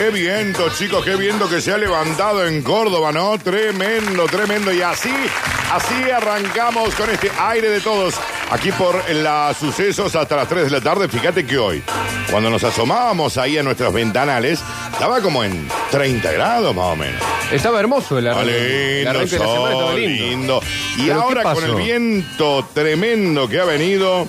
[0.00, 3.36] Qué viento, chicos, qué viento que se ha levantado en Córdoba, ¿no?
[3.36, 4.72] Tremendo, tremendo.
[4.72, 5.12] Y así,
[5.70, 8.14] así arrancamos con este aire de todos.
[8.50, 11.06] Aquí por los sucesos hasta las 3 de la tarde.
[11.06, 11.82] Fíjate que hoy,
[12.30, 17.20] cuando nos asomábamos ahí a nuestros ventanales, estaba como en 30 grados más o menos.
[17.52, 19.02] Estaba hermoso el arranque.
[19.04, 19.96] lindo, la estaba lindo.
[19.96, 20.60] lindo.
[20.96, 24.26] Y ¿Pero qué ahora con el viento tremendo que ha venido.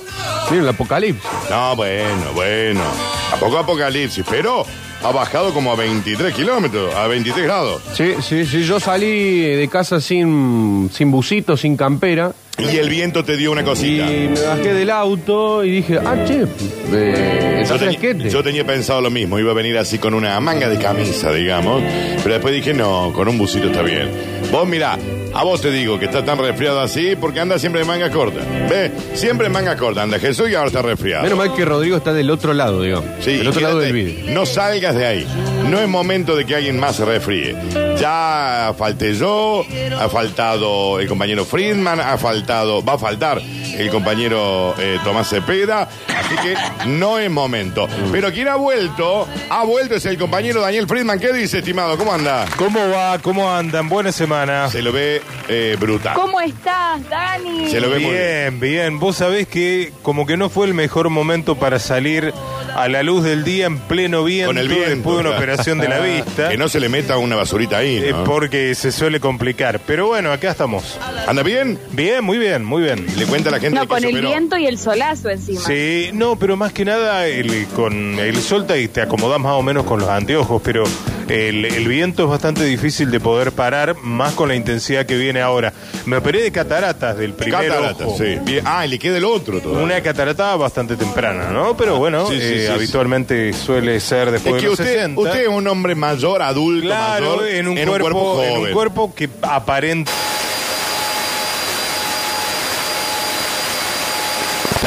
[0.50, 1.24] Sí, el apocalipsis.
[1.50, 2.84] No, bueno, bueno.
[3.32, 4.66] A poco apocalipsis, pero
[5.04, 7.82] ha bajado como a 23 kilómetros, a 23 grados.
[7.94, 8.64] Sí, sí, sí.
[8.64, 12.32] Yo salí de casa sin, sin busito, sin campera.
[12.58, 14.06] Y el viento te dio una Y cosita.
[14.06, 16.46] me bajé del auto y dije, ah, che,
[16.94, 20.78] eh, Yo, yo tenía pensado lo mismo, iba a venir así con una manga de
[20.78, 21.82] camisa, digamos,
[22.22, 24.12] pero después dije, no, con un busito está bien.
[24.52, 24.98] Vos mirá,
[25.34, 28.42] a vos te digo que está tan resfriado así porque anda siempre de manga corta.
[28.70, 28.92] ¿Ves?
[29.14, 31.24] Siempre en manga corta anda Jesús y ahora está resfriado.
[31.24, 33.06] Menos mal que Rodrigo está del otro lado, digamos.
[33.22, 34.26] Sí, del otro lado del vídeo.
[34.34, 35.28] No salgas de ahí.
[35.70, 37.56] No es momento de que alguien más se refríe.
[38.00, 39.64] Ya falté yo,
[40.00, 45.88] ha faltado el compañero Friedman, ha faltado, va a faltar el compañero eh, Tomás Cepeda,
[46.08, 46.56] así que
[46.88, 47.88] no es momento.
[48.12, 51.20] Pero quien ha vuelto, ha vuelto es el compañero Daniel Friedman.
[51.20, 51.98] ¿Qué dice, estimado?
[51.98, 52.46] ¿Cómo anda?
[52.58, 53.20] ¿Cómo va?
[53.20, 53.90] ¿Cómo andan?
[53.90, 54.70] Buena semana.
[54.70, 56.16] Se lo ve eh, brutal.
[56.16, 57.70] ¿Cómo estás, Dani?
[57.70, 58.22] Se lo ve muy bien.
[58.22, 59.00] Bien, bien.
[59.00, 62.34] Vos sabés que como que no fue el mejor momento para salir
[62.76, 65.38] a la luz del día en pleno viento, Con el viento, después de una claro.
[65.38, 66.50] operación de la vista.
[66.50, 68.24] Que no se le meta una basurita ahí, eh, ¿no?
[68.24, 69.80] porque se suele complicar.
[69.86, 70.98] Pero bueno, acá estamos.
[71.28, 71.78] ¿Anda bien?
[71.92, 73.06] Bien, muy bien, muy bien.
[73.18, 74.30] Le cuenta a la gente No, que con se el operó.
[74.30, 75.62] viento y el solazo encima.
[75.62, 79.62] Sí, no, pero más que nada el, con el sol te, te acomodas más o
[79.62, 80.84] menos con los anteojos, pero
[81.28, 85.42] el, el viento es bastante difícil de poder parar, más con la intensidad que viene
[85.42, 85.72] ahora.
[86.06, 88.18] Me operé de cataratas del primer Catarata, ojo.
[88.18, 88.38] sí.
[88.44, 88.64] Bien.
[88.66, 89.84] Ah, y le queda el otro todavía.
[89.86, 91.78] Una catarata bastante temprana, ¿no?
[91.78, 92.72] Pero bueno, Sí, sí, eh, sí.
[92.72, 95.22] habitualmente suele ser después Es de que los usted, 60.
[95.22, 98.66] usted es un hombre mayor, adulto, claro, mayor, en un, cuerpo, en joven.
[98.68, 100.12] un cuerpo que aparenta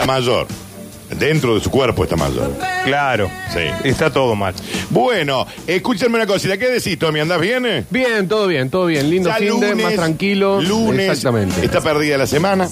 [0.07, 0.47] mayor.
[1.11, 2.53] Dentro de su cuerpo está mayor.
[2.85, 3.31] claro.
[3.53, 3.61] Sí.
[3.85, 4.55] Está todo mal.
[4.91, 6.57] Bueno, escúchame una cosita.
[6.57, 7.21] ¿Qué decís, Tommy?
[7.21, 7.65] ¿Andás bien?
[7.67, 7.85] eh?
[7.91, 9.11] Bien, todo bien, todo bien.
[9.11, 10.61] Lindo Ya fin de, más tranquilo.
[10.61, 11.09] Lunes.
[11.11, 11.65] Exactamente.
[11.65, 12.69] Está perdida la semana.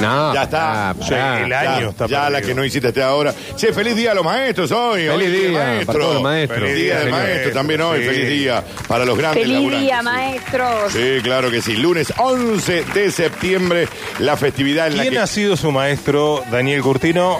[0.00, 0.90] No, Ya está.
[0.90, 1.44] ah, Sí, pará.
[1.44, 3.34] el año Ya, está ya la que no hiciste hasta ahora.
[3.56, 5.06] Che, feliz día a los maestros hoy.
[5.06, 5.86] Feliz hoy día maestro.
[5.86, 6.60] para todos los maestros.
[6.60, 8.00] Feliz día del maestro maestro, también hoy.
[8.00, 8.06] sí.
[8.06, 10.04] Feliz día para los grandes Feliz laburantes, día, sí.
[10.04, 10.92] maestros.
[10.92, 11.76] Sí, claro que sí.
[11.76, 13.88] Lunes 11 de septiembre,
[14.20, 15.18] la festividad en la ¿Quién que...
[15.20, 17.38] ha sido su maestro, Daniel Curtino?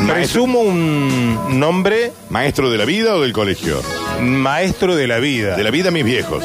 [0.00, 3.82] Maestro, Presumo un nombre ¿Maestro de la vida o del colegio?
[4.20, 5.56] maestro de la vida.
[5.56, 6.44] De la vida, mis viejos.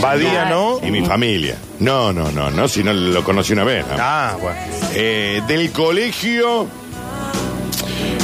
[0.00, 0.80] Badía, ¿no?
[0.82, 1.56] Y mi familia.
[1.78, 3.84] No, no, no, no, si no lo conocí una vez.
[3.86, 3.94] ¿no?
[3.98, 4.58] Ah, bueno.
[4.94, 6.66] Eh, del colegio.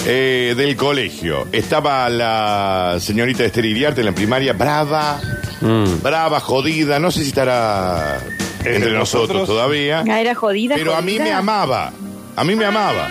[0.09, 1.47] eh, del colegio.
[1.53, 5.21] Estaba la señorita Esther Iriarte en la primaria, brava,
[5.61, 6.03] Mm.
[6.03, 6.99] brava, jodida.
[6.99, 8.19] No sé si estará
[8.59, 9.49] entre, Entre nosotros, nosotros.
[9.49, 10.05] todavía.
[10.09, 10.77] Ah, era jodida.
[10.77, 11.25] Pero a mí jodida.
[11.25, 11.93] me amaba.
[12.37, 13.09] A mí me amaba.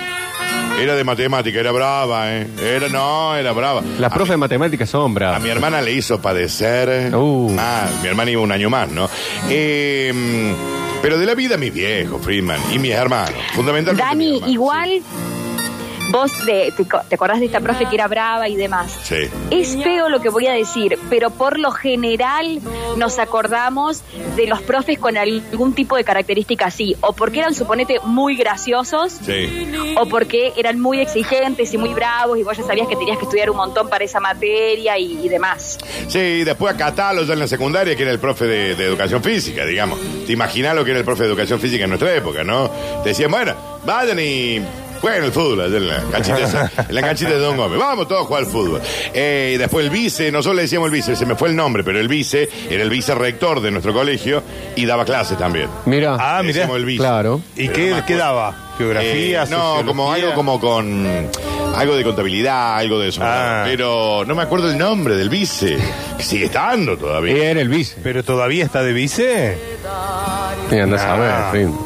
[0.79, 2.47] Era de matemática, era brava, ¿eh?
[2.61, 3.81] Era, no, era brava.
[3.97, 5.41] Las A profes de matemáticas son a bravas.
[5.41, 7.49] mi hermana le hizo padecer Uh.
[7.49, 7.89] mal.
[8.01, 9.09] Mi hermana iba un año más, ¿no?
[9.49, 10.13] Eh,
[11.01, 13.33] pero de la vida, mis viejos, Friedman, y mis hermanos.
[13.53, 14.05] Fundamentalmente.
[14.09, 15.01] Dani, igual
[16.11, 18.91] vos de- te, co- te acordás de esta profe que era brava y demás.
[19.03, 19.15] Sí.
[19.51, 22.59] Es feo lo que voy a decir, pero por lo general
[22.97, 24.01] nos acordamos
[24.35, 29.13] de los profes con algún tipo de característica así, o porque eran, suponete, muy graciosos,
[29.25, 29.95] Sí.
[29.97, 33.25] o porque eran muy exigentes y muy bravos y vos ya sabías que tenías que
[33.25, 35.77] estudiar un montón para esa materia y, y demás.
[36.07, 39.21] Sí, después a Catalo ya en la secundaria, que era el profe de, de educación
[39.23, 39.99] física, digamos.
[40.25, 42.69] Te imaginas lo que era el profe de educación física en nuestra época, ¿no?
[43.03, 43.53] Te decían, bueno,
[43.85, 44.61] vayan y
[45.01, 47.79] jueguen el fútbol allá en la canchita, esa- en la canchita de Don Gómez.
[47.79, 48.81] Vamos todos a jugar al fútbol.
[49.13, 51.83] Eh, y después el vice, nosotros le decíamos el vice, se me fue el nombre,
[51.83, 54.41] pero el vice era el vicerrector de nuestro colegio
[54.75, 55.67] y daba clases también.
[55.85, 56.53] Mira, Ah, Le mirá.
[56.59, 56.99] decíamos el vice.
[56.99, 57.41] claro.
[57.55, 58.55] ¿Y Pero qué, qué daba?
[58.77, 59.43] ¿Geografía?
[59.43, 61.07] Eh, no, como algo como con
[61.75, 63.21] algo de contabilidad, algo de eso.
[63.23, 63.63] Ah.
[63.65, 65.77] Pero no me acuerdo el nombre del vice.
[66.17, 67.51] que Sigue estando todavía.
[67.51, 67.95] Era el vice.
[68.03, 69.57] ¿Pero todavía está de vice?
[70.69, 71.51] Sí, andás a ver, Ah.
[71.53, 71.77] en fin.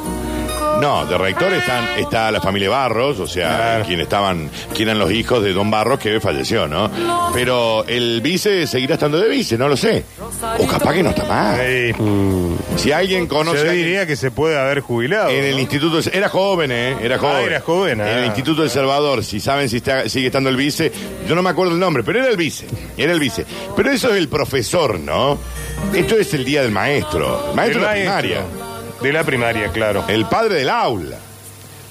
[0.79, 3.85] No, de rector están, está la familia Barros, o sea, Claro.
[3.85, 6.89] quienes estaban, quienes eran los hijos de Don Barros que falleció, ¿no?
[7.33, 10.05] Pero el vice seguirá estando de vice, no lo sé.
[10.57, 11.59] O capaz que no está mal.
[11.59, 11.93] Ey,
[12.77, 15.29] Si alguien conoce a yo alguien diría que se puede haber jubilado.
[15.29, 15.59] en el ¿no?
[15.59, 16.95] instituto, de- era joven, ¿eh?
[17.01, 17.45] Era joven.
[17.45, 18.19] era joven, En ah.
[18.19, 20.91] el instituto del Salvador, si saben si está, sigue estando el vice,
[21.27, 22.65] yo no me acuerdo el nombre, pero era el vice,
[22.97, 23.45] era el vice.
[23.75, 25.37] Pero eso es el profesor, ¿no?
[25.93, 28.11] Esto es el día del maestro, maestro de maestro.
[28.21, 28.41] primaria,
[29.01, 30.03] De la primaria, claro.
[30.07, 31.17] el padre del aula.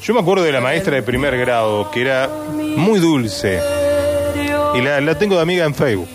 [0.03, 3.61] Yo me acuerdo de la maestra de primer grado, que era muy dulce.
[4.75, 6.09] Y la, la tengo de amiga en Facebook.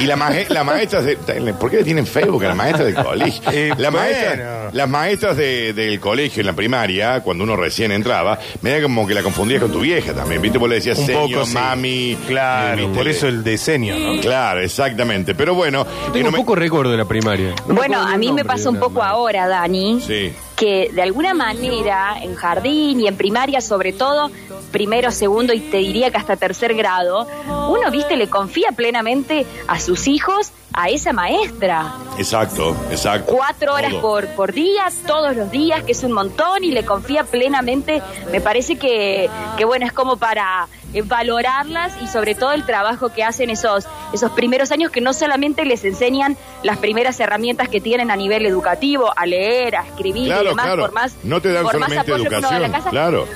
[0.00, 1.16] Y la, maje- la maestra de,
[1.58, 3.42] ¿Por qué le tienen Facebook a las maestras del colegio?
[3.52, 4.70] Eh, La maestra- bueno.
[4.72, 9.06] las maestras de- del colegio en la primaria, cuando uno recién entraba, me da como
[9.06, 10.40] que la confundías con tu vieja también.
[10.40, 10.58] ¿Viste?
[10.58, 11.54] Vos le decías Un señor, poco, sí.
[11.54, 12.16] mami.
[12.26, 12.94] Claro, ¿viste?
[12.98, 14.20] por eso el diseño, ¿no?
[14.20, 15.34] Claro, exactamente.
[15.34, 15.86] Pero bueno.
[16.12, 17.50] Tengo no un me- poco récord de la primaria.
[17.66, 20.00] No me Bueno, acuerdo a mí me nombre pasa de un la poco ahora, Dani,
[20.06, 20.32] Sí.
[20.60, 24.30] Que de alguna manera en jardín y en primaria sobre todo,
[24.70, 29.80] primero, segundo y te diría que hasta tercer grado, uno, viste, le confía plenamente a
[29.80, 31.94] sus hijos a esa maestra.
[32.18, 33.32] Exacto, exacto.
[33.34, 34.02] Cuatro horas Todo.
[34.02, 38.02] por, por día, todos los días, que es un montón, y le confía plenamente.
[38.30, 43.10] Me parece que, que bueno, es como para eh, valorarlas y sobre todo el trabajo
[43.10, 47.80] que hacen esos, esos primeros años que no solamente les enseñan las primeras herramientas que
[47.80, 50.82] tienen a nivel educativo, a leer, a escribir y Claro, demás, claro.
[50.82, 52.72] por más, no te dan por más solamente apoyo que uno da a la educación.
[52.84, 53.26] casa, Claro.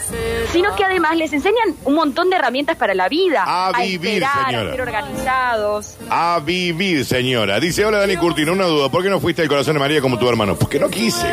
[0.52, 3.44] sino que además les enseñan un montón de herramientas para la vida.
[3.46, 4.68] A vivir, esperar, señora.
[4.68, 5.94] a ser organizados.
[6.10, 7.60] A vivir, señora.
[7.60, 8.88] Dice, hola Dani Curtino, una duda.
[8.90, 10.56] ¿Por qué no fuiste al corazón de María como tu hermano?
[10.56, 11.26] Porque no quise.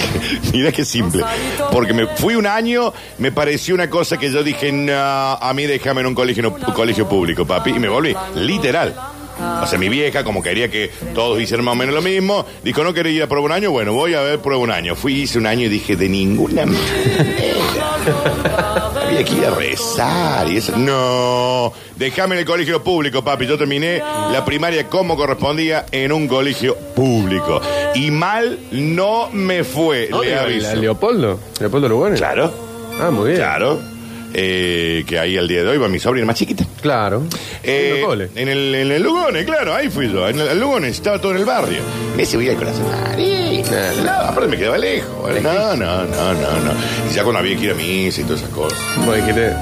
[0.52, 1.22] Mira qué simple.
[1.70, 5.65] Porque me fui un año, me pareció una cosa que yo dije, no, a mí
[5.66, 7.70] déjame en un colegio, un colegio público, papi.
[7.70, 8.94] Y me volví, literal.
[9.62, 12.82] O sea, mi vieja, como quería que todos hicieran más o menos lo mismo, dijo,
[12.82, 14.94] no quería ir a prueba un año, bueno, voy a ver prueba un año.
[14.96, 16.80] Fui, hice un año y dije, de ninguna manera.
[19.06, 20.76] Había que ir a rezar y eso.
[20.78, 23.46] No, déjame en el colegio público, papi.
[23.46, 23.98] Yo terminé
[24.32, 27.60] la primaria como correspondía en un colegio público.
[27.94, 30.74] Y mal no me fue, le ¿La aviso.
[30.76, 31.38] Leopoldo?
[31.60, 32.18] ¿Leopoldo Lugones?
[32.18, 32.52] Claro,
[32.98, 33.36] Ah, muy bien.
[33.40, 33.78] claro.
[34.38, 36.62] Eh, que ahí al día de hoy va mi sobrina más chiquita.
[36.82, 37.22] Claro.
[37.62, 38.04] Eh,
[38.34, 40.28] en el, en el Lugones, claro, ahí fui yo.
[40.28, 41.78] En el, el Lugones, estaba todo en el barrio.
[42.18, 42.84] Ese voy al corazón.
[44.04, 45.42] No, aparte me quedaba lejos.
[45.42, 46.72] No, no, no, no, no.
[47.10, 48.78] Y ya cuando había que ir a misa y todas esas cosas.
[49.06, 49.54] Vos dijiste,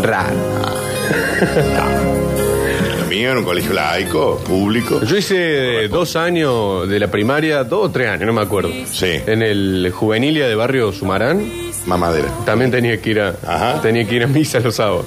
[0.00, 0.30] raro.
[3.00, 5.00] Lo mío era un colegio laico, público.
[5.02, 8.70] Yo hice dos años de la primaria, dos o tres años, no me acuerdo.
[8.92, 9.10] Sí.
[9.26, 12.28] En el Juvenilia de Barrio Sumarán, Mamadera.
[12.44, 13.80] también tenía que ir a, Ajá.
[13.80, 15.06] tenía que ir a misa los sábados.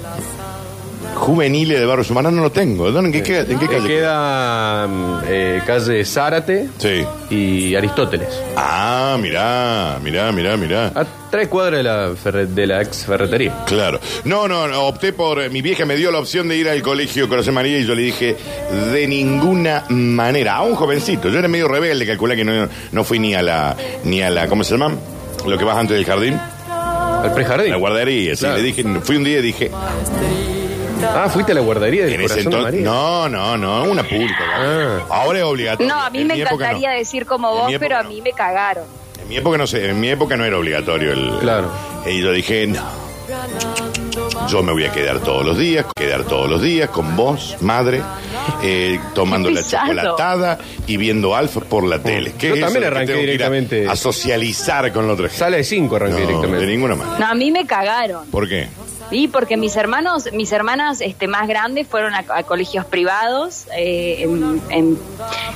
[1.16, 2.90] Juveniles de Barrio Sumarán no lo tengo.
[2.92, 3.88] ¿Dónde, ¿En qué, queda- en qué calle?
[3.88, 7.06] queda mm, eh, calle Zárate Sí.
[7.30, 8.28] y Aristóteles.
[8.56, 10.88] Ah, mirá, mirá, mirá, mirá.
[10.96, 13.54] A tres cuadras de la, ferre- de la ex ferretería.
[13.68, 14.00] Claro.
[14.24, 15.40] No, no, no, opté por.
[15.42, 17.94] eh, Mi vieja me dio la opción de ir al colegio Corazón María y yo
[17.94, 18.36] le dije,
[18.92, 20.56] de ninguna manera.
[20.56, 21.30] A un jovencito.
[21.30, 23.76] Yo era medio rebelde, calculé que no, no fui ni a la.
[24.06, 24.48] ni a la.
[24.48, 24.96] ¿Cómo se llama?
[25.46, 26.40] Lo que vas antes del jardín.
[27.24, 27.72] Al prejardín.
[27.72, 28.42] La guardería, sí.
[28.42, 28.58] Claro.
[28.58, 29.72] Le dije, fui un día y dije,
[31.04, 32.64] Ah, fuiste a la guardería en ese de entonces.
[32.64, 32.82] María.
[32.84, 34.44] No, no, no, una pública.
[34.56, 35.00] Ah.
[35.10, 35.92] Ahora es obligatorio.
[35.94, 36.98] No, a mí En me mi época encantaría no.
[36.98, 38.10] decir como En vos, mi época pero a no.
[38.10, 38.84] mí me cagaron.
[39.22, 41.40] En mi época no sé, en mi época no era obligatorio el.
[41.40, 41.72] Claro.
[42.06, 42.82] Y yo dije, no.
[44.50, 48.02] Yo me voy a quedar todos los días, quedar todos los días con vos, madre,
[48.64, 50.58] eh, tomando la chocolatada
[50.88, 52.34] y viendo Alfa por la tele.
[52.38, 53.88] ¿Qué Yo es también arranqué tengo que ir a- directamente.
[53.88, 55.40] A, socializar con la otra gente.
[55.40, 56.66] Sala de cinco arranqué No, directamente.
[56.66, 57.20] de ninguna manera.
[57.20, 58.26] No, a mí me cagaron.
[58.30, 58.68] ¿Por qué?
[59.12, 64.22] Sí, porque mis hermanos, mis hermanas este, más grandes fueron a, a colegios privados eh,
[64.22, 64.98] en, en-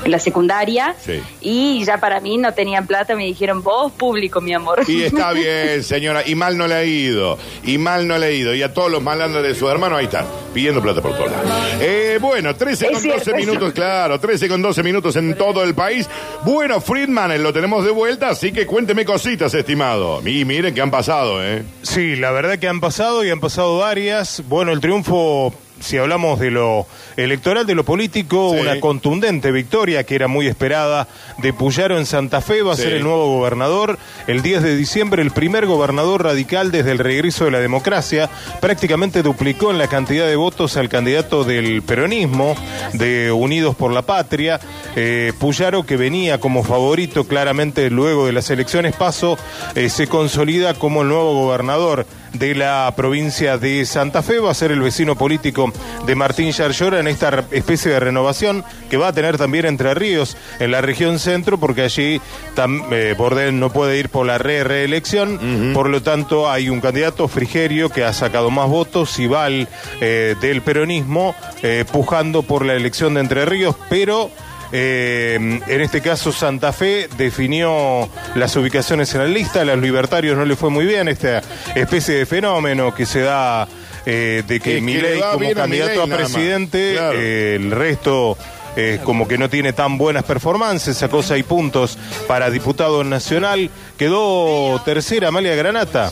[0.03, 1.21] en la secundaria Sí.
[1.41, 4.81] y ya para mí no tenían plata, me dijeron vos público, mi amor.
[4.87, 8.31] Y está bien, señora, y mal no le ha ido, y mal no le ha
[8.31, 11.31] ido, y a todos los malandros de su hermano ahí están, pidiendo plata por todos
[11.31, 11.49] lados.
[11.79, 13.39] Eh, bueno, 13 Es con cierto 12 eso.
[13.39, 16.09] minutos, claro, 13 con 12 minutos en todo el país.
[16.43, 20.21] Bueno, Friedman, lo tenemos de vuelta, así que cuénteme cositas, estimado.
[20.27, 21.63] Y miren que han pasado, ¿eh?
[21.83, 24.43] Sí, la verdad que han pasado y han pasado varias.
[24.47, 26.87] Bueno, el triunfo, si hablamos de lo
[27.17, 28.59] electoral, de lo político, Sí.
[28.61, 32.83] una contundente victoria que era muy esperada de Puyaro en Santa Fe, va a Sí.
[32.83, 33.97] ser el nuevo gobernador.
[34.27, 38.29] El 10 de diciembre, el primer gobernador radical desde el regreso de la democracia,
[38.61, 42.55] prácticamente duplicó en la cantidad de votos al candidato del peronismo,
[42.93, 44.59] de Unidos por la Patria.
[44.95, 49.37] Eh, Puyaro, que venía como favorito claramente luego de las elecciones paso,
[49.75, 52.05] eh, se consolida como el nuevo gobernador
[52.37, 55.71] de la provincia de Santa Fe, va a ser el vecino político
[56.05, 60.37] de Martín Yarlora en esta especie de renovación que va a tener también Entre Ríos
[60.59, 62.21] en la región centro, porque allí
[62.55, 66.81] tam- eh, Bordel no puede ir por la re reelección, por lo tanto hay un
[66.81, 69.67] candidato Frigerio que ha sacado más votos, Ival
[70.01, 74.29] eh, del peronismo, eh, pujando por la elección de Entre Ríos, pero
[74.77, 75.35] eh,
[75.67, 79.61] en este caso, Santa Fe definió las ubicaciones en la lista.
[79.61, 81.41] A los libertarios no le fue muy bien esta
[81.75, 83.67] especie de fenómeno que se da
[84.05, 87.17] eh, de que Milei va como a candidato a presidente, Claro.
[87.19, 88.37] eh, el resto
[88.75, 94.81] eh, como que no tiene tan buenas performances, sacó seis puntos para diputado nacional, quedó
[94.83, 96.11] tercera Amalia Granata.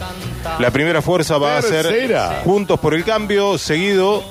[0.60, 2.16] La primera fuerza va a ser
[2.46, 4.24] Juntos por el Cambio, seguido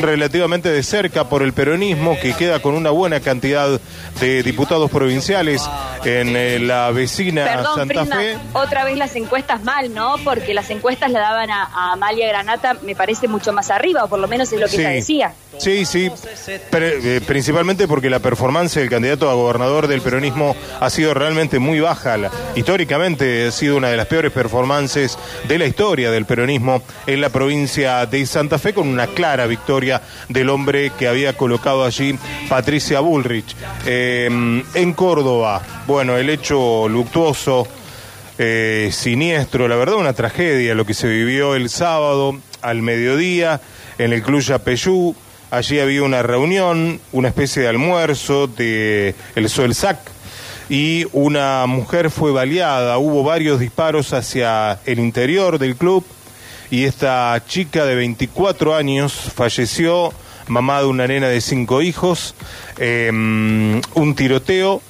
[0.00, 3.80] relativamente de cerca por el peronismo, que queda con una buena cantidad
[4.20, 5.62] de diputados provinciales
[6.04, 8.36] en eh, la vecina Perdón, Santa Fe.
[8.52, 10.16] otra vez las encuestas mal, ¿no?
[10.22, 14.08] Porque las encuestas la daban a, a Amalia Granata, me parece mucho más arriba, o
[14.08, 15.32] por lo menos es lo que ella decía.
[15.58, 16.10] Sí, sí,
[16.72, 21.80] eh, principalmente porque la performance del candidato a gobernador del peronismo ha sido realmente muy
[21.80, 22.16] baja.
[22.16, 25.16] La- históricamente ha sido una de las peores performances
[25.46, 30.02] de la historia del peronismo en la provincia de Santa Fe, con una clara victoria
[30.28, 32.18] del hombre que había colocado allí
[32.48, 33.54] Patricia Bullrich.
[33.86, 37.68] Eh, en Córdoba, bueno, el hecho luctuoso
[38.36, 43.60] eh, siniestro, la verdad una tragedia lo que se vivió el sábado al mediodía
[43.98, 45.14] en el Club Yapeyú.
[45.52, 49.98] Allí había una reunión, una especie de almuerzo de el Solsac
[50.68, 52.98] y una mujer fue baleada.
[52.98, 56.04] Hubo varios disparos hacia el interior del club
[56.74, 60.12] y esta chica de 24 años falleció,
[60.48, 62.34] mamá de una nena de cinco hijos,
[62.78, 64.82] eh, un tiroteo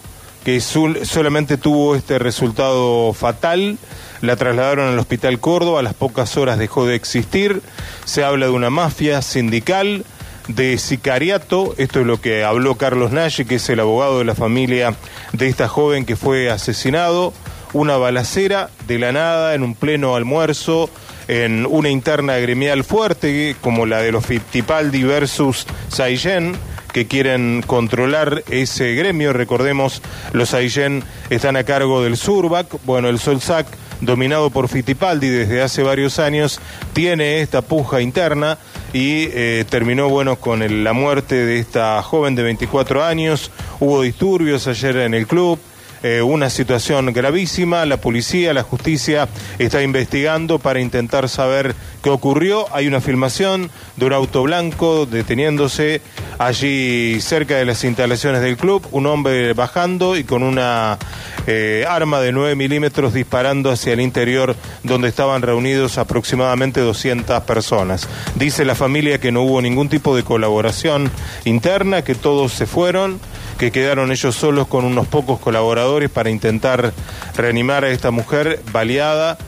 [0.46, 3.76] que solamente tuvo este resultado fatal.
[4.22, 7.60] La trasladaron al Hospital Córdoba, a las pocas horas dejó de existir.
[8.06, 10.06] Se habla de una mafia sindical,
[10.48, 11.74] de sicariato.
[11.76, 14.96] Esto es lo que habló Carlos Nashi, que es el abogado de la familia
[15.34, 17.34] de esta joven que fue asesinado.
[17.74, 20.88] Una balacera de la nada en un pleno almuerzo,
[21.28, 26.56] en una interna gremial fuerte, como la de los Fittipaldi versus Saillén
[26.92, 29.32] que quieren controlar ese gremio.
[29.32, 30.00] Recordemos,
[30.32, 32.68] los Aillén están a cargo del Surbac.
[32.84, 33.66] Bueno, el Solsac,
[34.00, 36.60] dominado por Fittipaldi desde hace varios años,
[36.92, 38.58] tiene esta puja interna
[38.92, 43.50] y eh, terminó, bueno, con el- la muerte de esta joven de 24 años.
[43.80, 45.58] Hubo disturbios ayer en el club.
[46.04, 47.86] Eh, una situación gravísima.
[47.86, 49.26] La policía, la justicia
[49.58, 52.66] está investigando para intentar saber qué ocurrió.
[52.74, 56.02] Hay una filmación de un auto blanco deteniéndose
[56.36, 60.98] allí cerca de las instalaciones del club, un hombre bajando y con una
[61.46, 68.10] eh, arma de 9 milímetros disparando hacia el interior donde estaban reunidos aproximadamente 200 personas.
[68.34, 71.10] Dice la familia que no hubo ningún tipo de colaboración
[71.46, 73.20] interna, que todos se fueron
[73.58, 76.92] que quedaron ellos solos con unos pocos colaboradores para intentar
[77.36, 79.38] reanimar a esta mujer baleada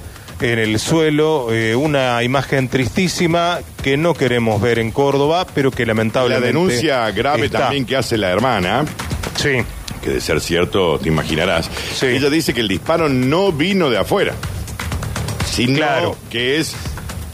[0.41, 5.85] en el suelo, eh, una imagen tristísima que no queremos ver en Córdoba, pero que
[5.87, 7.61] La lamentablemente denuncia grave está.
[7.61, 8.85] también que hace la hermana,
[9.37, 9.51] Sí,
[10.03, 11.71] que de ser cierto, te imaginarás.
[11.95, 12.07] Sí.
[12.07, 14.35] Ella dice que el disparo no vino de afuera,
[15.51, 16.17] sino Claro.
[16.31, 16.75] que es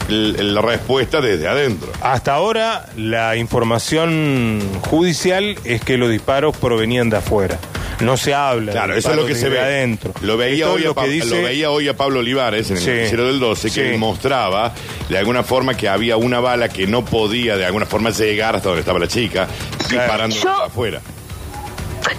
[0.09, 1.91] la respuesta desde adentro.
[2.01, 7.57] hasta ahora la información judicial es que los disparos provenían de afuera.
[7.99, 8.71] No se habla.
[8.73, 10.13] de Claro, eso es lo que se ve adentro.
[10.21, 12.77] Lo veía, hoy a lo Pa- que dice- lo veía hoy a Pablo Olivares en
[12.77, 12.89] el Sí.
[12.89, 13.97] noticiero del 12, que Sí.
[13.97, 14.73] mostraba
[15.07, 18.69] de alguna forma que había una bala que no podía de alguna forma llegar hasta
[18.69, 19.47] donde estaba la chica,
[19.89, 21.01] disparando Yo- de afuera.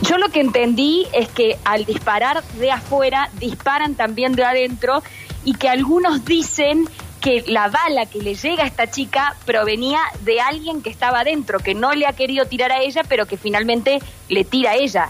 [0.03, 5.03] Yo lo que entendí es que al disparar de afuera, disparan también de adentro
[5.45, 6.88] y que algunos dicen
[7.25, 11.59] que la bala que le llega a esta chica provenía de alguien que estaba adentro,
[11.59, 15.09] que no le ha querido tirar a ella, pero que finalmente le tira a ella.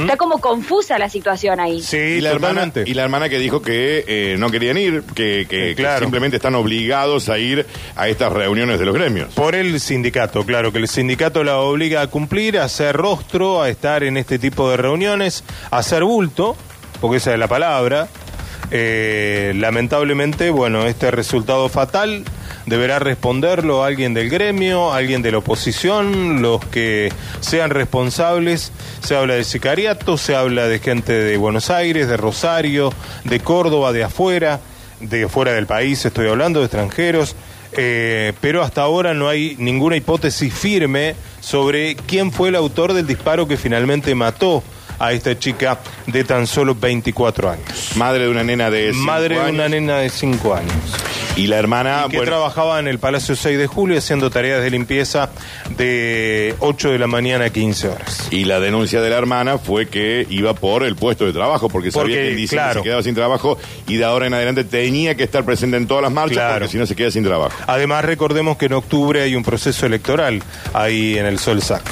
[0.00, 1.82] Está como confusa la situación ahí.
[1.82, 2.90] Sí, y, la hermana, totalmente.
[2.90, 5.98] y la hermana que dijo que eh, no querían ir, que, que- claro.
[5.98, 9.34] que simplemente están obligados a ir a estas reuniones de los gremios.
[9.34, 13.68] Por el sindicato, claro, que el sindicato la obliga a cumplir, a hacer rostro, a
[13.68, 16.56] estar en este tipo de reuniones, a hacer bulto,
[17.00, 18.08] porque esa es la palabra.
[18.70, 22.24] Eh, lamentablemente, bueno, este resultado fatal
[22.66, 28.72] deberá responderlo alguien del gremio, alguien de la oposición, los que sean responsables.
[29.02, 32.92] Se habla de sicariato, se habla de gente de Buenos Aires, de Rosario,
[33.24, 34.60] de Córdoba, de afuera,
[35.00, 37.34] de fuera del país, estoy hablando de extranjeros.
[37.72, 43.06] Eh, pero hasta ahora no hay ninguna hipótesis firme sobre quién fue el autor del
[43.06, 44.64] disparo que finalmente mató
[45.00, 47.92] a esta chica de tan solo 24 años.
[47.96, 50.72] Madre de una nena de cinco Madre de una nena de 5 años.
[51.36, 54.68] Y la hermana, que bueno, trabajaba en el Palacio 6 de Julio haciendo tareas de
[54.70, 55.30] limpieza
[55.76, 58.28] de 8 de la mañana a 15 horas.
[58.30, 61.90] y la denuncia de la hermana fue que iba por el puesto de trabajo, porque,
[61.90, 62.80] sabía que en diciembre claro.
[62.80, 66.02] se quedaba sin trabajo y de ahora en adelante tenía que estar presente en todas
[66.02, 66.54] las marchas, Claro.
[66.56, 67.56] porque si no se queda sin trabajo.
[67.66, 70.42] Además, recordemos que en octubre hay un proceso electoral
[70.74, 71.82] ahí en el Solsac.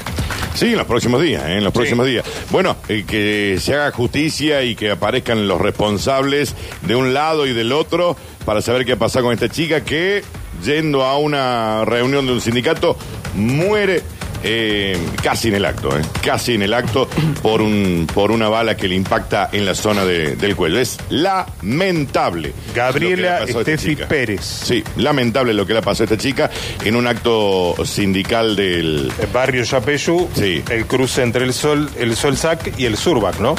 [0.55, 1.59] Sí, en los próximos días, ¿eh?
[1.59, 2.25] en los próximos días.
[2.51, 7.53] Bueno, eh, que se haga justicia y que aparezcan los responsables de un lado y
[7.53, 10.25] del otro para saber qué pasa con esta chica que,
[10.65, 12.97] yendo a una reunión de un sindicato,
[13.35, 14.03] muere
[14.43, 17.09] eh, casi en el acto, eh, casi en el acto
[17.43, 20.79] por, un, por una bala que le impacta en la zona de- del cuello.
[20.79, 22.53] Es lamentable.
[22.75, 24.09] Gabriela lo que le pasó a esta Estefi chica.
[24.09, 24.41] Pérez.
[24.45, 26.51] Sí, lamentable lo que le pasó a esta chica
[26.85, 29.13] en un acto sindical del...
[29.21, 30.63] El barrio Yapeyú, Sí.
[30.71, 33.55] el cruce entre el Sol, el Solsac y el Surbac, ¿no?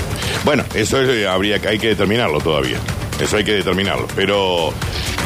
[0.46, 2.78] Bueno, eso es, eh, habría que, hay que determinarlo todavía.
[3.22, 4.08] Eso hay que determinarlo.
[4.16, 4.74] Pero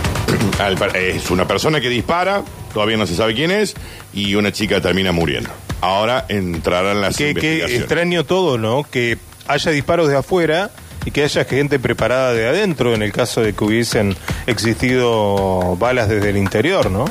[0.60, 2.44] al par- es una persona que dispara,
[2.74, 3.76] todavía no se sabe quién es,
[4.14, 5.50] y una chica termina muriendo.
[5.82, 7.80] Ahora entrarán las Qué, qué investigaciones.
[7.82, 8.84] extraño todo, ¿no?
[8.90, 10.72] Que haya disparos de afuera
[11.06, 14.16] y que haya gente preparada de adentro en el caso de que hubiesen
[14.48, 17.06] existido balas desde el interior, ¿no?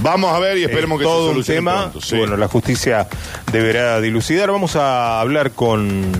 [0.00, 1.80] Vamos a ver y esperemos Es que todo se un solucione tema.
[1.90, 2.16] pronto, sí.
[2.16, 3.06] Bueno, la justicia
[3.52, 4.50] deberá dilucidar.
[4.50, 6.12] Vamos a hablar con,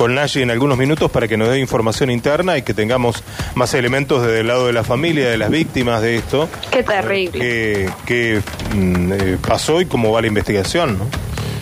[0.00, 3.22] con Nashi en algunos minutos para que nos dé información interna y que tengamos
[3.54, 6.48] más elementos desde el lado de la familia, de las víctimas de esto.
[6.70, 7.38] Qué terrible.
[7.38, 8.40] Qué, qué,
[8.74, 11.04] mm, eh, pasó y cómo va la investigación, ¿no?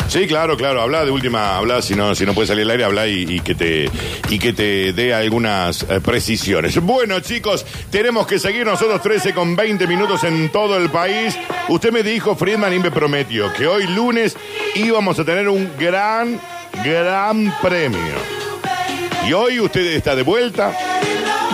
[0.06, 0.80] Sí, claro, claro.
[0.80, 3.40] Habla de última, habla si no, si no puede salir al aire, habla y, y
[3.40, 3.90] que te
[4.30, 6.80] y que te dé algunas eh, precisiones.
[6.80, 11.36] Bueno, chicos, tenemos que seguir nosotros 13 con 20 minutos en todo el país.
[11.68, 14.36] Usted me dijo, Friedman, y me prometió que hoy lunes
[14.76, 16.40] íbamos a tener un gran,
[16.84, 18.14] gran premio.
[19.26, 20.72] Y hoy usted está de vuelta,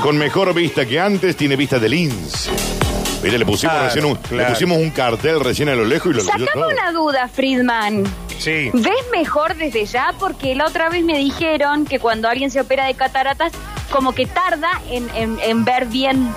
[0.02, 2.50] con mejor vista que antes, tiene vista de lince.
[3.22, 6.16] Mire, le pusimos Claro, recién un, le pusimos un cartel recién a lo lejos y
[6.16, 6.46] lo leyó todo.
[6.46, 8.04] Sacame una duda, Friedman.
[8.38, 8.70] Sí.
[8.74, 10.12] ¿Ves mejor desde ya?
[10.18, 13.52] Porque la otra vez me dijeron que cuando alguien se opera de cataratas,
[13.94, 16.28] como que tarda en, ver bien,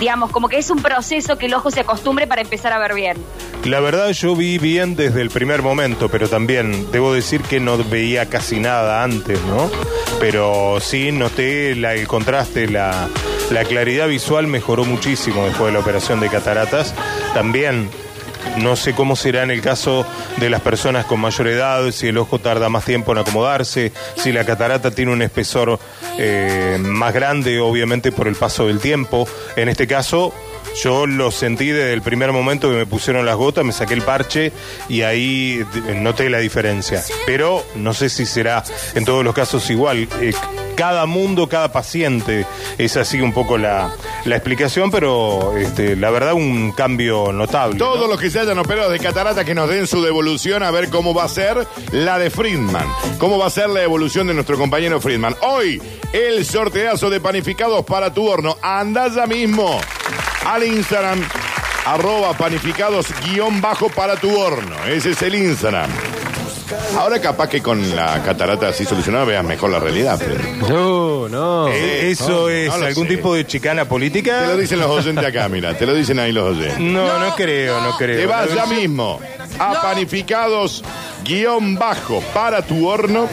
[0.00, 2.92] digamos, como que es un proceso que el ojo se acostumbre para empezar a ver
[2.92, 3.16] bien.
[3.64, 7.78] La verdad yo vi bien desde el primer momento, pero también debo decir que no
[7.78, 9.70] veía casi nada antes, ¿no?
[10.18, 13.08] Pero sí noté la- el contraste, la
[13.68, 16.94] claridad visual mejoró muchísimo después de la operación de cataratas.
[17.32, 17.90] También
[18.58, 20.06] no sé cómo será en el caso
[20.38, 24.32] de las personas con mayor edad, si el ojo tarda más tiempo en acomodarse, si
[24.32, 25.78] la catarata tiene un espesor
[26.18, 29.28] eh, más grande, obviamente por el paso del tiempo.
[29.56, 30.32] En este caso,
[30.82, 34.02] yo lo sentí desde el primer momento que me pusieron las gotas, me saqué el
[34.02, 34.52] parche
[34.88, 35.64] y ahí
[35.96, 37.02] noté la diferencia.
[37.26, 40.08] Pero no sé si será en todos los casos igual.
[40.20, 40.32] Eh,
[40.74, 42.46] cada mundo, cada paciente,
[42.78, 47.78] es así un poco la, la explicación, pero este, la verdad un cambio notable.
[47.78, 47.84] ¿no?
[47.84, 50.90] Todos los que se hayan operado de catarata que nos den su devolución a ver
[50.90, 52.86] cómo va a ser la de Friedman.
[53.18, 55.36] Cómo va a ser la evolución de nuestro compañero Friedman.
[55.42, 55.80] Hoy,
[56.12, 58.56] el sorteazo de panificados para tu horno.
[58.60, 59.80] Anda ya mismo
[60.46, 61.20] al Instagram,
[61.86, 64.76] arroba panificados guion bajo para tu horno.
[64.86, 65.90] Ese es el Instagram.
[66.98, 70.18] Ahora capaz que con la catarata así solucionada veas mejor la realidad.
[70.68, 71.68] No, no.
[71.68, 73.16] Eh, ¿Eso no, es no algún sé.
[73.16, 74.40] tipo de chicana política?
[74.40, 75.76] Te lo dicen los oyentes acá, mira.
[75.76, 76.78] Te lo dicen ahí los oyentes.
[76.80, 78.18] No, no, creo, no creo.
[78.18, 79.20] Te vas ya mismo
[79.58, 80.82] a panificados
[81.22, 83.28] guion bajo para tu horno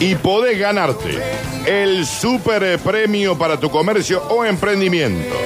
[0.00, 1.18] y podés ganarte
[1.66, 5.36] el super premio para tu comercio o emprendimiento.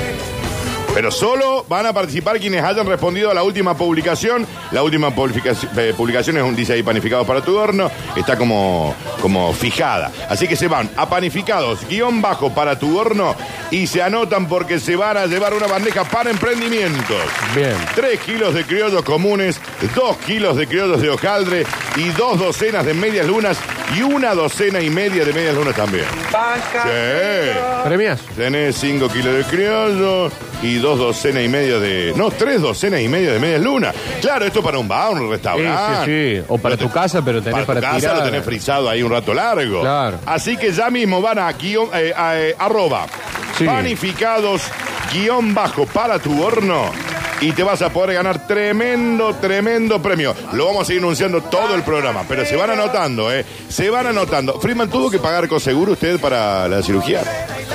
[0.95, 4.47] Pero solo van a participar quienes hayan respondido a la última publicación.
[4.73, 7.91] La última eh, publicación es un dice ahí panificados para tu horno.
[8.15, 10.11] Está como, como fijada.
[10.29, 13.35] Así que se van a panificados guion bajo para tu horno
[13.71, 17.23] y se anotan porque se van a llevar una bandeja para emprendimientos.
[17.55, 17.75] Bien.
[17.95, 19.61] 3 kilos de criollos comunes,
[19.95, 21.65] 2 kilos de criollos de hojaldre
[21.97, 23.59] y dos docenas de medias lunas
[23.97, 26.05] y una docena y media de medias lunas también.
[26.83, 27.59] Sí.
[27.85, 28.21] Premias.
[28.37, 30.31] Tenés 5 kilos de criollo
[30.63, 32.13] y dos docenas y media de.
[32.17, 33.95] No, tres docenas y media de medias lunas.
[34.21, 36.05] Claro, esto para un bar, un restaurante.
[36.05, 36.45] sí, sí.
[36.49, 38.17] O para tu casa, pero tenés para, tu casa tirar.
[38.19, 39.81] lo tenés frisado ahí un rato largo.
[39.81, 40.19] Claro.
[40.27, 43.07] Así que ya mismo van a guion, eh, a, eh, arroba
[43.65, 44.63] panificados
[45.13, 46.91] guion bajo para tu horno
[47.43, 50.35] y te vas a poder ganar tremendo, tremendo premio.
[50.55, 53.45] Lo vamos a ir anunciando todo el programa, pero se van anotando, ¿eh?
[53.69, 54.59] Se van anotando.
[54.61, 57.23] Freeman tuvo que pagar coseguro usted para la cirugía,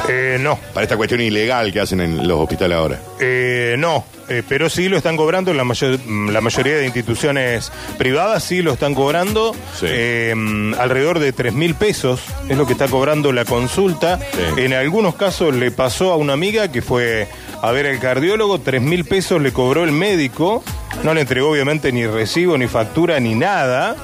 [0.10, 3.00] Eh, no, para esta cuestión ilegal que hacen en los hospitales ahora.
[3.20, 4.04] eh, no.
[4.30, 8.44] Eh, pero sí lo están cobrando en la, mayor- mm, la mayoría de instituciones privadas,
[8.44, 9.54] sí lo están cobrando.
[9.80, 9.86] Sí.
[9.90, 14.20] Eh, mm, alrededor de 3 mil pesos es lo que está cobrando la consulta.
[14.34, 14.62] Sí.
[14.63, 17.28] En algunos casos le pasó a una amiga que fue
[17.62, 20.63] a ver al cardiólogo, 3 mil pesos le cobró el médico.
[21.04, 23.96] No le entregó obviamente ni recibo, ni factura, ni nada.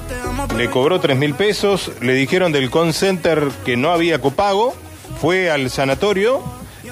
[0.56, 1.90] Le cobró 3 mil pesos.
[2.00, 4.74] Le dijeron del call center que no había copago.
[5.20, 6.42] Fue al sanatorio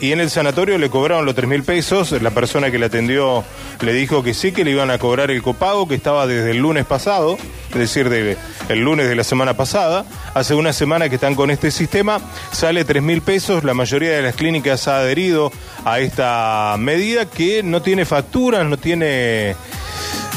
[0.03, 2.11] y en el sanatorio le cobraron los 3 mil pesos.
[2.21, 3.45] La persona que le atendió
[3.81, 6.57] le dijo que sí, que le iban a cobrar el copago, que estaba desde el
[6.57, 7.39] lunes pasado,
[7.71, 8.37] es decir, de,
[8.69, 10.05] el lunes de la semana pasada.
[10.35, 13.63] Hace una semana que están con este sistema, sale 3 mil pesos.
[13.63, 15.53] La mayoría de las clínicas ha adherido
[15.85, 19.55] a esta medida que no tiene facturas, no tiene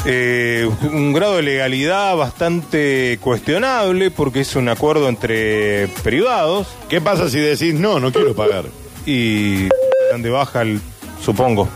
[0.08, 7.28] Eh, un grado de legalidad bastante cuestionable porque es un acuerdo entre privados ¿Qué pasa
[7.28, 8.66] si decís no, no quiero pagar?
[9.06, 9.68] Y
[10.10, 10.80] dan de baja el,
[11.24, 11.68] supongo.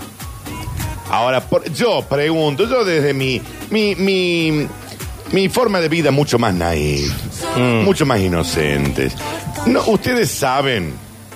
[1.10, 3.40] Ahora, por- yo pregunto, yo desde mi,
[3.70, 4.66] mi, mi,
[5.32, 7.12] mi forma de vida mucho más naif,
[7.56, 7.84] Mm.
[7.84, 9.14] mucho más inocentes.
[9.66, 10.92] No, ¿Ustedes saben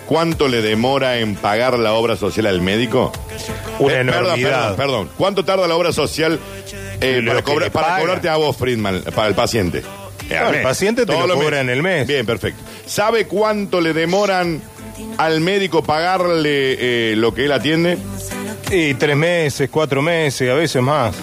[0.07, 3.13] cuánto le demora en pagar la obra social al médico?
[3.81, 5.11] Una Eh, perdón, perdón, perdón.
[5.19, 6.39] ¿Cuánto tarda la obra social
[7.01, 9.83] eh, para, cobrar- cobrarte a vos, Friedman, para el paciente?
[10.31, 12.07] Eh, el paciente te Todos lo cobra en el mes.
[12.07, 12.63] Bien, perfecto.
[12.87, 14.63] ¿Sabe cuánto le demoran
[15.19, 17.99] al médico pagarle eh, lo que él atiende?
[18.71, 21.15] Y tres meses, cuatro meses, a veces más.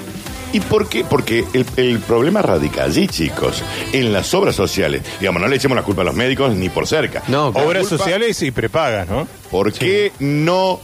[0.54, 1.06] ¿Y por qué?
[1.06, 5.02] Porque el, el problema radica allí, chicos, en las obras sociales.
[5.20, 7.24] Digamos, no le echemos la culpa a los médicos ni por cerca.
[7.28, 7.68] No, claro.
[7.68, 9.28] Obras sociales y prepagas, ¿no?
[9.50, 10.82] ¿Por qué no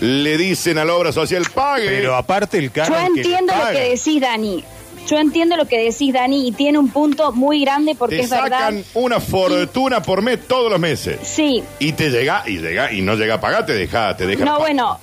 [0.00, 1.88] le dicen a la obra social pague?
[1.88, 4.64] Pero aparte el canon Yo que entiendo lo que decís, Dani.
[5.06, 8.30] Yo entiendo lo que decís, Dani, y tiene un punto muy grande porque te es
[8.30, 8.44] verdad.
[8.58, 11.18] sacan una fortuna por mes todos los meses.
[11.22, 14.44] Sí, Y te llega, y llega, y no llega a pagar, te deja, te deja.
[14.44, 14.98] no, bueno,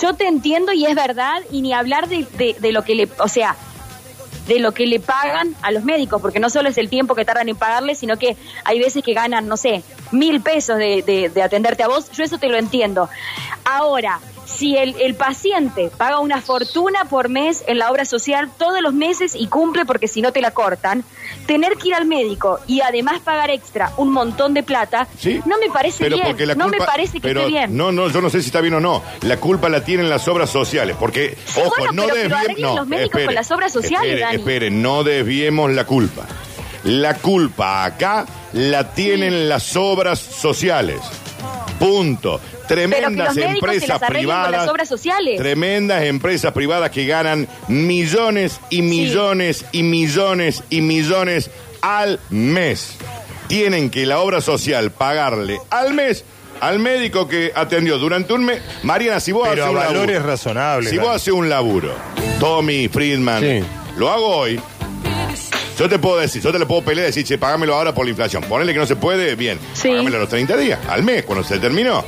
[0.00, 3.08] yo te entiendo y es verdad, y ni hablar de, de- de lo que le,
[3.18, 3.54] o sea,
[4.48, 7.24] de lo que le pagan a los médicos, porque no solo es el tiempo que
[7.24, 11.28] tardan en pagarle, sino que hay veces que ganan, no sé, mil pesos de, de-
[11.28, 13.08] de atenderte a vos, yo eso te lo entiendo.
[13.64, 18.80] Ahora, si el, el paciente paga una fortuna por mes en la obra social todos
[18.82, 21.04] los meses y cumple porque si no te la cortan,
[21.46, 25.40] tener que ir al médico y además pagar extra un montón de plata, Sí.
[25.46, 27.76] no me parece Pero bien, la no me culpa- parece que pero esté bien.
[27.76, 29.02] No, no, yo no sé si está bien o no.
[29.22, 32.58] La culpa la tienen las obras sociales, porque, Sí, ojo, bueno, no desviemos.
[32.60, 34.36] No, los médicos con las obras sociales, espere, Dani.
[34.36, 36.26] espere, no desviemos la culpa.
[36.84, 41.00] La culpa acá la tienen las obras sociales.
[41.78, 42.40] Punto.
[42.68, 44.50] Tremendas Pero que los médicos se empresas las arreglen con privadas.
[44.62, 45.36] las obras sociales.
[45.38, 51.50] Tremendas empresas privadas que ganan millones y millones y millones y millones
[51.82, 52.96] al mes.
[53.48, 56.24] Tienen que la obra social pagarle al mes
[56.60, 58.62] al médico que atendió durante un mes.
[58.84, 60.90] Mariana, si vos Pero haces a un valores laburo, razonables.
[60.90, 61.92] si vos haces un laburo,
[62.40, 63.64] Tommy, Friedman, Sí.
[63.98, 64.58] lo hago hoy.
[65.78, 68.04] Yo te puedo decir, yo te le puedo pelear y decir, che, pagámelo ahora por
[68.06, 68.44] la inflación.
[68.44, 69.58] Ponele que no se puede, bien.
[69.74, 69.88] Sí.
[69.88, 72.04] Págamelo a los 30 días, al mes, cuando se terminó.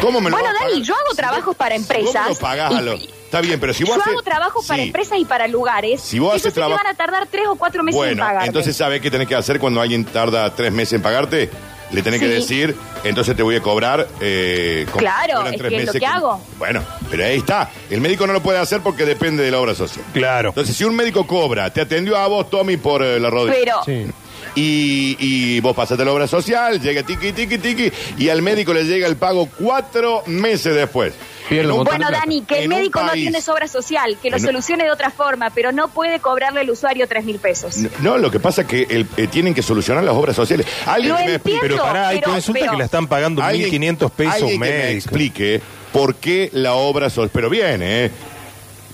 [0.00, 0.86] ¿Cómo me lo Bueno, vas a Dani, pagar?
[0.86, 2.94] yo hago trabajos para si vos me empresas lo pagás y- a lo-
[3.30, 4.86] Está bien, pero si vos Yo haces- hago trabajos para Sí.
[4.88, 6.00] empresas y para lugares.
[6.00, 8.40] Si vos haces sí que traba- van a tardar tres o cuatro meses en Bueno,
[8.42, 11.48] entonces ¿sabés qué tenés que hacer cuando alguien tarda tres meses en pagarte?
[11.92, 12.32] Le tenés que Sí.
[12.34, 14.08] decir, entonces te voy a cobrar...
[14.20, 16.40] eh, como Claro, si fueran es que es lo que hago.
[16.58, 17.70] Bueno, pero ahí está.
[17.88, 20.04] El médico no lo puede hacer porque depende de la obra social.
[20.12, 20.48] Claro.
[20.50, 23.56] Entonces, si un médico cobra, te atendió a vos, Tommy, por eh, la rodilla.
[23.58, 24.06] Pero, Sí.
[24.54, 28.84] Y, y vos pasaste la obra social, llega tiqui, tiqui, tiqui, y al médico le
[28.84, 31.14] llega el pago cuatro meses después.
[31.48, 32.18] Pierde En un bueno, plata.
[32.20, 35.50] Dani, que el médico no tiene obra social, que lo En solucione de otra forma,
[35.50, 37.76] pero no puede cobrarle al usuario tres mil pesos.
[37.78, 40.66] No, no, lo que pasa es que el- eh, tienen que solucionar las obras sociales.
[40.86, 41.76] Alguien Lo que me explique- entiendo.
[41.82, 44.68] Pero pará, hay pero- consultas pero- que la están pagando Alguien- 1.500 pesos alguien que
[44.68, 45.60] me explique
[45.92, 47.30] por qué la obra social.
[47.32, 48.10] Pero bien, ¿eh?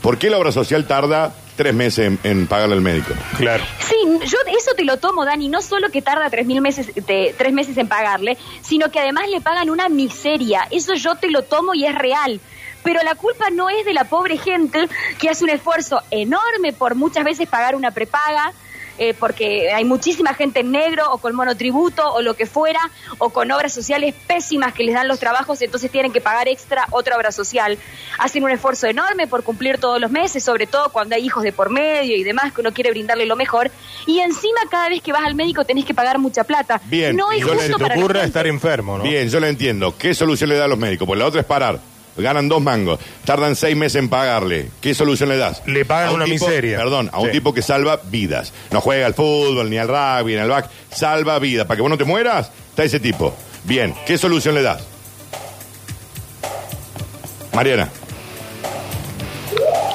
[0.00, 3.12] ¿Por qué la obra social tarda tres meses en, en pagarle al médico?
[3.38, 3.64] Claro.
[3.80, 5.48] Sí, yo eso te lo tomo, Dani.
[5.48, 9.28] No solo que tarda tres mil meses, de- tres meses en pagarle, sino que además
[9.28, 10.68] le pagan una miseria.
[10.70, 12.40] Eso yo te lo tomo y es real.
[12.82, 14.88] Pero la culpa no es de la pobre gente
[15.18, 18.52] que hace un esfuerzo enorme por muchas veces pagar una prepaga,
[18.98, 22.80] eh, porque hay muchísima gente en negro o con monotributo o lo que fuera,
[23.18, 26.86] o con obras sociales pésimas que les dan los trabajos, entonces tienen que pagar extra
[26.90, 27.78] otra obra social.
[28.18, 31.52] Hacen un esfuerzo enorme por cumplir todos los meses, sobre todo cuando hay hijos de
[31.52, 33.70] por medio y demás, que uno quiere brindarle lo mejor.
[34.06, 36.80] Y encima cada vez que vas al médico tenés que pagar mucha plata.
[36.86, 39.04] Bien, no es yo le- Se justo te para ocurra estar enfermo, ¿no?
[39.04, 39.96] Bien, yo lo entiendo.
[39.98, 41.06] ¿Qué solución le da a los médicos?
[41.06, 41.80] Pues la otra es parar.
[42.16, 44.70] Ganan dos mangos, tardan seis meses en pagarle.
[44.80, 45.62] ¿Qué solución le das?
[45.66, 46.78] Le pagan un una tipo- miseria.
[46.78, 47.32] Perdón, a un Sí.
[47.32, 48.52] tipo que salva vidas.
[48.70, 50.70] No juega al fútbol, ni al rugby, ni al back.
[50.90, 51.66] Salva vidas.
[51.66, 53.34] Para que vos no te mueras, está ese tipo.
[53.64, 54.82] Bien, ¿qué solución le das?
[57.54, 57.88] Mariana,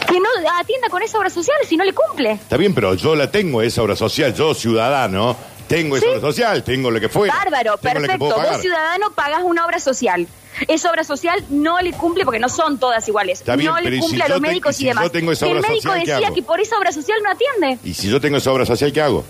[0.07, 0.27] Que no
[0.59, 2.31] atienda con esa obra social si no le cumple.
[2.33, 4.33] está bien, pero yo la tengo, esa obra social.
[4.33, 5.37] Yo, ciudadano,
[5.75, 6.11] tengo esa Sí.
[6.11, 7.27] obra social, tengo lo que fue.
[7.27, 8.17] Bárbaro, perfecto.
[8.17, 10.27] Vos ciudadano pagás una obra social.
[10.67, 13.39] Esa obra social no le cumple porque no son todas iguales.
[13.39, 15.03] Está bien, no le ¿y cumple si a los te- médicos y si y demás.
[15.05, 17.79] yo tengo esa el médico social, ¿qué decía que por esa obra social no atiende.
[17.89, 19.23] Y si yo tengo esa obra social, ¿qué hago?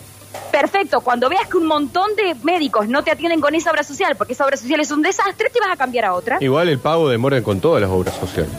[0.51, 4.15] Perfecto, cuando veas que un montón de médicos no te atienden con esa obra social
[4.17, 6.37] porque esa obra social es un desastre, te vas a cambiar a otra.
[6.41, 8.51] Igual el pago demora con todas las obras sociales.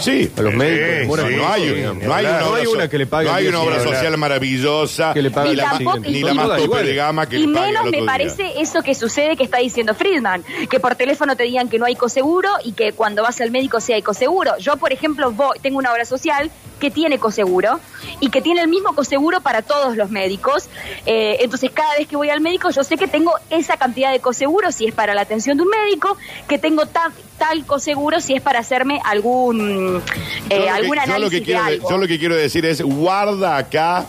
[0.00, 0.30] Sí.
[0.36, 2.04] A los Sí, médicos sí, No, hay, digamos.
[2.04, 3.80] no hay una, No obra, hay so- una que le pague no hay una obra
[3.82, 7.46] social maravillosa Que le pague ni, la, ni la más tope de gama que y
[7.46, 8.06] le pague menos me día.
[8.06, 11.86] parece eso que sucede que está diciendo Friedman, que por teléfono te digan que no
[11.86, 14.56] hay coseguro y que cuando vas al médico sí hay coseguro.
[14.58, 17.80] Yo, por ejemplo, voy, tengo una obra social que tiene coseguro
[18.20, 20.68] y que tiene el mismo coseguro para todos los médicos.
[21.06, 24.20] Eh, entonces, cada vez que voy al médico, yo sé que tengo esa cantidad de
[24.20, 26.16] coseguro si es para la atención de un médico,
[26.48, 30.02] que tengo ta- tal coseguro si es para hacerme algún,
[30.50, 31.90] eh, Yo lo que- algún yo análisis lo que quiero, de- algo.
[31.90, 34.06] yo lo que quiero decir es, guarda acá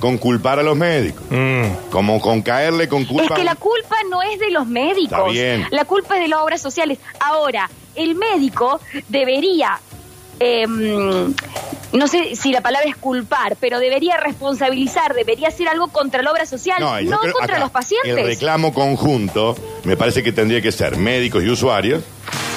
[0.00, 1.24] con culpar a los médicos.
[1.30, 1.90] Mm.
[1.90, 3.24] Como con caerle con culpa.
[3.24, 5.66] Es que la culpa no es de los médicos, Está bien.
[5.70, 6.98] la culpa es de las obras sociales.
[7.18, 9.80] Ahora, el médico debería,
[10.40, 11.34] em,
[11.92, 16.30] no sé si la palabra es culpar, pero debería responsabilizar, debería hacer algo contra la
[16.32, 18.16] obra social, no, yo creo- contra acá, los pacientes.
[18.16, 22.02] El reclamo conjunto me parece que tendría que ser médicos y usuarios,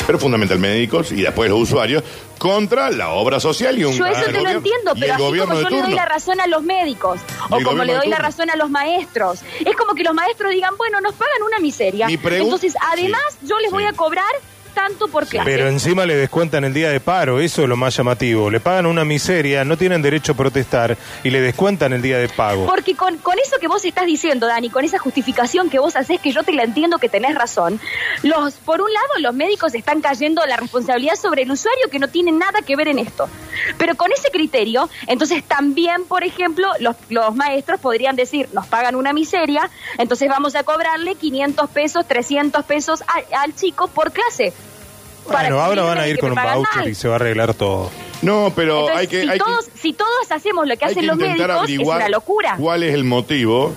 [0.05, 2.03] pero fundamentalmente médicos y después los usuarios,
[2.37, 5.21] contra la obra social y un Yo eso te lo gobierno- entiendo, y pero así
[5.23, 5.95] gobierno como de yo le doy turno.
[5.95, 8.27] la razón a los médicos o el como gobierno le de doy la turno.
[8.29, 12.07] razón a los maestros, es como que los maestros digan, bueno, nos pagan una miseria.
[12.07, 14.25] Mi Entonces, además, Sí, yo les voy a cobrar
[14.73, 15.49] tanto por clase.
[15.49, 18.49] Pero encima le descuentan el día de paro, eso es lo más llamativo.
[18.49, 22.29] Le pagan una miseria, no tienen derecho a protestar y le descuentan el día de
[22.29, 22.65] pago.
[22.65, 26.19] Porque con, con eso que vos estás diciendo, Dani, con esa justificación que vos haces,
[26.19, 27.79] que yo te la entiendo que tenés razón,
[28.23, 32.07] los, por un lado los médicos están cayendo la responsabilidad sobre el usuario que no
[32.07, 33.29] tiene nada que ver en esto.
[33.77, 38.95] Pero con ese criterio, entonces también, por ejemplo, los, los maestros podrían decir, nos pagan
[38.95, 44.53] una miseria, entonces vamos a cobrarle 500 pesos, 300 pesos a- al chico por clase.
[45.31, 46.87] Para Bueno, ahora van a ir que con un voucher mal.
[46.89, 47.89] y se va a arreglar todo.
[48.21, 49.21] No, pero Entonces, hay que...
[49.23, 51.55] si, hay que- todos, si todos hacemos lo que hay hacen que los intentar médicos,
[51.55, 52.55] es averiguar una locura.
[52.59, 53.73] cuál es el motivo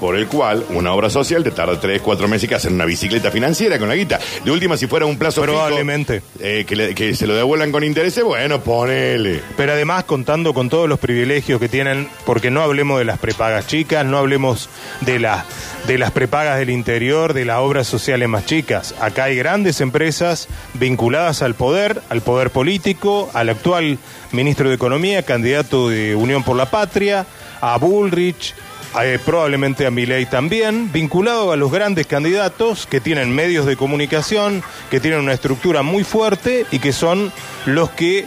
[0.00, 3.30] por el cual una obra social te tarda tres, cuatro meses que hacer una bicicleta
[3.30, 4.18] financiera con la guita.
[4.44, 6.22] De última, si fuera un plazo fijo, Probablemente.
[6.40, 9.40] eh, que, le- que se lo devuelvan con intereses, bueno, ponele.
[9.56, 13.66] Pero además contando con todos los privilegios que tienen, porque no hablemos de las prepagas
[13.66, 14.68] chicas, no hablemos
[15.02, 15.44] de, la,
[15.86, 18.94] de las prepagas del interior, de las obras sociales más chicas.
[19.00, 23.98] Acá hay grandes empresas vinculadas al poder, al poder político, al actual
[24.32, 27.26] ministro de Economía, candidato de Unión por la Patria,
[27.60, 28.54] a Bullrich,
[29.02, 34.62] eh, probablemente a Milei también, vinculado a los grandes candidatos que tienen medios de comunicación,
[34.90, 37.32] que tienen una estructura muy fuerte y que son
[37.66, 38.26] los que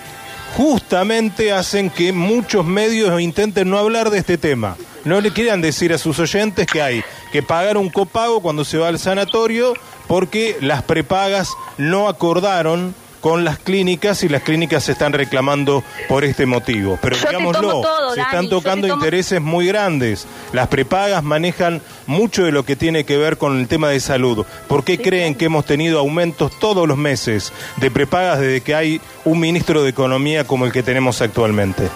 [0.55, 4.75] justamente hacen que muchos medios intenten no hablar de este tema.
[5.05, 8.77] No le quieran decir a sus oyentes que hay que pagar un copago cuando se
[8.77, 9.73] va al sanatorio
[10.07, 12.93] porque las prepagas no acordaron
[13.27, 16.97] con las clínicas y las clínicas se están reclamando por este motivo.
[17.01, 20.25] Pero Yo digámoslo, todo, se están tocando tomo- intereses muy grandes.
[20.53, 24.45] Las prepagas manejan mucho de lo que tiene que ver con el tema de salud.
[24.69, 29.01] ¿Por qué creen que hemos tenido aumentos todos los meses de prepagas desde que hay
[29.25, 31.89] un ministro de Economía como el que tenemos actualmente?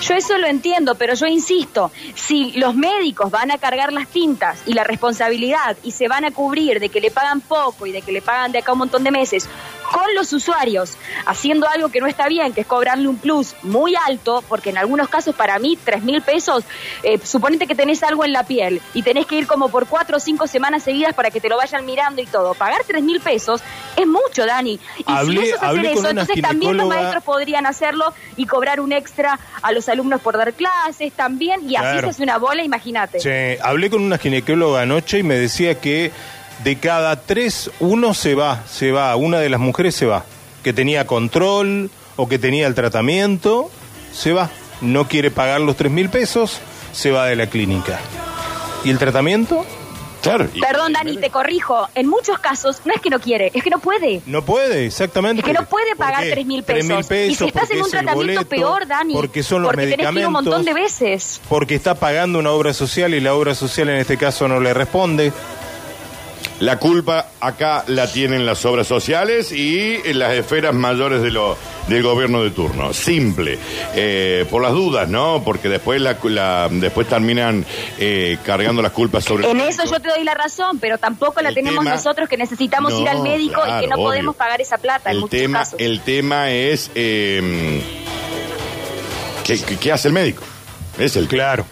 [0.00, 4.60] Yo eso lo entiendo, pero yo insisto, si los médicos van a cargar las tintas
[4.64, 8.00] y la responsabilidad y se van a cubrir de que le pagan poco y de
[8.02, 9.48] que le pagan de acá un montón de meses
[9.90, 13.94] con los usuarios, haciendo algo que no está bien, que es cobrarle un plus muy
[14.06, 16.62] alto, porque en algunos casos para mí tres mil pesos,
[17.02, 20.18] eh, suponete que tenés algo en la piel y tenés que ir como por cuatro
[20.18, 22.52] o cinco semanas seguidas para que te lo vayan mirando y todo.
[22.54, 23.62] Pagar tres mil pesos
[23.96, 24.78] es mucho, Dani.
[24.98, 28.92] Y Hablé- si hablé con eso, entonces también los maestros podrían hacerlo y cobrar un
[28.92, 32.00] extra a los alumnos por dar clases también y así Claro.
[32.00, 33.18] se hace una bola, imagínate.
[33.18, 36.10] Che, hablé con una ginecóloga anoche y me decía que
[36.64, 40.24] de cada tres, uno se va, se va, una de las mujeres se va,
[40.62, 43.70] que tenía control o que tenía el tratamiento,
[44.12, 46.58] se va, no quiere pagar los tres mil pesos,
[46.92, 48.00] se va de la clínica.
[48.84, 49.64] ¿Y el tratamiento?
[50.22, 50.48] Claro.
[50.52, 51.88] y- Perdón, Dani, te corrijo.
[51.94, 54.20] En muchos casos no es que no quiere, es que no puede.
[54.26, 55.40] No puede, exactamente.
[55.40, 57.32] Es que no puede ¿Por pagar tres mil 3.000 pesos.
[57.32, 59.82] Y si estás en un es el tratamiento boleto, peor, Dani, Porque son los porque
[59.82, 60.44] tenés que ir un medicamentos.
[60.44, 61.40] montón de veces.
[61.48, 64.74] Porque está pagando una obra social y la obra social en este caso no le
[64.74, 65.32] responde.
[66.60, 71.56] La culpa acá la tienen las obras sociales y en las esferas mayores de lo,
[71.86, 72.92] del gobierno de turno.
[72.92, 73.58] Simple.
[73.94, 75.42] Eh, por las dudas, ¿no?
[75.44, 77.64] Porque después la, la- después terminan
[77.98, 81.40] eh, cargando las culpas sobre En el eso yo te doy la razón, pero tampoco
[81.42, 84.04] la El tenemos tema- nosotros que necesitamos ir al médico y que no obvio.
[84.06, 85.80] podemos pagar esa plata en el muchos tema, casos.
[85.80, 87.80] el tema es eh,
[89.44, 90.42] ¿qué, qué- qué hace el médico?
[90.98, 91.64] Es el Claro.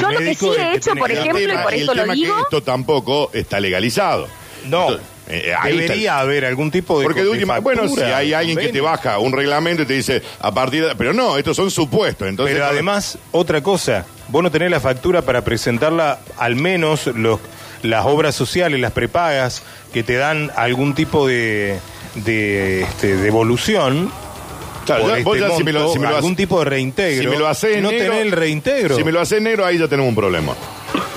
[0.00, 1.82] Yo lo que sí es he que hecho, tiene por que- ejemplo, y por el
[1.82, 2.34] eso lo tema digo.
[2.36, 4.28] que esto tampoco está legalizado.
[4.66, 4.82] No.
[4.90, 7.04] Entonces, eh, ahí está el- Debería haber algún tipo de.
[7.04, 8.84] Porque de última, bueno, si hay alguien que te convenio.
[8.90, 10.94] baja un reglamento y te dice a partir de.
[10.96, 12.28] Pero no, estos son supuestos.
[12.28, 17.40] Entonces, Pero además, otra cosa, vos no tenés la factura para presentarla, al menos los,
[17.82, 21.78] las obras sociales, las prepagas, que te dan algún tipo de,
[22.14, 24.10] de este, devolución.
[24.84, 26.64] Claro, por ya- vos este ya si me lo- si me lo algún tipo de
[26.64, 27.22] reintegro.
[27.22, 28.96] si me lo haces no el reintegro.
[28.96, 30.54] Si me lo haces negro, ahí ya tenemos un problema.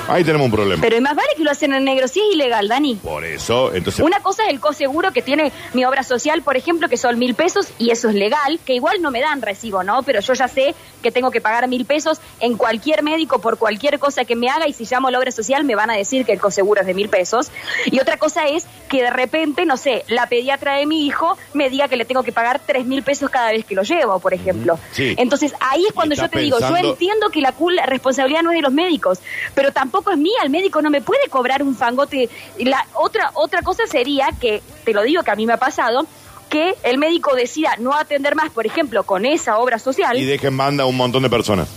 [0.08, 0.82] Ahí tenemos un problema.
[0.82, 2.96] Pero es más vale que lo hacen en negro, sí es ilegal, Dani.
[2.96, 4.06] Por eso, entonces.
[4.06, 7.34] Una cosa es el coseguro que tiene mi obra social, por ejemplo, que son mil
[7.34, 10.04] pesos y eso es legal, que igual no me dan recibo, ¿no?
[10.04, 13.98] Pero yo ya sé que tengo que pagar mil pesos en cualquier médico por cualquier
[13.98, 16.24] cosa que me haga y si llamo a la obra social me van a decir
[16.24, 17.50] que el coseguro es de mil pesos.
[17.86, 21.72] Y otra cosa es que de repente, no sé, la pediatra de mi hijo me
[21.72, 24.36] diga que le tengo que pagar tres mil pesos cada vez que lo llevo, por
[24.36, 24.78] ejemplo.
[24.92, 25.16] Sí.
[25.18, 28.58] Entonces ahí es cuando yo te digo, yo entiendo que la, la responsabilidad no es
[28.58, 29.20] de los médicos,
[29.56, 32.30] pero tampoco es mía, el médico no me puede cobrar un fangote.
[32.60, 36.06] La otra otra cosa sería que te lo digo que a mí me ha pasado
[36.50, 40.18] que el médico decida no atender más, por ejemplo, con esa obra social.
[40.18, 41.68] Y dejen banda a un montón de personas.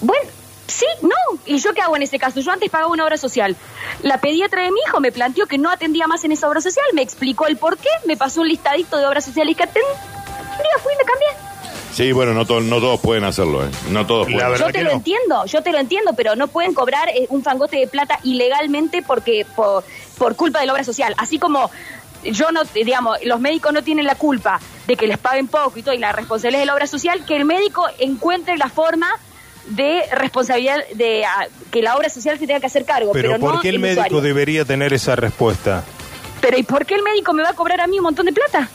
[0.00, 0.30] Bueno,
[0.66, 1.38] sí, no.
[1.46, 2.40] ¿Y yo qué hago en ese caso?
[2.40, 3.56] Yo antes pagaba una obra social.
[4.02, 6.84] La pediatra de mi hijo me planteó que no atendía más en esa obra social,
[6.92, 9.90] me explicó el por qué, me pasó un listadito de obras sociales que atendía,
[10.82, 11.49] fui y me cambié.
[11.92, 13.70] Sí, bueno, no, to- no todos pueden hacerlo, ¿eh?
[13.90, 14.50] No todos La pueden.
[14.52, 14.96] verdad Yo te que lo no.
[14.96, 19.02] entiendo, yo te lo entiendo, pero no pueden cobrar eh, un fangote de plata ilegalmente
[19.02, 19.84] porque por,
[20.16, 21.14] por culpa de la obra social.
[21.18, 21.70] Así como
[22.24, 25.82] yo no, digamos, los médicos no tienen la culpa de que les paguen poco y
[25.82, 29.08] todo, y la responsabilidad es de la obra social, que el médico encuentre la forma
[29.66, 33.12] de responsabilidad de ah, que la obra social se tenga que hacer cargo.
[33.12, 35.82] Pero, Pero ¿por no qué el médico debería tener esa respuesta?
[36.40, 38.32] Pero ¿y por qué el médico me va a cobrar a mí un montón de
[38.32, 38.68] plata?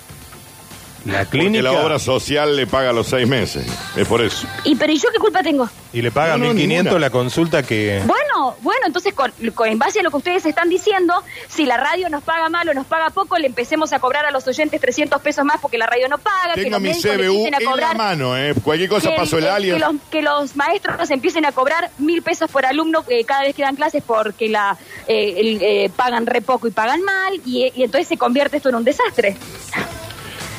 [1.05, 3.65] La Porque clínica la obra social le paga los seis meses.
[3.95, 4.47] Es por eso.
[4.63, 5.69] ¿Y pero ¿y yo qué culpa tengo?
[5.93, 6.99] y le paga No, no, 1.500 ninguna.
[6.99, 8.01] la consulta que...
[8.05, 11.13] Bueno, bueno, entonces con, con- en base a lo que ustedes están diciendo,
[11.47, 14.31] si la radio nos paga mal o nos paga poco, le empecemos a cobrar a
[14.31, 17.45] los oyentes 300 pesos más porque la radio no paga, que Tengo los mi CBU
[17.45, 18.53] a en la mano, ¿eh?
[18.61, 19.75] Cualquier cosa que, pasó el alien.
[19.75, 23.55] que los, que los maestros empiecen a cobrar mil pesos por alumno eh, cada vez
[23.55, 27.71] que dan clases porque la eh, el, eh, pagan re poco y pagan mal y,
[27.73, 29.37] y entonces se convierte esto en un desastre.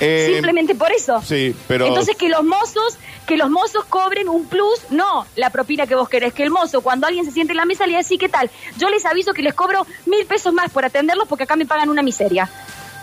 [0.00, 1.22] Eh, Simplemente por eso.
[1.22, 1.86] Sí, pero.
[1.86, 6.08] Entonces que los mozos, que los mozos cobren un plus, no la propina que vos
[6.08, 8.28] querés, que el mozo, cuando alguien se siente en la mesa, le diga, sí, ¿qué
[8.28, 8.50] tal?
[8.76, 11.88] Yo les aviso que les cobro mil pesos más por atenderlos porque acá me pagan
[11.88, 12.48] una miseria.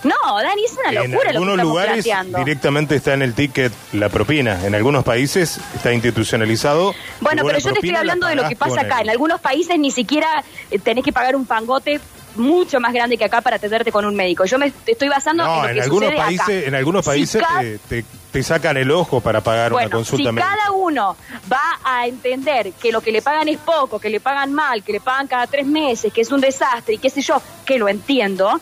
[0.03, 2.37] No, Dani, es una En locura lo que estamos lugares planteando.
[2.39, 4.65] directamente está en el ticket la propina.
[4.67, 6.93] En algunos países está institucionalizado.
[7.21, 8.97] Bueno, pero yo te estoy hablando de lo que pasa acá.
[8.97, 12.01] el- En algunos países ni siquiera eh, tenés que pagar un fangote
[12.35, 14.45] mucho más grande que acá para atenderte con un médico.
[14.45, 16.25] Yo me estoy basando en lo en que algunos sucede acá.
[16.45, 17.43] países, en algunos países
[17.89, 20.55] te- te sacan el ojo para pagar una consulta si médica.
[20.57, 21.15] cada uno
[21.51, 24.91] va a entender que lo que le pagan es poco, que le pagan mal, que
[24.91, 27.87] le pagan cada tres meses, que es un desastre y qué sé yo, que lo
[27.87, 28.59] entiendo,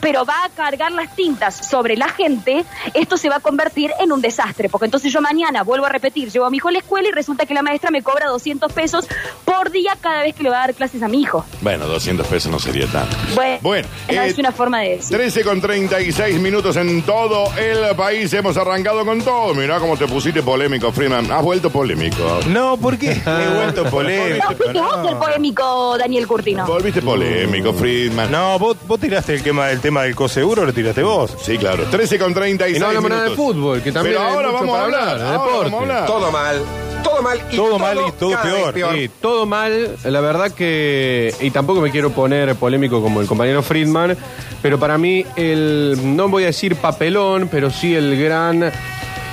[0.00, 4.10] pero va a cargar las tintas sobre la gente, esto se va a convertir en
[4.10, 6.78] un desastre, porque entonces yo mañana vuelvo a repetir, llevo a mi hijo a la
[6.80, 9.06] escuela y resulta que la maestra me cobra 200 pesos
[9.44, 11.44] por día cada vez que le va a dar clases a mi hijo.
[11.60, 13.16] Bueno, 200 pesos no sería tanto.
[13.36, 15.16] Bueno, Bueno, no, eh, es una forma de decir.
[15.16, 18.32] 13 con 36 minutos en todo el país.
[18.32, 19.54] Hemos arrancado con todo.
[19.54, 21.30] Mirá cómo te pusiste polémico, Freeman.
[21.30, 22.40] Has vuelto polémico.
[22.48, 23.12] No, ¿por qué?
[23.26, 24.50] He vuelto polémico.
[24.50, 26.66] No, fuiste vos el polémico, Daniel Curtino.
[26.66, 28.30] Volviste polémico, Friedman.
[28.30, 31.34] No, vos, vos tiraste el tema, el tema del coseguro, lo tiraste vos.
[31.42, 31.84] Sí, claro.
[31.90, 34.60] 13 con 36 Y no hablamos nada de fútbol, que también Pero hay ahora mucho
[34.60, 35.00] vamos a hablar.
[35.02, 35.70] hablar, de ahora deporte.
[35.70, 36.06] vamos a hablar.
[36.06, 36.62] Todo mal,
[37.02, 38.94] todo mal y Todo mal y todo vez peor.
[38.94, 43.62] Sí, todo mal, la verdad que, y tampoco me quiero poner polémico como el compañero
[43.62, 44.16] Friedman,
[44.62, 48.70] pero para mí el, no voy a decir papelón, pero sí el gran,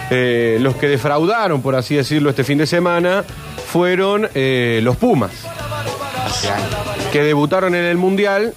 [0.10, 3.24] eh, los que defraudaron, por así decirlo, este fin de semana,
[3.72, 5.32] fueron eh, los Pumas,
[7.12, 8.54] que debutaron en el Mundial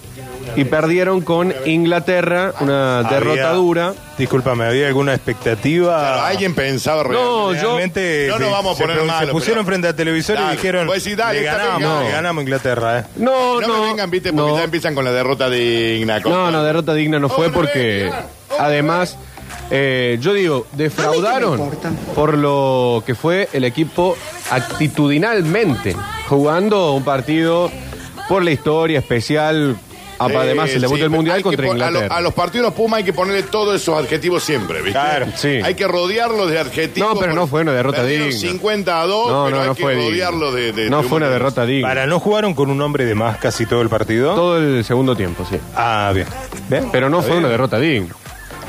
[0.55, 3.95] y perdieron con Inglaterra, una derrota Había- dura.
[4.19, 5.99] Discúlpame, ¿había alguna expectativa?
[5.99, 7.09] Claro, alguien pensaba No,
[7.53, 7.63] realmente.
[7.63, 9.95] yo- Realmente No nos se- vamos a se, poner se malo, pusieron pero- frente al
[9.97, 12.99] televisor Dale, y dijeron vos decís, dale, le esta vez ganamos, le ganamos a Inglaterra,
[12.99, 13.05] ¿eh?
[13.17, 13.81] No, No, no.
[13.81, 14.59] me vengan, viste, porque no.
[14.59, 16.21] ya empiezan con la derrota digna.
[16.21, 18.11] No, no, derrota digna no fue porque
[18.59, 19.17] además,
[19.75, 21.71] eh, yo digo, defraudaron
[22.15, 24.17] por lo que fue el equipo
[24.51, 25.97] actitudinalmente,
[26.29, 27.71] jugando un partido
[28.29, 29.77] por la historia especial,
[30.21, 32.17] Eh, además el debut sí, del Mundial contra pon- a, lo- Inglaterra.
[32.17, 34.93] a los partidos Puma hay que ponerle todos esos adjetivos siempre, ¿viste?
[34.93, 35.49] Claro, sí.
[35.65, 37.15] Hay que rodearlos de adjetivos.
[37.15, 38.31] No, pero no fue una derrota digna.
[38.31, 41.29] 50 a 2, No, pero no, hay no que rodearlos de, de No fue una
[41.29, 41.89] derrota digna.
[41.89, 44.35] Para, ¿no jugaron con un hombre de más casi todo el partido?
[44.37, 45.57] Todo el segundo tiempo, sí.
[45.75, 46.29] Ah, bien.
[46.69, 46.89] ¿Ven?
[46.93, 47.39] Pero no fue bien.
[47.41, 48.15] una derrota digna.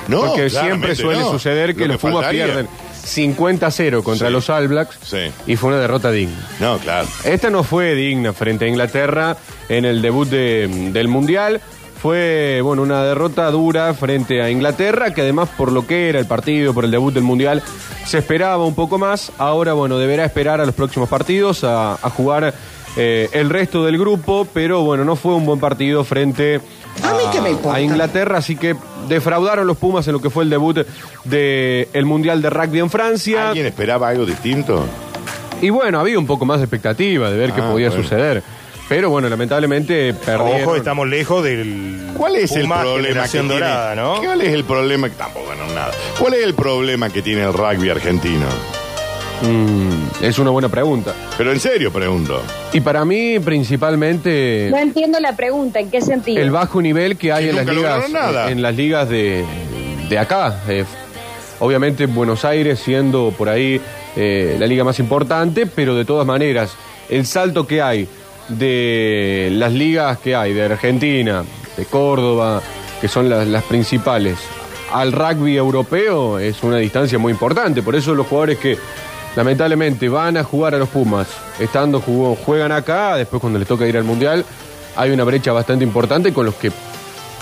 [0.08, 1.32] No, porque siempre suele no.
[1.32, 2.46] suceder que Lo los Pumas faltaría.
[2.46, 2.68] pierden
[3.04, 4.34] 50-0 contra Sí.
[4.34, 5.32] los All Blacks Sí.
[5.48, 6.38] y fue una derrota digna.
[6.60, 7.08] No, claro.
[7.24, 9.38] Esta no fue digna frente a Inglaterra
[9.70, 11.62] en el debut de- del Mundial.
[12.02, 16.26] Fue, bueno, una derrota dura frente a Inglaterra, que además por lo que era el
[16.26, 17.64] partido, por el debut del Mundial,
[18.06, 19.32] se esperaba un poco más.
[19.38, 22.54] Ahora, bueno, deberá esperar a los próximos partidos, a, a jugar
[22.98, 26.60] eh, el resto del grupo, pero bueno, no fue un buen partido frente
[27.02, 27.78] ¿A mí qué me importa?
[27.78, 28.76] a Inglaterra, así que
[29.08, 30.78] defraudaron los Pumas en lo que fue el debut
[31.26, 33.48] del Mundial de Rugby en Francia.
[33.50, 34.86] ¿Alguien esperaba algo distinto?
[35.62, 38.04] Y bueno, había un poco más de expectativa de ver qué Ah, podía bueno.
[38.04, 38.44] suceder.
[38.90, 40.62] Pero bueno, lamentablemente perdieron.
[40.64, 42.10] Ojo, estamos lejos del.
[42.18, 43.62] ¿Cuál es el problema que generación tiene?
[43.66, 44.16] dorada, ¿no?
[44.22, 45.10] ¿Cuál es el problema?
[45.10, 45.92] Tampoco, no, nada.
[46.20, 48.46] ¿Cuál es el problema que tiene el rugby argentino?
[49.44, 51.14] Mm, es una buena pregunta.
[51.38, 52.42] Pero en serio pregunto.
[52.72, 56.42] Y para mí, principalmente, No entiendo la pregunta, ¿en qué sentido?
[56.42, 58.50] el bajo nivel que hay en las ligas, nada.
[58.50, 59.44] en las ligas de,
[60.10, 60.62] de acá.
[60.70, 60.86] Eh,
[61.60, 63.82] obviamente Buenos Aires siendo por ahí
[64.16, 66.76] eh, la liga más importante, pero de todas maneras,
[67.10, 68.08] el salto que hay
[68.48, 71.44] de las ligas que hay, de Argentina,
[71.76, 72.62] de Córdoba,
[73.02, 74.38] que son las, las principales,
[74.94, 77.82] al rugby europeo es una distancia muy importante.
[77.82, 78.78] Por eso los jugadores que
[79.36, 81.28] lamentablemente van a jugar a los Pumas,
[81.60, 84.46] estando jugó- juegan acá, después cuando les toca ir al Mundial,
[84.96, 86.72] hay una brecha bastante importante con los que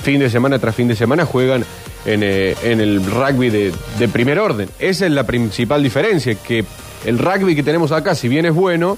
[0.04, 1.66] fin de semana tras fin de semana juegan
[2.06, 4.70] en, eh, en el rugby de, de primer orden.
[4.80, 6.64] Esa es la principal diferencia, que
[7.06, 8.98] el rugby que tenemos acá, si bien es bueno,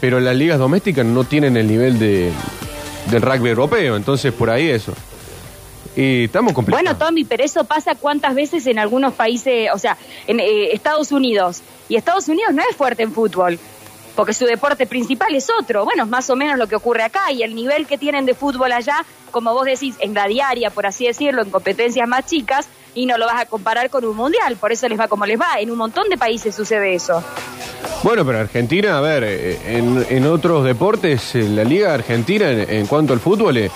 [0.00, 2.30] pero las ligas domésticas no tienen el nivel de,
[3.10, 4.92] del rugby europeo, entonces por ahí eso.
[5.96, 6.84] Y estamos complicados.
[6.84, 11.10] Bueno, Tommy, pero eso pasa cuántas veces en algunos países, o sea, en eh, Estados
[11.10, 11.62] Unidos.
[11.88, 13.58] Y Estados Unidos no es fuerte en fútbol,
[14.14, 15.84] porque su deporte principal es otro.
[15.86, 17.32] Bueno, es más o menos lo que ocurre acá.
[17.32, 20.84] Y el nivel que tienen de fútbol allá, como vos decís, en la diaria, por
[20.84, 24.56] así decirlo, en competencias más chicas, y no lo vas a comparar con un mundial.
[24.56, 25.60] Por eso les va como les va.
[25.60, 27.24] En un montón de países sucede eso.
[28.02, 32.68] Bueno, pero Argentina, a ver, eh, en, en otros deportes, eh, la Liga Argentina, en,
[32.68, 33.70] en cuanto al fútbol,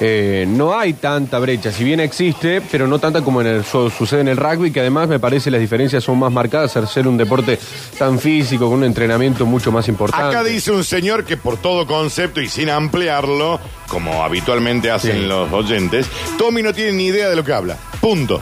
[0.00, 1.72] eh, no hay tanta brecha.
[1.72, 4.80] Si bien existe, pero no tanta como en el, su- sucede en el rugby, que
[4.80, 7.58] además me parece las diferencias son más marcadas al ser un deporte
[7.98, 10.36] tan físico, con un entrenamiento mucho más importante.
[10.36, 15.26] Acá dice un señor que por todo concepto y sin ampliarlo, como habitualmente hacen Sí.
[15.26, 16.06] los oyentes,
[16.38, 17.76] Tommy no tiene ni idea de lo que habla.
[18.00, 18.40] Punto.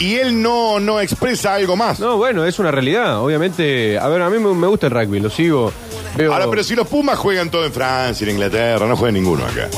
[0.00, 2.00] Y él no, no expresa algo más.
[2.00, 3.20] No, bueno, es una realidad.
[3.20, 5.72] Obviamente, a ver, a mí me gusta el rugby, lo sigo.
[6.16, 9.44] Veo, Ahora, pero si los Pumas juegan todo en Francia, en Inglaterra, no juega ninguno
[9.44, 9.68] acá.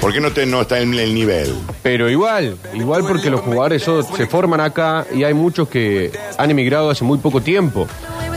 [0.00, 1.54] ¿Por qué no, te, no está en el nivel?
[1.82, 6.50] Pero igual, igual porque los jugadores so- se forman acá y hay muchos que han
[6.50, 7.86] emigrado hace muy poco tiempo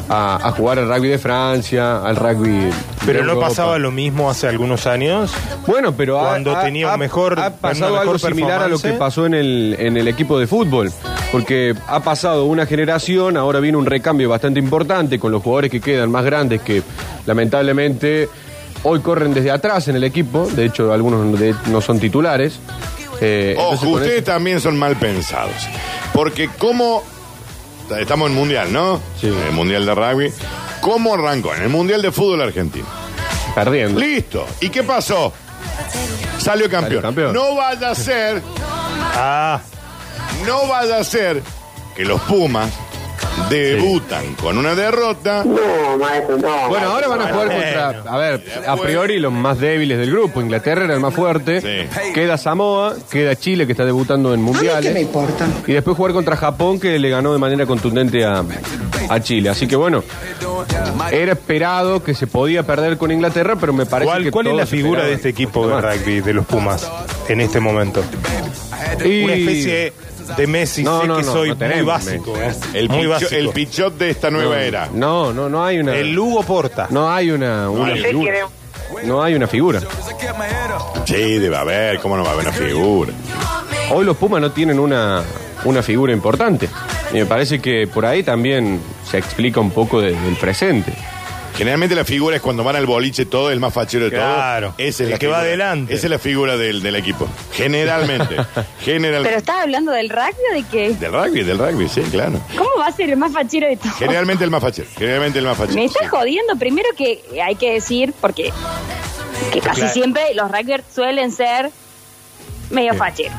[0.10, 2.50] a, a jugar al rugby de Francia, al rugby.
[2.66, 2.72] de
[3.06, 3.48] Pero no Europa.
[3.50, 5.32] pasaba lo mismo hace algunos años.
[5.68, 8.80] Bueno, pero ha- Cuando ha, tenía un ha- mejor- ha pasado algo similar a lo
[8.80, 10.92] que pasó en el, en el equipo de fútbol.
[11.32, 15.80] Porque ha pasado una generación, ahora viene un recambio bastante importante con los jugadores que
[15.80, 16.82] quedan más grandes que
[17.28, 18.28] lamentablemente
[18.84, 20.48] hoy corren desde atrás en el equipo.
[20.48, 22.60] De hecho, algunos de- no son titulares.
[23.22, 25.54] Eh, Ojo, ustedes eso- también son mal pensados.
[26.14, 27.04] Porque como
[28.00, 29.02] estamos en mundial, ¿no?
[29.20, 29.28] Sí.
[29.28, 30.34] En el mundial de rugby.
[30.82, 31.54] ¿Cómo arrancó?
[31.56, 32.86] En el mundial de fútbol argentino.
[33.56, 34.00] perdiendo.
[34.00, 34.46] Listo.
[34.62, 35.34] ¿Y qué pasó?
[36.38, 37.02] Salió campeón.
[37.02, 37.34] campeón.
[37.34, 38.42] No vaya a ser,
[39.16, 39.60] Ah,
[40.48, 41.42] no vaya a ser
[41.96, 42.70] que los Pumas
[43.50, 45.44] debutan con una derrota.
[45.44, 46.68] No, maestro, no.
[46.70, 50.42] Bueno, ahora van a jugar contra, a ver, a priori los más débiles del grupo.
[50.42, 51.62] Inglaterra era el más fuerte.
[51.62, 52.12] Sí.
[52.14, 55.02] Queda Samoa, queda Chile que está debutando en ¿A mí qué me mundiales.
[55.02, 55.48] importa?
[55.68, 58.44] Y después jugar contra Japón que le ganó de manera contundente a,
[59.10, 59.50] a Chile.
[59.50, 60.04] Así que bueno,
[61.12, 64.56] era esperado que se podía perder con Inglaterra, pero me parece ¿cuál, que cuál es
[64.56, 66.90] la figura de este equipo de rugby de los Pumas
[67.28, 68.04] en este momento?
[69.04, 69.94] Y- Una especie
[70.38, 70.84] de Messi.
[70.84, 72.38] No, sé no, que no, soy no muy tenemos básico.
[72.38, 72.52] eh.
[72.74, 73.36] El, muy picho- básico.
[73.36, 74.90] el pichot de esta nueva era.
[74.94, 75.96] No, no, no hay una.
[75.96, 76.88] El Lugo Porta.
[76.90, 78.04] No hay una, una hay.
[78.04, 78.34] figura.
[79.04, 79.82] No hay una figura.
[81.06, 82.00] Sí, debe haber.
[82.00, 83.14] ¿Cómo no va a haber una figura?
[83.92, 85.24] Hoy los Pumas no tienen una,
[85.66, 86.70] una figura importante.
[87.12, 90.94] Y me parece que por ahí también se explica un poco de- del presente.
[91.60, 94.68] Generalmente la figura es cuando van al boliche todo, el más fachero de Claro.
[94.70, 94.76] todo.
[94.78, 95.48] Esa es El la que va figura.
[95.50, 95.94] adelante.
[95.94, 97.28] Esa es la figura del, del equipo.
[97.54, 98.38] Generalmente.
[98.82, 99.28] Generalmente.
[99.28, 100.94] ¿Pero estás hablando del rugby o de qué?
[100.96, 102.42] Del rugby, del rugby, sí, claro.
[102.58, 103.94] ¿Cómo va a ser el más fachero de todos?
[103.96, 104.88] Generalmente el más fachero.
[104.98, 105.76] Generalmente el más fachero.
[105.76, 106.08] Me estás sí.
[106.08, 106.56] jodiendo.
[106.56, 108.54] Primero que hay que decir, porque
[109.52, 109.94] que casi Claro.
[109.94, 111.72] siempre los rugbyers suelen ser
[112.70, 113.34] medio facheros.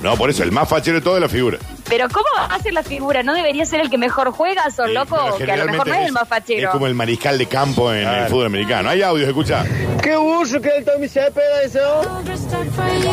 [0.00, 1.58] No, por eso, el más fachero de todo es la figura.
[1.88, 3.22] Pero ¿cómo va a ser la figura?
[3.22, 5.36] ¿No debería ser el que mejor juega, son Sí, loco?
[5.36, 6.68] Que a lo mejor no es el más fachero.
[6.68, 8.88] Es como el mariscal de campo en el fútbol americano.
[8.88, 9.64] Hay audios, escucha.
[10.02, 11.80] ¡Qué burro que el Tommy Cepeda ese!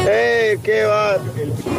[0.07, 1.17] ¡Eh, qué va!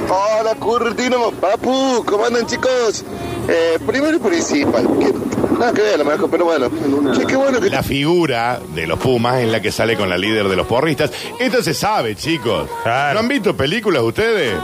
[0.08, 3.04] Hola, Curtino, papu, ¿cómo andan chicos?
[3.48, 5.12] Eh, primero y principal, que,
[5.58, 6.70] nada que ver a lo mejor, pero bueno,
[7.12, 7.70] che, qué bueno que...
[7.70, 11.10] La figura de los Pumas es la que sale con la líder de los porristas.
[11.40, 12.68] Esto se sabe, chicos.
[12.82, 13.14] Claro.
[13.14, 14.54] ¿No han visto películas ustedes?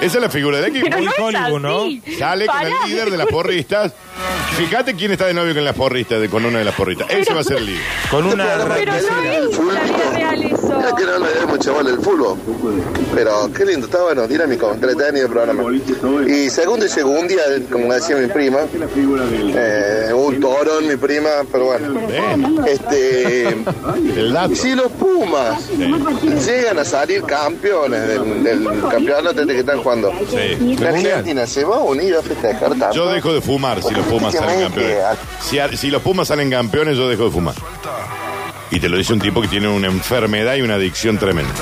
[0.00, 0.86] Esa es la figura del equipo.
[0.90, 1.84] Pero no es Hollywood, ¿no?
[2.18, 2.68] Sale con Pará.
[2.84, 3.92] el líder de las porristas.
[4.56, 7.08] Fíjate quién está de novio con las porristas, de- con una de las porristas.
[7.10, 7.82] Ese va a ser el líder.
[8.10, 8.44] Con una
[8.74, 9.20] Pero no es la
[9.82, 10.55] vida real.
[10.70, 10.96] Hermoso.
[10.96, 12.38] Que no le doy mucho bola el fútbol.
[13.14, 15.62] Pero qué lindo, está bueno, dinámico, entretenido el programa.
[16.26, 18.58] Y segundo y segundo día, como decía mi prima,
[19.54, 22.00] eh, un torón mi prima, pero bueno.
[22.66, 24.54] Este, el dato.
[24.54, 25.68] si los Pumas
[26.46, 30.76] llegan a salir campeones del, del campeonato este que están jugando, Sí.
[30.80, 32.92] la Argentina se va a unir a festejar tanto.
[32.92, 34.98] Yo dejo de fumar si los Pumas salen campeones.
[35.74, 37.54] Si los Pumas salen campeones, yo dejo de fumar.
[38.70, 41.52] Y te lo dice un tipo que tiene una enfermedad y una adicción tremenda.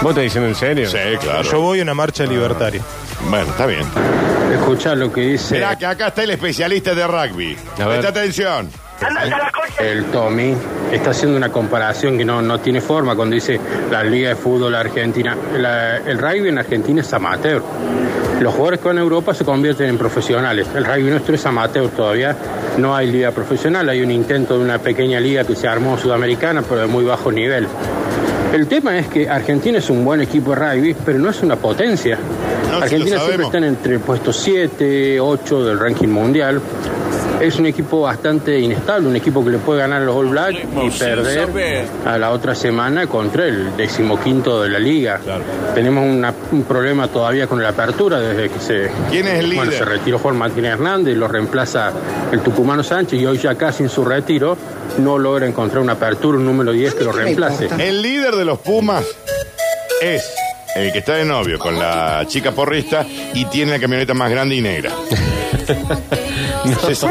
[0.00, 0.90] ¿Vos estás diciendo en serio?
[0.90, 1.42] Sí, claro.
[1.42, 2.82] Yo voy a una marcha libertaria.
[3.28, 3.86] Bueno, está bien.
[4.52, 7.56] Escucha lo que dice Mirá que acá está el especialista de rugby.
[7.78, 8.00] A ver.
[8.00, 8.70] Presta atención.
[9.80, 10.54] El Tommy.
[10.92, 13.58] Está haciendo una comparación que no, no tiene forma cuando dice
[13.90, 15.36] la Liga de Fútbol Argentina.
[15.56, 17.62] La- el rugby en Argentina es amateur.
[18.40, 20.66] Los jugadores que van a Europa se convierten en profesionales.
[20.74, 22.36] El rugby nuestro es amateur todavía.
[22.78, 23.88] No hay liga profesional.
[23.88, 27.30] Hay un intento de una pequeña liga que se armó sudamericana, pero de muy bajo
[27.30, 27.66] nivel.
[28.52, 31.56] El tema es que Argentina es un buen equipo de rugby, pero no es una
[31.56, 32.16] potencia.
[32.70, 36.60] No, Argentina siempre está entre el puesto 7, 8 del ranking mundial.
[37.40, 40.58] Es un equipo bastante inestable, un equipo que le puede ganar a los All Blacks
[40.82, 45.20] y perder a la otra semana contra el decimoquinto de la liga.
[45.74, 49.64] Tenemos una- un problema todavía con la apertura desde que se, ¿Quién es el bueno,
[49.72, 49.78] líder?
[49.78, 51.92] se retiró Juan Martínez Hernández, lo reemplaza
[52.32, 54.56] el tucumano Sánchez y hoy ya casi en su retiro
[54.98, 57.68] no logra encontrar una apertura, un número 10 que lo reemplace.
[57.78, 59.04] El líder de los Pumas
[60.00, 60.24] es
[60.76, 63.04] el que está de novio con la chica porrista
[63.34, 64.90] y tiene la camioneta más grande y negra.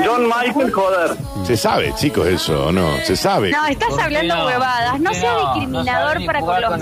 [0.05, 1.11] John Michael Joder.
[1.45, 2.87] se sabe, chicos, eso, ¿o no?
[3.05, 3.51] Se sabe.
[3.51, 4.99] No, estás hablando huevadas.
[4.99, 6.79] No seas discriminador para con los.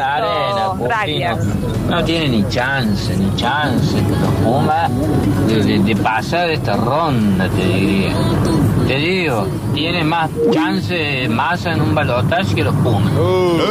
[1.89, 4.89] No tiene ni chance, ni chance los Pumas
[5.47, 8.13] de, de- de pasar esta ronda, te diría.
[8.87, 13.13] Te digo, tiene más chance masa en un balotaje que los Pumas.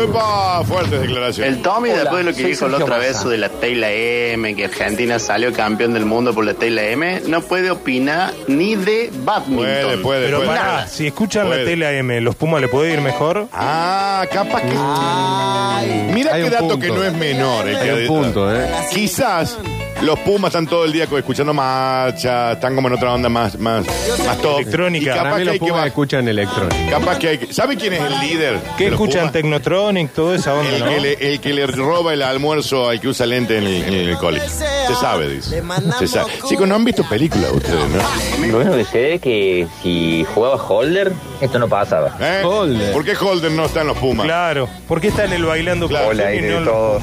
[0.05, 0.63] ¡Epa!
[0.65, 1.57] Fuertes declaraciones.
[1.57, 4.65] El Tommy, después de lo que dijo la otra vez sobre la Tela M, que
[4.67, 9.57] Argentina salió campeón del mundo por la Tela M, no puede opinar ni de badminton.
[9.57, 10.49] Puede, puede, Pero puede.
[10.49, 11.65] pará, si escuchan Puede.
[11.65, 13.47] la tele AM, ¿los Pumas le puede ir mejor?
[13.53, 16.13] Ah, capaz que.
[16.15, 16.79] Mira Hay qué un dato punto.
[16.79, 17.69] que no es menor.
[17.69, 18.67] El Hay que un punto, ¿eh?
[18.93, 19.59] Quizás
[20.03, 23.85] los Pumas están todo el día escuchando marcha, están como en otra onda más, más,
[24.25, 24.61] más top.
[24.61, 25.05] Electrónica.
[25.05, 25.89] Y capaz Para mí que los hay que Pumas bajar.
[25.89, 26.91] escuchan electrónica.
[26.91, 27.53] Capaz que hay que.
[27.53, 28.59] ¿Sabe quién es el líder?
[28.79, 29.21] ¿Qué de los escuchan?
[29.21, 29.33] Pumas?
[29.33, 30.89] Technotronic, toda esa onda, El ¿no?
[30.91, 33.95] que, le, el que le roba el almuerzo al que usa lente en el, en
[34.09, 34.41] el cole.
[34.41, 35.63] Se sabe, dice.
[35.99, 36.31] Se sabe.
[36.49, 38.47] Chicos, no han visto películas ustedes, ¿no?
[38.49, 42.17] Lo único que sé es que si jugaba Holder, esto no pasaba.
[42.21, 42.43] ¿Eh?
[42.45, 42.93] Holden.
[42.93, 44.25] ¿Por qué Holden no está en los Pumas?
[44.25, 44.69] Claro.
[44.89, 46.07] ¿Por qué está en el bailando Claro.
[46.09, 47.03] con Hola, no de todos.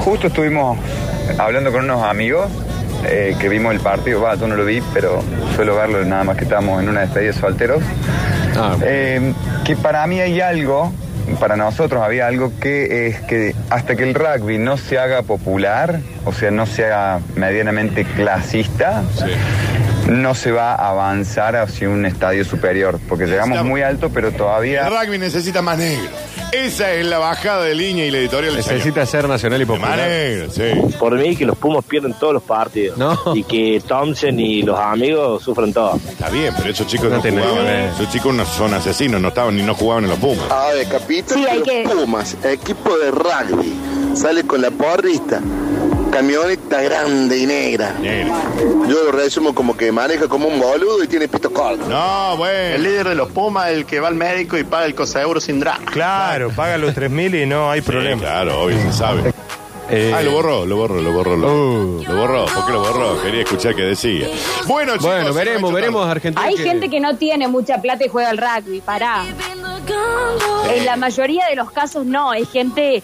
[0.00, 0.78] Justo estuvimos
[1.38, 2.50] hablando con unos amigos
[3.04, 4.20] eh, que vimos el partido.
[4.20, 5.22] Va, yo no lo vi, pero
[5.54, 7.82] suelo verlo nada más que estamos en una despedida de solteros.
[8.56, 9.32] Ah, Eh,
[9.64, 10.92] que para mí hay algo,
[11.38, 16.00] para nosotros había algo que es que hasta que el rugby no se haga popular,
[16.24, 19.02] o sea, no sea medianamente clasista,
[20.08, 24.34] no se va a avanzar hacia un estadio superior, porque llegamos muy alto, pero El
[24.34, 24.88] todavía...
[24.88, 26.08] rugby necesita más negro.
[26.52, 28.78] Esa es la bajada de línea y la editorial del señor.
[28.78, 30.00] Necesita ser nacional y popular.
[30.50, 30.62] sí.
[30.98, 32.96] Por mí que los Pumas pierden todos los partidos.
[32.96, 33.18] No.
[33.34, 35.96] Y que Thompson y los amigos sufren todo.
[36.08, 37.66] Está bien, pero esos chicos No no, jugaban.
[37.66, 40.50] Esos chicos no son asesinos, no estaban ni no jugaban en los Pumas.
[40.50, 43.74] A ver, capítulo Sí, hay que- Pumas, equipo de rugby,
[44.14, 45.40] sale con la porrista,
[46.10, 47.92] camioneta grande y negra.
[48.00, 48.34] Negro.
[48.88, 51.86] Yo lo resumo como que maneja como un boludo y tiene pito corto.
[51.88, 52.78] No, El bueno.
[52.78, 55.84] líder de los Pumas, el que va al médico y paga el coseuro sin drama.
[55.90, 58.20] Claro, paga los 3.000 y no hay Sí, problema.
[58.22, 59.32] claro, obvio, se sabe.
[59.90, 61.34] Eh, Ah, lo borró, lo borró, lo borró.
[61.36, 62.04] Lo, Uh.
[62.06, 62.44] lo borró.
[62.44, 63.22] ¿Por qué lo borró?
[63.22, 64.26] Quería escuchar qué decía.
[64.66, 65.06] Bueno, chicos.
[65.08, 66.06] Bueno, veremos, veremos.
[66.06, 66.46] Argentina.
[66.46, 69.24] Hay gente que no tiene mucha plata y juega al rugby, pará.
[70.74, 73.02] En la mayoría de los casos no, hay gente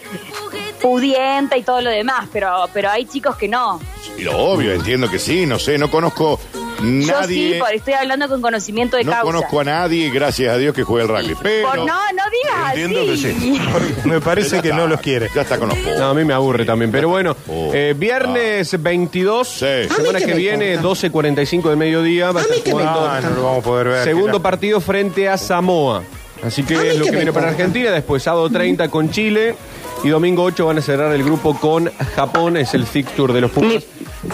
[0.85, 3.81] pudienta y todo lo demás, pero, pero hay chicos que no.
[4.19, 6.39] Y lo obvio, entiendo que sí, no sé, no conozco
[6.79, 7.55] Yo nadie.
[7.55, 9.25] sí, porque estoy hablando con conocimiento de no causa.
[9.25, 11.35] conozco a nadie, gracias a Dios, que juegue el rugby.
[11.43, 11.69] Pero.
[11.69, 13.61] Por- no, no digas Entiendo que sí.
[14.05, 15.31] Me parece que está, no los quiere.
[15.35, 15.99] Ya está con los Pumas.
[15.99, 16.91] No, a mí me aburre también.
[16.93, 17.71] Pero bueno, Oh.
[17.73, 19.67] eh, viernes 22, Sí.
[19.89, 23.63] semana que viene, 12.45 de mediodía, va a estar jugando Ah, no lo vamos a
[23.63, 24.05] poder ver.
[24.05, 26.03] segundo partido frente a Samoa.
[26.45, 27.91] Así que es lo que viene para Argentina.
[27.91, 29.55] Después sábado 30 con Chile.
[30.03, 32.57] Y domingo 8 van a cerrar el grupo con Japón.
[32.59, 33.85] Es el fixture de los Pumas.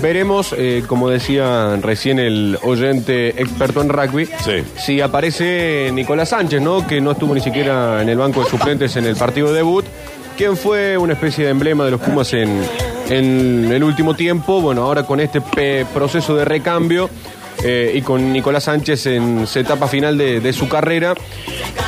[0.03, 4.63] Veremos, eh, como decía recién el oyente experto en rugby, Sí.
[4.77, 6.87] si aparece Nicolás Sánchez, ¿no?
[6.87, 9.85] Que no estuvo ni siquiera en el banco de suplentes en el partido debut.
[10.37, 12.63] Quien fue una especie de emblema de los Pumas en,
[13.11, 14.61] en el último tiempo.
[14.61, 17.11] Bueno, ahora con este pe- proceso de recambio
[17.65, 21.15] eh, y con Nicolás Sánchez en su etapa final de, de su carrera,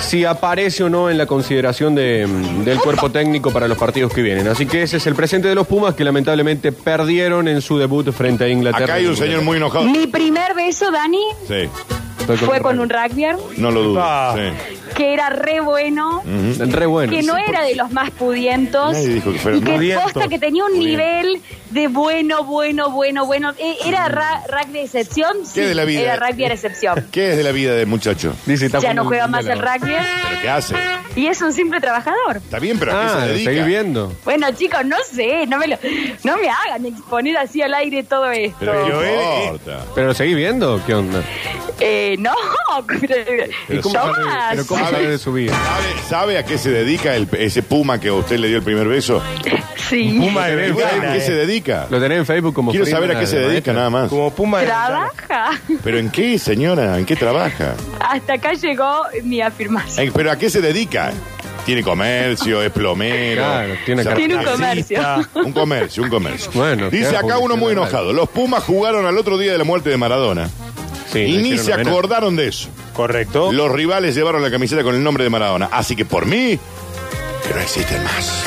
[0.00, 2.26] si aparece o no en la consideración de-
[2.64, 4.48] del cuerpo técnico para los partidos que vienen.
[4.48, 8.10] Así que ese es el presente de los Pumas que lamentablemente perdieron en su debut
[8.12, 8.84] frente a Inglaterra.
[8.84, 9.84] Acá hay un señor muy enojado.
[9.84, 11.68] Mi primer beso, Dani, Sí,
[12.46, 14.00] fue con un rugbyer no lo dudo.
[14.02, 14.34] Ah.
[14.36, 14.78] sí.
[14.95, 16.22] Que era re bueno.
[16.59, 17.12] Re bueno.
[17.12, 20.38] que no era de los más pudientos Nadie dijo que fuera y que posta que
[20.38, 21.40] tenía un nivel
[21.70, 23.53] de bueno, bueno, bueno, bueno.
[23.59, 25.32] Eh, ¿Era ra- rugby de excepción?
[25.45, 26.01] Sí, ¿Qué de la vida?
[26.03, 27.07] era rugby de excepción.
[27.12, 28.34] ¿Qué es de la vida del muchacho?
[28.47, 30.74] Dice, está ya no juega más el rugby ¿Pero qué hace?
[31.16, 32.36] y es un simple trabajador.
[32.36, 33.12] Está bien, pero ¿a qué ahora.
[33.14, 33.51] se Ah, dedica?
[33.51, 34.12] seguís viendo.
[34.24, 35.76] Bueno, chicos, no sé, no me, lo,
[36.24, 38.57] no me hagan exponer así al aire todo esto.
[38.61, 40.80] Pero ¿qué Pero lo seguís viendo?
[40.86, 41.22] ¿Qué onda?
[41.80, 42.32] Eh, no,
[43.03, 43.07] ¿Y
[43.68, 43.82] pero
[44.66, 45.03] cómo ¿Sabe?
[45.05, 45.53] sabe de su vida?
[45.53, 48.62] ¿Sabe, sabe a qué se dedica el- ese puma que a usted le dio el
[48.62, 49.22] primer beso?
[49.88, 50.16] Sí.
[50.18, 51.47] Puma de ¿Sabe ¿A Belgrano, qué se eh.
[51.47, 51.86] dedica?
[51.90, 54.09] Lo tenés en Facebook como Quiero saber a qué se de dedica nada más.
[54.09, 55.51] Como Puma de Trabaja.
[55.84, 56.99] ¿Pero en qué, señora?
[56.99, 57.74] ¿En qué trabaja?
[58.01, 60.07] Hasta acá llegó mi afirmación.
[60.07, 61.12] Eh, ¿Pero a qué se dedica?
[61.66, 62.61] ¿Tiene comercio?
[62.62, 63.43] ¿Es plomero?
[63.43, 65.01] Claro, tiene sea, Tiene un comercio.
[65.34, 66.51] Un comercio, un comercio.
[66.55, 68.12] Bueno, Dice acá uno muy publicidad, enojado.
[68.12, 70.49] Los Pumas jugaron al otro día de la muerte de Maradona.
[71.12, 72.68] Sí, y ni hicieron se acordaron de eso.
[72.95, 73.53] Correcto.
[73.53, 75.68] Los rivales llevaron la camiseta con el nombre de Maradona.
[75.72, 76.59] Así que por mí,
[77.47, 78.45] que no existen más.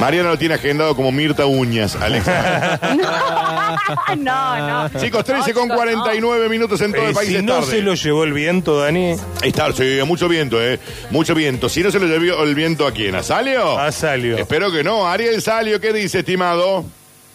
[0.00, 2.26] Mariana lo tiene agendado como Mirta Uñas, Alex.
[4.18, 5.00] no, no.
[5.00, 7.70] Chicos, 13 con No, 49 minutos en todo Eh, el país si es no tarde.
[7.70, 10.78] se lo llevó el viento, Dani, Está, sí, mucho viento, eh.
[11.10, 11.68] Mucho viento.
[11.68, 13.78] Si no se lo llevó el viento a quién, ¿a Salio?
[13.78, 14.36] a Salio.
[14.36, 15.06] Espero que no.
[15.08, 16.84] Ariel Salio, ¿qué dice, estimado?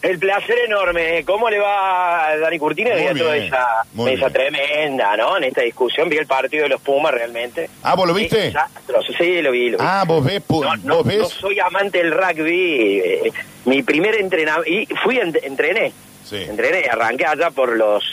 [0.02, 1.24] El placer enorme.
[1.26, 4.20] ¿Cómo le va a Dani Curtino y a toda esa bien.
[4.32, 5.36] tremenda, ¿no?
[5.38, 7.70] En esta discusión vi el partido de los Pumas realmente.
[7.84, 8.54] Ah, ¿vos lo viste?
[9.18, 9.84] Sí, lo vi, lo vi.
[9.86, 11.18] Ah, vos ves, pu- no, no, vos ves.
[11.20, 13.00] no soy amante del rugby.
[13.04, 13.32] eh,
[13.66, 14.70] mi primer entrenamiento...
[14.70, 15.91] Y fui, ent- entrené.
[16.24, 16.43] Sí.
[16.47, 18.04] Entrené, arranqué allá por los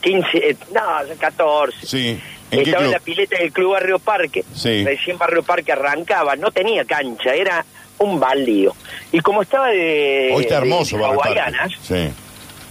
[0.00, 0.26] 15...
[0.38, 0.80] eh, no,
[1.20, 1.86] 14.
[1.86, 2.20] Sí.
[2.50, 4.44] ¿En qué Estaba en la pileta del Club Barrio Parque.
[4.54, 4.84] Sí.
[4.84, 7.64] Recién Barrio Parque arrancaba, no tenía cancha, era
[7.98, 8.74] un baldío.
[9.12, 12.10] Y como estaba de, Hoy está hermoso, de hawaianas, Sí.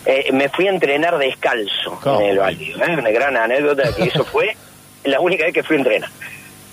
[0.06, 2.22] eh, me fui a entrenar descalzo ¿Cómo?
[2.22, 2.78] en el baldío.
[2.78, 2.96] ¿eh?
[2.98, 4.56] Una gran anécdota que eso fue
[5.04, 6.10] la única vez que fui a entrenar.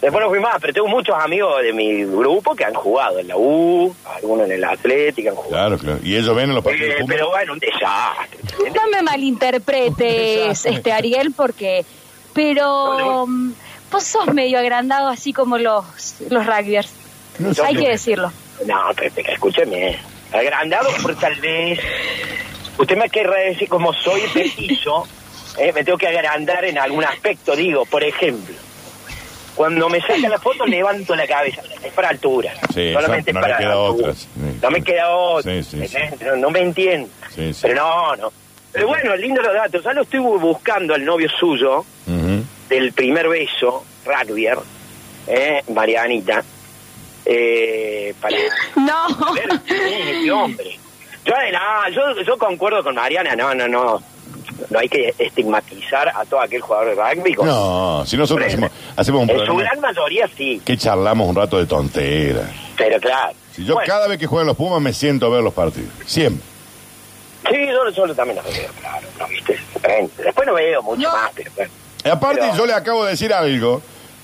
[0.00, 3.28] Después no fui más, pero tengo muchos amigos de mi grupo que han jugado en
[3.28, 5.76] la U, algunos en el Atlético han jugado.
[5.76, 5.98] Claro, claro.
[6.02, 8.38] Y ellos ven en los partidos Eh, pero bueno, un desastre.
[8.74, 11.84] No me malinterpretes, este Ariel, porque.
[12.34, 13.26] Pero.
[13.26, 13.52] mm,
[13.92, 15.84] Vos sos medio agrandado, así como los,
[16.30, 16.88] los rugbyers.
[17.62, 18.32] Hay que decirlo.
[18.66, 19.98] No, pero escúcheme.
[20.32, 21.78] Agrandado por tal vez.
[22.78, 25.06] Usted me querrá decir, como soy petizo,
[25.58, 27.54] eh, me tengo que agrandar en algún aspecto.
[27.54, 28.54] Digo, por ejemplo,
[29.54, 31.60] cuando me saca la foto, levanto la cabeza.
[31.82, 32.54] Es para altura.
[32.72, 34.14] Sí, Solamente no para queda altura.
[34.14, 34.28] sí.
[34.62, 35.52] No me queda otra.
[35.52, 37.52] No, no me sí.
[37.60, 38.32] Pero no, no.
[38.72, 39.84] Pero bueno, lindo los datos.
[39.84, 41.84] Ya lo estoy buscando al novio suyo
[42.68, 44.56] del primer beso, rugbyer,
[45.26, 46.42] eh, Marianita,
[47.24, 48.36] eh, para
[48.76, 49.32] No.
[49.34, 50.78] ver quién es este hombre.
[51.24, 54.02] Yo, no, yo, yo concuerdo con Mariana, no, no, no.
[54.70, 57.32] No hay que estigmatizar a todo aquel jugador de rugby.
[57.42, 61.58] No, si nosotros hacemos, hacemos un en su gran mayoría sí, que charlamos un rato
[61.58, 62.48] de tontera.
[62.76, 63.32] pero claro.
[63.52, 65.90] Si yo Bueno, cada vez que juegan los Pumas me siento a ver los partidos.
[66.06, 66.44] Siempre.
[67.50, 69.58] Sí, yo, yo también lo veo, claro, ¿no viste?
[70.22, 71.70] Después no veo mucho más, pero bueno.
[72.04, 73.82] Y aparte, Pero- yo le acabo de decir algo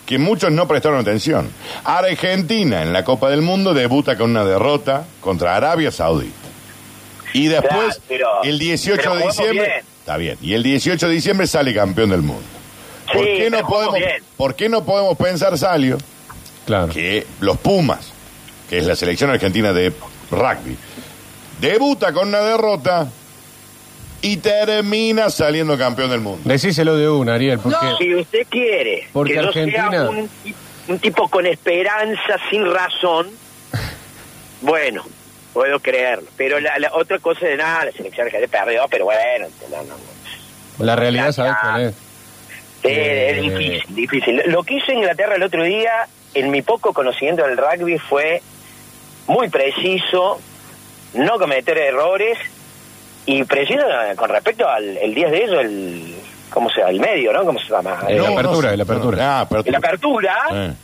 [0.09, 1.51] que muchos no prestaron atención.
[1.85, 6.33] Argentina en la Copa del Mundo debuta con una derrota contra Arabia Saudita.
[7.35, 9.67] Y después, Claro, pero- el 18 pero de diciembre.
[9.67, 9.85] bien.
[10.01, 10.39] Está bien.
[10.41, 12.43] Y el 18 de diciembre sale campeón del mundo.
[13.13, 13.99] ¿Por, Sí, qué, no podemos.
[14.39, 15.99] ¿Por qué no podemos pensar, Salio,
[16.65, 16.89] Claro.
[16.91, 18.11] que los Pumas,
[18.71, 19.93] que es la selección argentina de
[20.31, 20.75] rugby,
[21.61, 23.09] debuta con una derrota
[24.23, 26.41] y termina saliendo campeón del mundo?
[26.45, 30.31] Decíselo de una, Ariel, porque Si usted quiere Porque que yo Argentina- sea un,
[30.89, 33.29] un tipo con esperanza, sin razón,
[34.61, 35.05] bueno,
[35.53, 36.29] puedo creerlo.
[36.37, 39.95] Pero la, la otra cosa de nada, la selección argentina perdió, pero bueno, no, no,
[40.79, 40.85] no.
[40.85, 41.95] la realidad, ¿sabes cuál es?
[41.95, 43.31] Sí, Eh.
[43.31, 44.43] es difícil, difícil.
[44.47, 48.41] Lo que hizo Inglaterra el otro día, en mi poco conocimiento del rugby, fue
[49.27, 50.41] muy preciso,
[51.15, 52.39] no cometer errores
[53.31, 53.83] y preciso
[54.17, 56.15] con respecto al el 10 de ellos, el,
[56.51, 56.91] ¿cómo se llama?
[56.91, 57.45] El medio, ¿no?
[57.45, 57.99] ¿Cómo se llama?
[58.09, 58.77] Eh, No, la no apertura, sé.
[58.79, 59.19] la apertura.
[59.21, 60.35] Ah, En la apertura.
[60.47, 60.75] apertura,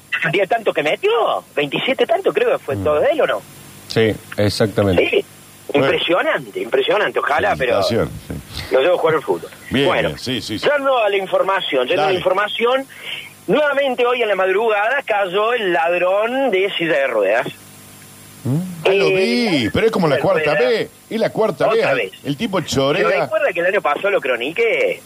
[0.43, 0.47] Eh.
[0.49, 1.11] tanto que metió,
[1.57, 2.67] 27 tanto creo que Mm.
[2.67, 3.43] fue todo de él o no.
[3.89, 5.09] Sí, exactamente.
[5.11, 5.25] Sí,
[5.73, 7.97] impresionante, impresionante, ojalá, pero sí.
[7.97, 9.51] lo debo jugar al fútbol.
[9.71, 10.69] Bien, bueno, bien, sí, sí, sí.
[10.69, 12.87] yendo a la información, yendo a la información,
[13.47, 17.47] nuevamente hoy en la madrugada cayó el ladrón de silla de ruedas.
[18.47, 19.15] Ah, lo Eh,
[19.65, 20.91] vi, pero es como la cuarta vez.
[21.09, 22.13] Es la cuarta Otra vez.
[22.13, 22.21] vez.
[22.25, 23.23] El tipo ¿Se chorea.
[23.23, 25.01] recuerda que el año pasado lo croniqué?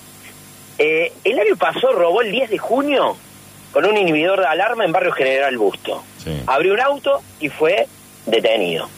[0.78, 3.16] Eh, el año pasado robó el 10 de junio
[3.72, 6.03] con un inhibidor de alarma en Barrio General Busto.
[6.47, 7.86] Abrió un auto y fue
[8.26, 8.89] detenido.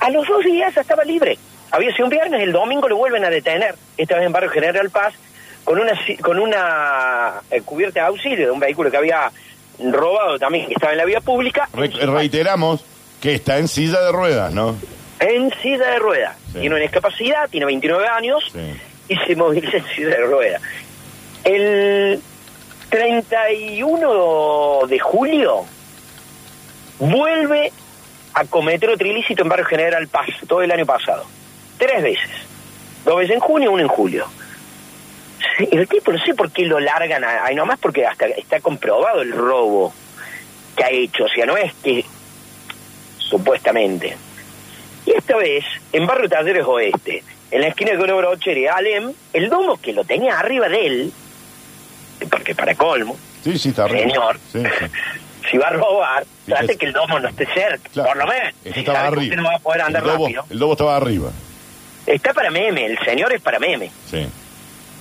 [0.00, 1.38] A los dos días estaba libre.
[1.70, 4.88] Había sido un viernes, el domingo lo vuelven a detener, esta vez en Barrio General
[4.90, 5.14] Paz,
[5.64, 9.32] con una, con una eh, cubierta de auxilio de un vehículo que había
[9.80, 12.84] robado también, que estaba en la vía pública, Re- reiteramos
[13.24, 14.76] que está en silla de ruedas, ¿no?
[15.18, 16.36] en silla de ruedas.
[16.52, 18.52] Tiene una discapacidad, tiene 29 años
[19.08, 20.60] y se moviliza en silla de ruedas.
[21.42, 22.20] El
[22.90, 25.64] 31 de julio
[26.98, 27.72] vuelve
[28.34, 31.24] a cometer otro ilícito en Barrio General Paz, todo el año pasado.
[31.78, 32.30] Tres veces.
[33.06, 34.26] Dos veces en junio, uno en julio.
[35.70, 39.32] El tipo no sé por qué lo largan ahí nomás porque hasta está comprobado el
[39.32, 39.94] robo
[40.76, 41.24] que ha hecho.
[41.24, 42.04] O sea, no es que
[43.38, 44.16] supuestamente.
[45.06, 49.12] Y esta vez, en Barrio Talleres Oeste, en la esquina de Colo Brocher y Alem,
[49.32, 51.12] el domo que lo tenía arriba de él,
[52.30, 54.00] porque para colmo, Sí, sí, está arriba.
[54.02, 54.38] Señor.
[54.52, 54.62] Sí,
[55.50, 58.48] si va a robar, trate que el domo no esté cerca, por lo menos.
[58.64, 59.22] Este Si estaba sabe que arriba.
[59.34, 60.44] usted no va a poder andar el, lobo, rápido.
[60.48, 61.30] el lobo estaba arriba.
[62.06, 63.90] Está para meme, el señor es para meme.
[64.10, 64.26] Sí.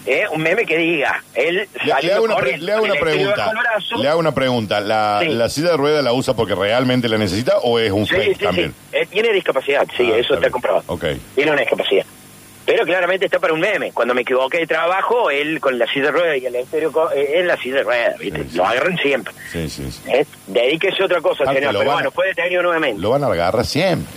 [0.05, 0.25] ¿Eh?
[0.31, 3.51] Un meme que diga, él Le, hago una, pre- le hago una pregunta.
[3.97, 4.79] Le hago una pregunta.
[4.81, 5.29] ¿La, Sí.
[5.29, 8.37] ¿La silla de ruedas la usa porque realmente la necesita o es un Sí, fake
[8.37, 8.73] sí, también?
[8.91, 10.83] Eh, tiene discapacidad, sí, Ah, eso está comprobado.
[10.87, 11.05] Ok.
[11.35, 12.05] Tiene una discapacidad.
[12.65, 13.91] Pero claramente está para un meme.
[13.91, 17.11] Cuando me equivoqué de trabajo, él con la silla de ruedas y el estéreo co-
[17.11, 18.45] eh, en la silla de ruedas, ¿viste?
[18.53, 19.33] Lo agarran siempre.
[19.51, 20.01] Sí, sí, sí.
[20.09, 20.25] ¿eh?
[20.47, 21.75] Dedíquese a otra cosa, Ah, señor.
[21.77, 23.01] Pero bueno, fue detenido nuevamente.
[23.01, 24.13] Lo van a agarrar siempre.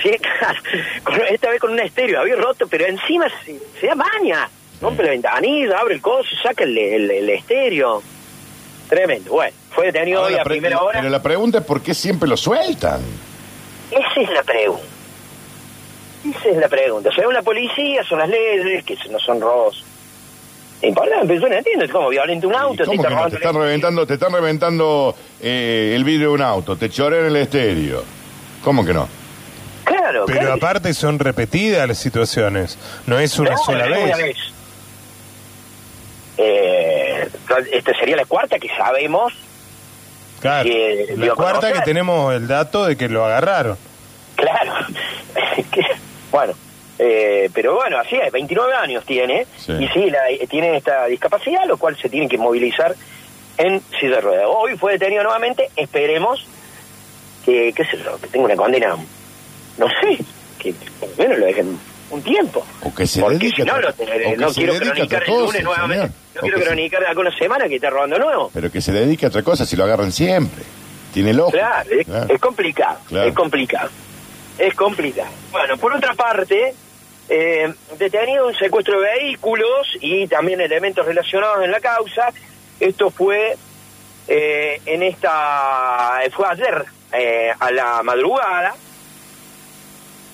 [0.00, 1.24] Sí, claro.
[1.28, 4.48] Esta vez con un estéreo, había roto, pero encima se, se da maña.
[4.82, 8.02] Rompe la ventanilla, abre el coso, saca el, el, el estéreo.
[8.88, 9.30] Tremendo.
[9.32, 10.98] Bueno, fue detenido Ahora, hoy la a pre- primera hora.
[11.00, 13.00] Pero la pregunta es por qué siempre lo sueltan.
[13.90, 14.84] Esa es la pregunta.
[16.28, 17.08] Esa es la pregunta.
[17.08, 19.82] O sea, una policía, son las leyes, que no son robos.
[20.82, 21.84] Importante, pero yo no entiendo.
[21.84, 23.30] Es como violenta un auto, te ¿Cómo está que no?
[23.30, 27.36] Te están reventando, te están reventando eh, el vidrio de un auto, te chorean el
[27.36, 28.02] estéreo.
[28.64, 29.08] ¿Cómo que no?
[29.84, 30.54] Claro, Pero claro.
[30.54, 32.78] aparte son repetidas las situaciones.
[33.06, 34.04] No es una No, sola es vez.
[34.04, 34.36] una vez.
[36.38, 37.28] Eh,
[37.72, 39.32] esta sería la cuarta que sabemos.
[40.40, 40.64] Claro.
[40.68, 43.76] que La cuarta que tenemos el dato de que lo agarraron.
[44.36, 44.72] Claro.
[46.32, 46.54] Bueno,
[46.98, 49.46] eh, pero bueno, así es, 29 años tiene.
[49.58, 49.72] Sí.
[49.72, 52.94] Y sí, la- tiene esta discapacidad, lo cual se tiene que movilizar
[53.58, 54.46] en silla de ruedas.
[54.48, 56.46] Hoy fue detenido nuevamente, esperemos
[57.44, 58.96] que, qué sé yo, que tenga una condena,
[59.76, 60.24] no sé,
[60.58, 61.78] que por lo menos lo dejen
[62.12, 62.64] un tiempo.
[62.82, 63.92] O que se Porque si no, lo,
[64.52, 66.10] quiero cronicar el lunes nuevamente.
[66.34, 68.50] No quiero cronicar acá una semana que está robando nuevo.
[68.54, 70.62] Pero que se dedique a otra cosa si lo agarran siempre.
[71.12, 71.50] Tiene loco.
[71.50, 73.28] Claro, es, es complicado, Claro.
[73.28, 73.90] es complicado.
[74.58, 75.30] Es complicado.
[75.50, 76.74] Bueno, por otra parte,
[77.28, 82.28] eh, detenido un secuestro de vehículos y también elementos relacionados en la causa.
[82.80, 83.56] Esto fue
[84.28, 88.74] eh, en esta, fue ayer eh, a la madrugada,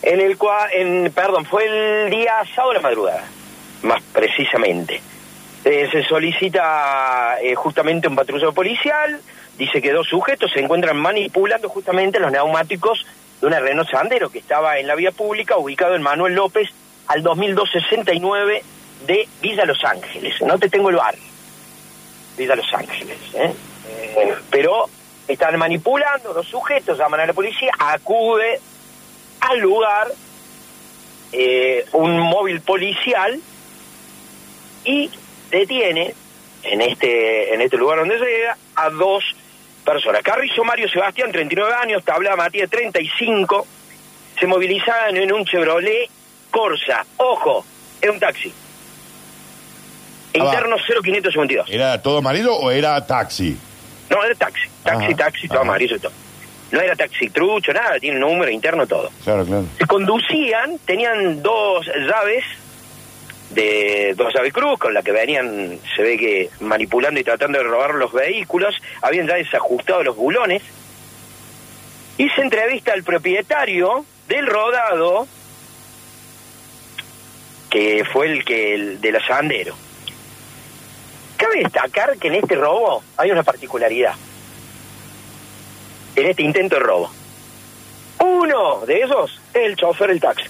[0.03, 3.25] en el cual, en, perdón, fue el día sábado a la madrugada,
[3.83, 5.01] más precisamente.
[5.65, 9.21] Eh, se solicita eh, justamente un patrullero policial,
[9.57, 13.05] dice que dos sujetos se encuentran manipulando justamente los neumáticos
[13.41, 16.69] de una Renault Sandero que estaba en la vía pública, ubicado en Manuel López,
[17.09, 18.63] al 2269
[19.07, 20.41] de Villa Los Ángeles.
[20.43, 21.23] No te tengo el barrio,
[22.37, 23.19] Villa Los Ángeles.
[23.35, 23.53] ¿eh?
[23.89, 24.87] Eh, pero
[25.27, 28.61] están manipulando los sujetos, llaman a la policía, acude
[29.51, 30.09] al lugar
[31.33, 33.39] eh, un móvil policial
[34.85, 35.11] y
[35.51, 36.15] detiene
[36.63, 39.25] en este en este lugar donde llega a dos
[39.85, 40.23] personas.
[40.23, 43.67] Carrizo Mario Sebastián, 39 años, Tabla Matías, 35,
[44.39, 46.09] se movilizaban en un Chevrolet
[46.51, 47.05] Corsa.
[47.17, 47.65] Ojo,
[48.01, 48.53] es un taxi.
[50.35, 50.39] Ah.
[50.45, 51.71] Interno 0552.
[51.71, 53.57] ¿Era todo amarillo o era taxi?
[54.11, 54.69] No, era taxi.
[54.85, 55.69] Taxi, Ajá, taxi, todo ajá.
[55.69, 56.13] amarillo y todo.
[56.71, 59.11] No era taxi trucho, nada, tiene número interno, todo.
[59.25, 59.64] Claro, claro.
[59.79, 62.45] Se conducían, tenían dos llaves
[63.51, 67.64] de dos llaves cruz con la que venían, se ve que manipulando y tratando de
[67.64, 70.62] robar los vehículos, habían ya desajustado los bulones
[72.19, 75.27] y se entrevista al propietario del rodado
[77.71, 79.75] que fue el que el de la Sandero.
[81.37, 84.14] Cabe destacar que en este robo hay una particularidad.
[86.19, 87.11] En este intento de robo.
[88.21, 90.47] Uno de esos es el chofer del taxi.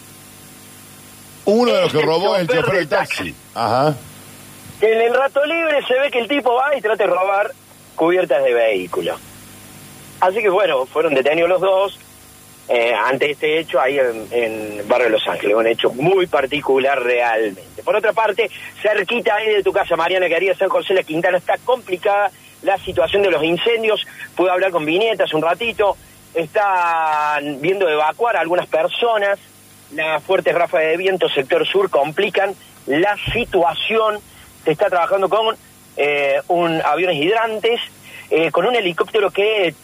[1.45, 3.35] Uno de los que robó es el chofer del taxi.
[3.55, 3.95] Ajá.
[4.81, 7.53] En el rato libre se ve que el tipo va y trata de robar
[7.97, 9.17] cubiertas de vehículo.
[10.21, 11.99] Así que bueno, fueron detenidos los dos.
[12.69, 17.83] eh, ante este hecho ahí en, en Barrio Los Ángeles, un hecho muy particular realmente.
[17.83, 18.51] Por otra parte,
[18.83, 22.31] cerquita ahí de tu casa, Mariana, que haría San José La Quintana, está complicada
[22.63, 24.07] la situación de los incendios.
[24.37, 25.97] Pude hablar con Viñeta hace un ratito,
[26.35, 29.39] están viendo evacuar a algunas personas,
[29.93, 32.55] las fuertes ráfagas de viento sector sur complican
[32.87, 34.19] la situación,
[34.65, 35.57] se está trabajando con
[35.97, 37.81] eh, un aviones hidrantes,
[38.31, 39.75] eh, con un helicóptero que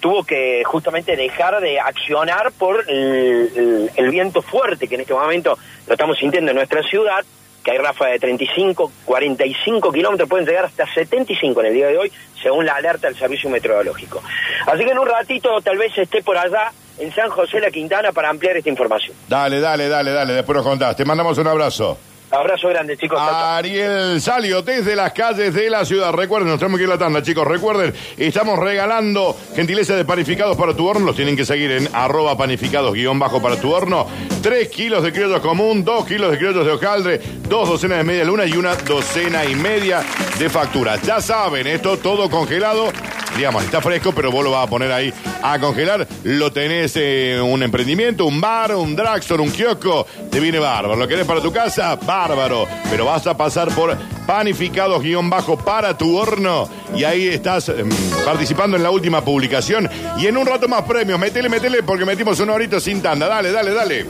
[0.00, 5.56] tuvo que justamente dejar de accionar por el viento fuerte que en este momento
[5.86, 7.24] lo estamos sintiendo en nuestra ciudad,
[7.62, 11.98] que hay ráfagas de 35, 45 kilómetros, pueden llegar hasta 75 en el día de
[11.98, 14.22] hoy, según la alerta del servicio meteorológico.
[14.66, 18.12] Así que en un ratito tal vez esté por allá en San José La Quintana
[18.12, 19.16] para ampliar esta información.
[19.28, 20.34] Dale, dale, dale, dale.
[20.34, 20.96] Después nos contás.
[20.96, 21.98] Te mandamos un abrazo.
[22.32, 23.18] Abrazo grande, chicos.
[23.20, 26.12] Ariel Salio, desde las calles de la ciudad.
[26.12, 27.44] Recuerden, nos tenemos que ir a la tanda, chicos.
[27.44, 31.06] Recuerden, estamos regalando gentileza de panificados para tu horno.
[31.06, 34.06] Los tienen que seguir en arroba panificados guion bajo para tu horno.
[34.42, 38.24] Tres kilos de criollos común, dos kilos de criollos de hojaldre, dos docenas de media
[38.24, 40.00] luna y una docena y media
[40.38, 41.02] de facturas.
[41.02, 42.92] Ya saben, esto todo congelado.
[43.36, 45.12] Digamos, está fresco, pero vos lo vas a poner ahí
[45.42, 46.06] a congelar.
[46.24, 50.06] Lo tenés en un emprendimiento, un bar, un drugstore, un kiosco.
[50.30, 50.96] Te viene bárbaro.
[50.96, 51.98] ¿Lo querés para tu casa?
[52.20, 52.66] Bárbaro.
[52.90, 53.96] Pero vas a pasar por
[54.26, 56.68] panificados guion bajo para tu horno.
[56.94, 57.88] Y ahí estás em,
[58.24, 59.88] participando en la última publicación.
[60.18, 61.18] Y en un rato más premios.
[61.18, 63.26] Metele, metele, porque metimos una horita sin tanda.
[63.26, 64.06] Dale, dale, dale.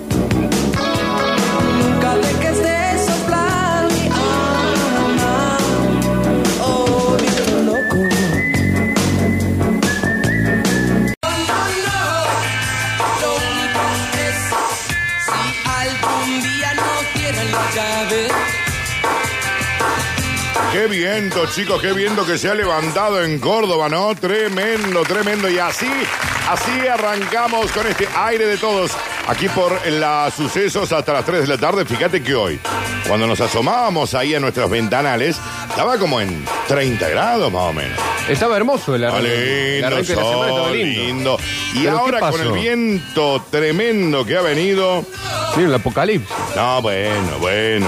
[20.80, 24.14] Qué viento, chicos, qué viento que se ha levantado en Córdoba, ¿no?
[24.14, 25.46] Tremendo, tremendo.
[25.50, 25.90] Y así,
[26.48, 28.92] así arrancamos con este aire de todos.
[29.28, 31.84] Aquí por la sucesos hasta las 3 de la tarde.
[31.84, 32.58] Fíjate que hoy,
[33.06, 35.36] cuando nos asomábamos ahí a nuestros ventanales,
[35.70, 37.98] estaba como en 30 grados más o menos.
[38.28, 41.02] Estaba hermoso el Ah, arranque, el lindo, arranque de la semana, estaba lindo.
[41.02, 41.36] lindo.
[41.74, 45.04] Y ¿Pero qué ahora con el viento tremendo que ha venido.
[45.56, 46.36] Mira, el apocalipsis.
[46.54, 47.86] No, bueno, bueno.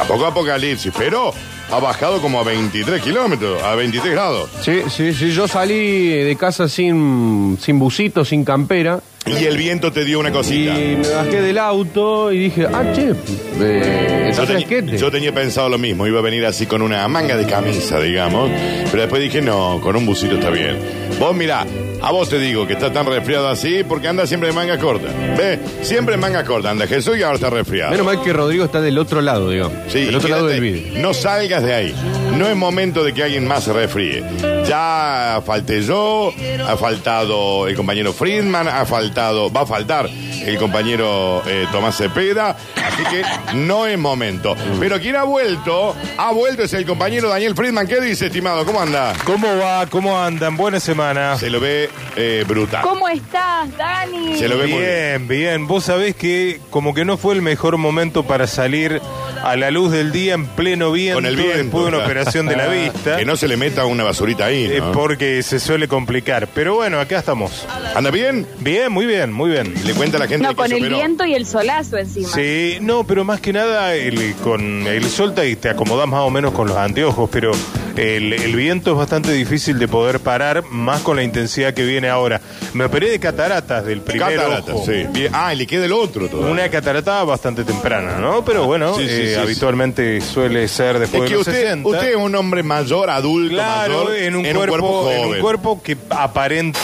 [0.00, 1.32] A poco apocalipsis, pero
[1.70, 4.50] ha bajado como a 23 kilómetros, a 23 grados.
[4.62, 5.30] Sí, sí, sí.
[5.32, 9.00] Yo salí de casa sin, sin busito, sin campera.
[9.26, 10.78] Y el viento te dio una cosita.
[10.78, 13.12] Y me bajé del auto y dije, ah, che,
[13.60, 17.36] eh, Yo, está yo tenía pensado lo mismo, iba a venir así con una manga
[17.36, 18.50] de camisa, digamos.
[18.90, 20.78] Pero después dije, no, con un busito está bien.
[21.20, 21.64] Vos mirá,
[22.02, 25.08] a vos te digo que está tan resfriado así porque anda siempre de manga corta.
[25.38, 25.60] ¿Ves?
[25.82, 27.92] Siempre en manga corta anda Jesús y ahora está resfriado.
[27.92, 29.72] Menos mal que Rodrigo está del otro lado, digamos.
[29.86, 31.00] Sí, del otro lado del vídeo.
[31.00, 31.94] No salgas de ahí.
[32.36, 34.24] No es momento de que alguien más se resfríe.
[34.66, 36.32] Ya falté yo,
[36.66, 42.56] ha faltado el compañero Friedman, ha faltado, va a faltar el compañero eh, Tomás Cepeda,
[42.76, 43.22] así que
[43.56, 44.56] no es momento.
[44.80, 47.86] Pero quien ha vuelto, ha vuelto es el compañero Daniel Friedman.
[47.86, 48.64] ¿Qué dice, estimado?
[48.64, 49.12] ¿Cómo anda?
[49.24, 49.86] ¿Cómo va?
[49.86, 50.56] ¿Cómo andan?
[50.56, 51.36] Buena semana.
[51.36, 52.82] Se lo ve eh, brutal.
[52.82, 54.36] ¿Cómo estás, Dani?
[54.36, 55.66] Se lo ve muy bien, bien.
[55.66, 59.00] Vos sabés que como que no fue el mejor momento para salir
[59.42, 61.56] a la luz del día en pleno viento, Con el viento.
[61.58, 62.04] después de una claro.
[62.04, 63.16] operación de la vista.
[63.16, 64.92] que no se le meta una basurita ahí, eh, ¿no?
[64.92, 66.48] porque se suele complicar.
[66.54, 67.66] Pero bueno, acá estamos.
[67.94, 68.46] ¿Anda bien?
[68.60, 69.74] Bien, muy bien, muy bien.
[69.84, 70.96] Le cuenta a la gente No, que con se el operó.
[70.96, 72.28] viento y el solazo encima.
[72.28, 76.30] Sí, no, pero más que nada el- con el sol te, te acomodas más o
[76.30, 77.52] menos con los anteojos, pero
[77.96, 82.08] el, el viento es bastante difícil de poder parar, más con la intensidad que viene
[82.08, 82.40] ahora.
[82.72, 84.86] Me operé de cataratas del primer Cataratas, ojo.
[84.86, 85.04] sí.
[85.10, 85.30] Bien.
[85.34, 86.52] Ah, y le queda el otro todavía.
[86.52, 88.44] Una catarata bastante temprana, ¿no?
[88.44, 89.40] Pero bueno, Sí, sí, eh, sí, sí.
[89.40, 91.88] habitualmente suele ser después Es que de los usted, 60.
[91.88, 95.96] usted es un hombre mayor, adulto, Claro, mayor, en un, cuerpo, en un cuerpo que
[96.10, 96.78] aparenta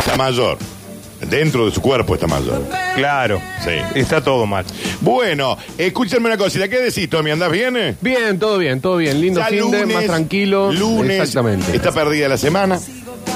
[0.00, 0.58] Está mayor.
[1.28, 2.62] Dentro de su cuerpo está mayor.
[2.94, 3.42] Claro.
[3.64, 3.72] Sí.
[3.94, 4.64] Está todo mal.
[5.00, 6.68] Bueno, escúchame una cosita.
[6.68, 7.32] ¿Qué decís, Tommy?
[7.32, 7.76] ¿Andás bien?
[7.76, 7.96] eh?
[8.00, 9.20] Bien, todo bien, todo bien.
[9.20, 10.72] Lindo Ya fin de, lunes, más tranquilo.
[10.72, 11.20] Lunes.
[11.20, 11.74] Exactamente.
[11.76, 12.78] Está perdida la semana.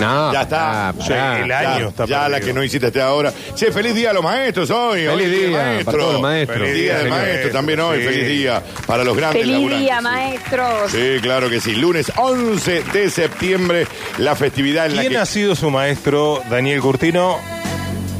[0.00, 0.88] No, Ya está.
[0.88, 1.42] ah, Sí, pará.
[1.42, 2.46] el Ya, año está ya la perdido.
[2.46, 3.32] que no hiciste hasta ahora.
[3.54, 5.06] Che, feliz día a los maestros hoy.
[5.06, 5.84] Feliz día maestro.
[5.84, 6.58] para todos los maestros.
[6.58, 7.98] Feliz día del maestro también hoy.
[7.98, 8.04] sí.
[8.04, 10.90] Feliz día para los grandes Feliz laburantes, día, maestros.
[10.90, 11.74] Sí, claro que sí.
[11.76, 13.86] Lunes 11 de septiembre,
[14.18, 15.18] la festividad en la ¿Quién que...
[15.18, 17.38] ha sido su maestro, Daniel Curtino?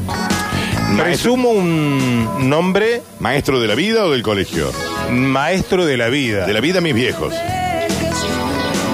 [0.07, 4.71] Maestro, Presumo un nombre ¿Maestro de la vida o del colegio?
[5.09, 6.45] maestro de la vida.
[6.45, 7.33] De la vida, mis viejos.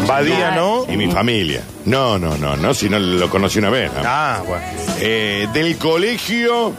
[0.10, 0.86] Badía, ¿no?
[0.90, 1.62] Y mi familia.
[1.86, 3.92] No, no, no, no, si no lo conocí una vez.
[3.94, 4.02] ¿no?
[4.06, 4.64] Ah, bueno.
[5.00, 6.74] Eh, del colegio.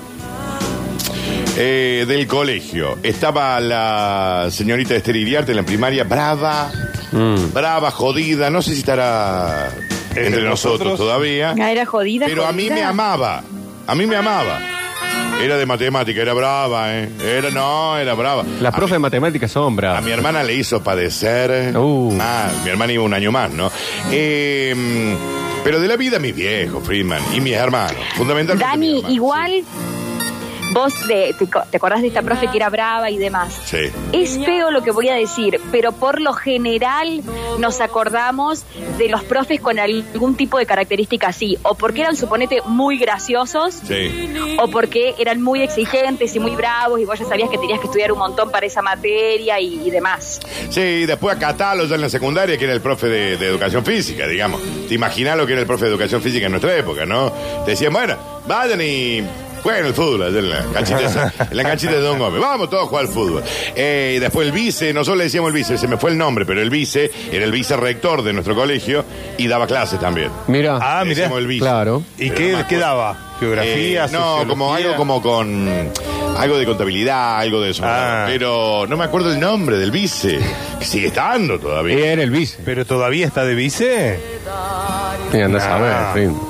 [1.57, 2.99] eh, del colegio.
[3.03, 6.71] Estaba la señorita Esther Iriarte en la primaria, brava,
[7.13, 7.53] Mm.
[7.53, 8.51] brava, jodida.
[8.51, 9.69] No sé si estará
[10.15, 11.55] entre nosotros todavía.
[11.61, 12.27] Ah, era jodida.
[12.27, 12.75] Pero a mí jodida.
[12.77, 13.43] me amaba.
[13.87, 14.61] A mí me amaba.
[15.43, 17.09] Era de matemática, era brava, ¿eh?
[17.23, 18.45] Era, no, era brava.
[18.61, 21.77] Las profes de matemáticas son A mi hermana le hizo padecer.
[21.77, 22.13] Uh.
[22.13, 22.51] mal.
[22.63, 23.71] Mi hermana iba un año más, ¿no?
[24.11, 25.17] Eh,
[25.65, 27.97] pero de la vida, mis viejos, Friedman, y mis hermanos.
[28.17, 28.71] Fundamentalmente.
[28.71, 29.13] Dani, hermanos.
[29.15, 29.65] igual
[30.73, 33.59] vos de- te, te acordás de esta profe que era brava y demás.
[33.65, 33.79] Sí.
[34.13, 37.23] Es feo lo que voy a decir, pero por lo general
[37.59, 38.65] nos acordamos
[38.99, 43.75] de los profes con algún tipo de característica así, o porque eran, suponete, muy graciosos,
[43.87, 44.57] Sí.
[44.59, 47.87] o porque eran muy exigentes y muy bravos y vos ya sabías que tenías que
[47.87, 50.41] estudiar un montón para esa materia y, y demás.
[50.71, 53.85] Sí, después a Catalo ya en la secundaria, que era el profe de, de educación
[53.85, 54.61] física, digamos.
[54.89, 57.31] Te imaginás lo que era el profe de educación física en nuestra época, ¿no?
[57.65, 58.17] Te decían, bueno,
[58.47, 59.23] vayan y
[59.63, 62.41] jueguen el fútbol allá en la canchita, esa- en la canchita de Don Gómez.
[62.41, 63.43] Vamos todos a jugar al fútbol.
[63.75, 66.45] Eh, y después el vice, nosotros le decíamos el vice, se me fue el nombre,
[66.47, 69.05] pero el vice era el vicerrector de nuestro colegio
[69.39, 70.31] y daba clases también.
[70.49, 70.79] Mira.
[70.81, 71.27] Ah, Le mira.
[71.37, 71.61] el vice.
[71.61, 72.03] Claro.
[72.19, 73.17] ¿Y qué, qué daba?
[73.41, 74.05] ¿Geografía?
[74.05, 75.91] Eh, no, como algo como con
[76.37, 77.83] algo de contabilidad, algo de eso.
[77.87, 78.25] Ah.
[78.27, 80.39] Pero no me acuerdo el nombre del vice.
[80.79, 82.13] que Sigue estando todavía.
[82.13, 82.59] Era el vice.
[82.65, 84.21] ¿Pero todavía está de vice?
[85.33, 86.13] Y andás a ver, Ah.
[86.17, 86.41] en fin.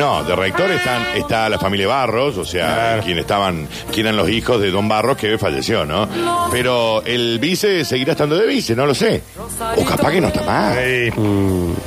[0.00, 3.02] No, de rector están, está la familia Barros, o sea, Claro.
[3.02, 6.08] quienes estaban, quien eran los hijos de Don Barros que falleció, ¿no?
[6.50, 9.20] Pero el vice seguirá estando de vice, no lo sé.
[9.76, 10.76] O capaz que no está más.
[10.78, 11.12] Ey,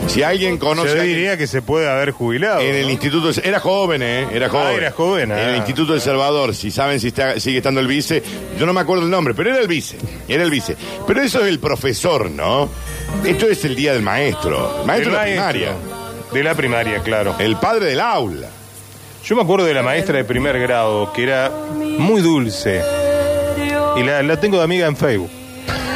[0.08, 0.90] Si alguien conoce.
[0.90, 2.62] Yo alguien- diría que se puede haber jubilado.
[2.62, 2.90] En el ¿no?
[2.92, 4.28] instituto, era joven, ¿eh?
[4.32, 4.68] Era joven.
[4.68, 5.50] Ah, era joven, En ah.
[5.50, 8.22] el Instituto del Salvador, si saben si está, sigue estando el vice,
[8.60, 9.98] yo no me acuerdo el nombre, pero era el vice,
[10.28, 10.76] era el vice.
[11.08, 12.70] Pero eso es el profesor, ¿no?
[13.26, 15.50] Esto es el día del maestro, maestro de la maestro.
[15.50, 15.72] primaria,
[16.34, 17.36] De la primaria, claro.
[17.40, 18.48] el padre del aula.
[19.24, 22.82] Yo me acuerdo de la maestra de primer grado, que era muy dulce.
[23.96, 25.30] Y la, la tengo de amiga en Facebook.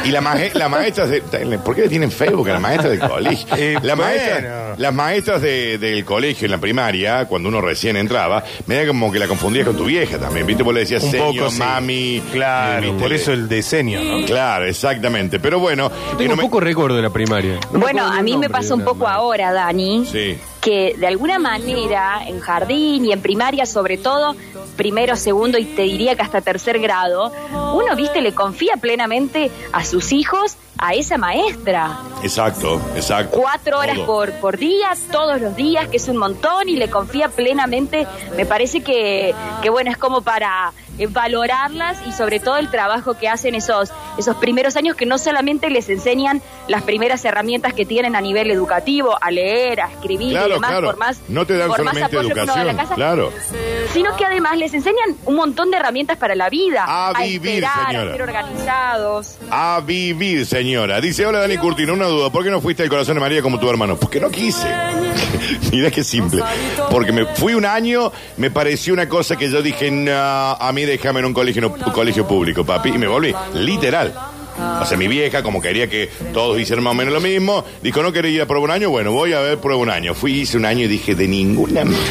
[0.04, 1.20] Y la, maje- la maestra de,
[1.58, 3.46] ¿Por qué le tienen Facebook a la maestra del colegio?
[3.56, 4.02] Eh, La bueno.
[4.12, 8.86] maestra- las maestras de- del colegio en la primaria, cuando uno recién entraba, me da
[8.86, 10.46] como que la confundías con tu vieja también.
[10.46, 10.62] ¿Viste?
[10.62, 11.58] Vos le decías Un señor, poco, sí.
[11.58, 12.22] mami.
[12.32, 12.98] Claro, ¿viste?
[13.02, 14.24] por eso el diseño, ¿no?
[14.26, 15.40] Claro, exactamente.
[15.40, 15.90] Pero bueno.
[16.14, 17.58] y Tengo no me- poco recuerdo de la primaria.
[17.72, 20.06] No bueno, a mí me pasa un poco ahora, Dani.
[20.10, 20.38] Sí.
[20.60, 24.34] Que de alguna manera en jardín y en primaria sobre todo,
[24.76, 27.32] primero, segundo y te diría que hasta tercer grado,
[27.74, 31.98] uno, viste, le confía plenamente a sus hijos a esa maestra.
[32.22, 33.38] Exacto, exacto.
[33.40, 37.28] Cuatro horas por, por día, todos los días, que es un montón y le confía
[37.28, 38.06] plenamente.
[38.36, 43.14] Me parece que, que bueno, es como para eh, valorarlas y sobre todo el trabajo
[43.14, 47.86] que hacen esos, esos primeros años que no solamente les enseñan las primeras herramientas que
[47.86, 50.86] tienen a nivel educativo, a leer, a escribir y demás, claro.
[50.88, 53.32] por más, no te dan por más solamente a la educación, casa, claro.
[53.92, 56.84] sino que además les enseñan un montón de herramientas para la vida.
[56.86, 58.10] A vivir, esperar, señora.
[58.10, 59.38] a ser organizados.
[59.50, 60.67] A vivir, señora.
[60.68, 62.30] Dice, hola Dani Curtino, una duda.
[62.30, 63.96] ¿Por qué no fuiste al corazón de María como tu hermano?
[63.96, 64.66] Porque no quise.
[65.72, 66.42] Mira qué simple.
[66.90, 70.84] Porque me fui un año, me pareció una cosa que yo dije, no, a mí
[70.84, 72.90] déjame en un colegio, colegio público, papi.
[72.90, 74.12] Y me volví, literal.
[74.82, 78.02] O sea, mi vieja, como quería que todos hicieran más o menos lo mismo, dijo,
[78.02, 80.12] no quería ir a prueba un año, bueno, voy a ver prueba un año.
[80.12, 82.02] Fui, hice un año y dije, de ninguna manera.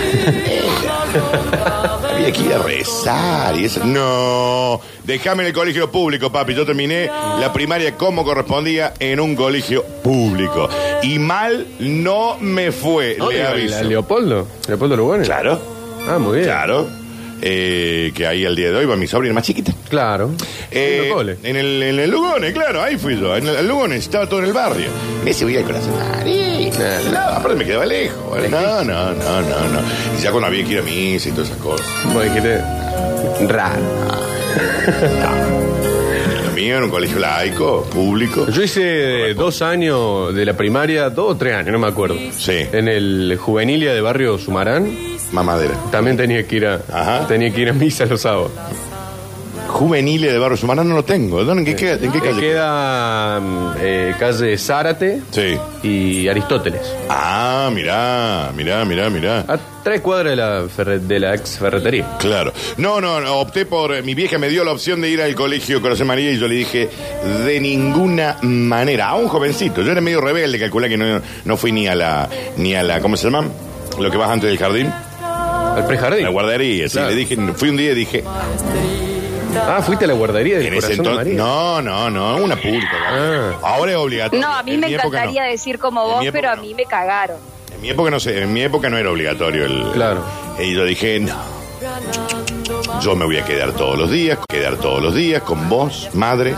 [2.17, 3.83] Había que ir a rezar y eso.
[3.85, 6.53] No, déjame en el colegio público, papi.
[6.55, 7.05] Yo terminé
[7.39, 10.67] la primaria como correspondía en un colegio público.
[11.03, 13.83] Y mal no me fue, le ¿La aviso.
[13.83, 14.47] Leopoldo?
[14.67, 15.27] ¿Leopoldo Lugones?
[15.27, 15.59] Claro,
[16.09, 16.45] Ah, muy bien.
[16.45, 16.87] claro.
[17.41, 19.71] Eh, que ahí al día de hoy va mi sobrina más chiquita.
[19.89, 20.31] Claro.
[20.71, 21.37] Eh, cole.
[21.43, 23.35] en el, en el Lugones, claro, ahí fui yo.
[23.35, 24.87] En el, el Lugones, estaba todo en el barrio.
[25.21, 25.93] En ese voy al corazón.
[27.11, 28.49] No, aparte me quedaba lejos.
[28.49, 29.79] No, no, no, no, no.
[30.17, 31.87] Y ya cuando había que ir a misa y todas esas cosas.
[32.13, 32.59] Vos dijiste,
[33.47, 33.81] raro.
[36.45, 38.47] Lo mío era un colegio laico, público.
[38.49, 42.17] Yo hice dos años de la primaria, dos o tres años, no me acuerdo.
[42.35, 42.65] Sí.
[42.71, 45.16] En el Juvenilia de Barrio Sumarán.
[45.31, 45.73] Mamadera.
[45.91, 47.27] También tenía que ir a, Ajá.
[47.27, 48.51] tenía que ir a misa los sábados.
[49.67, 51.43] Juveniles de Barrio Sumano no lo tengo.
[51.43, 52.39] ¿Dónde, en, qué, queda- en qué Eh, calle?
[52.41, 55.57] Queda mm, eh, calle Zárate Sí.
[55.83, 56.81] y Aristóteles.
[57.09, 59.39] Ah, mirá, mirá, mirá, mirá.
[59.47, 62.07] A tres cuadras de la, ferre- de la ex ferretería.
[62.17, 62.53] Claro.
[62.77, 63.93] No, no, no, opté por.
[63.93, 66.47] eh, Mi vieja me dio la opción de ir al colegio Corazón María y yo
[66.47, 66.89] le dije,
[67.45, 69.09] de ninguna manera.
[69.09, 69.81] A un jovencito.
[69.81, 72.29] Yo era medio rebelde, calculé que no, no fui ni a la.
[72.55, 73.01] ni a la.
[73.01, 73.47] ¿Cómo se llama?
[73.99, 74.91] Lo que vas antes del jardín.
[75.77, 76.23] Al prejardín.
[76.23, 76.93] La guardería, sí.
[76.93, 77.09] Claro.
[77.09, 78.23] Le dije, fui un día y dije,
[79.59, 81.37] Ah, fuiste a la guardería del en ese corazón de entonces.
[81.37, 81.37] María.
[81.37, 82.91] No, no, no, una pública.
[83.09, 83.51] Ah.
[83.63, 84.45] Ahora es obligatorio.
[84.45, 85.49] No, a mí En me encantaría no.
[85.51, 86.61] decir como vos, pero a no.
[86.61, 87.37] mí me cagaron.
[87.73, 89.91] En mi época no sé, en mi época no era obligatorio el.
[89.93, 90.23] Claro.
[90.59, 91.35] Y yo dije, no,
[93.01, 96.55] Yo me voy a quedar todos los días, quedar todos los días con vos, madre,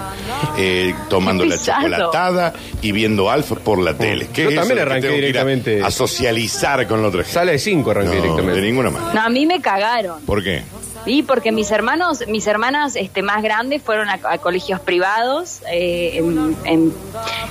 [0.58, 4.30] eh, tomando la chocolatada y viendo Alfa por la tele.
[4.34, 5.84] ¿Qué Yo es también eso que arranqué tengo que ir a- directamente.
[5.84, 7.34] A, socializar con la otra gente.
[7.34, 8.62] Sale de 5 arranqué No, directamente.
[8.62, 9.14] de ninguna manera.
[9.14, 10.22] No, a mí me cagaron.
[10.26, 10.64] ¿Por qué?
[11.06, 16.12] Sí, porque mis hermanos, mis hermanas este, más grandes fueron a, a colegios privados eh,
[16.16, 16.94] en, en-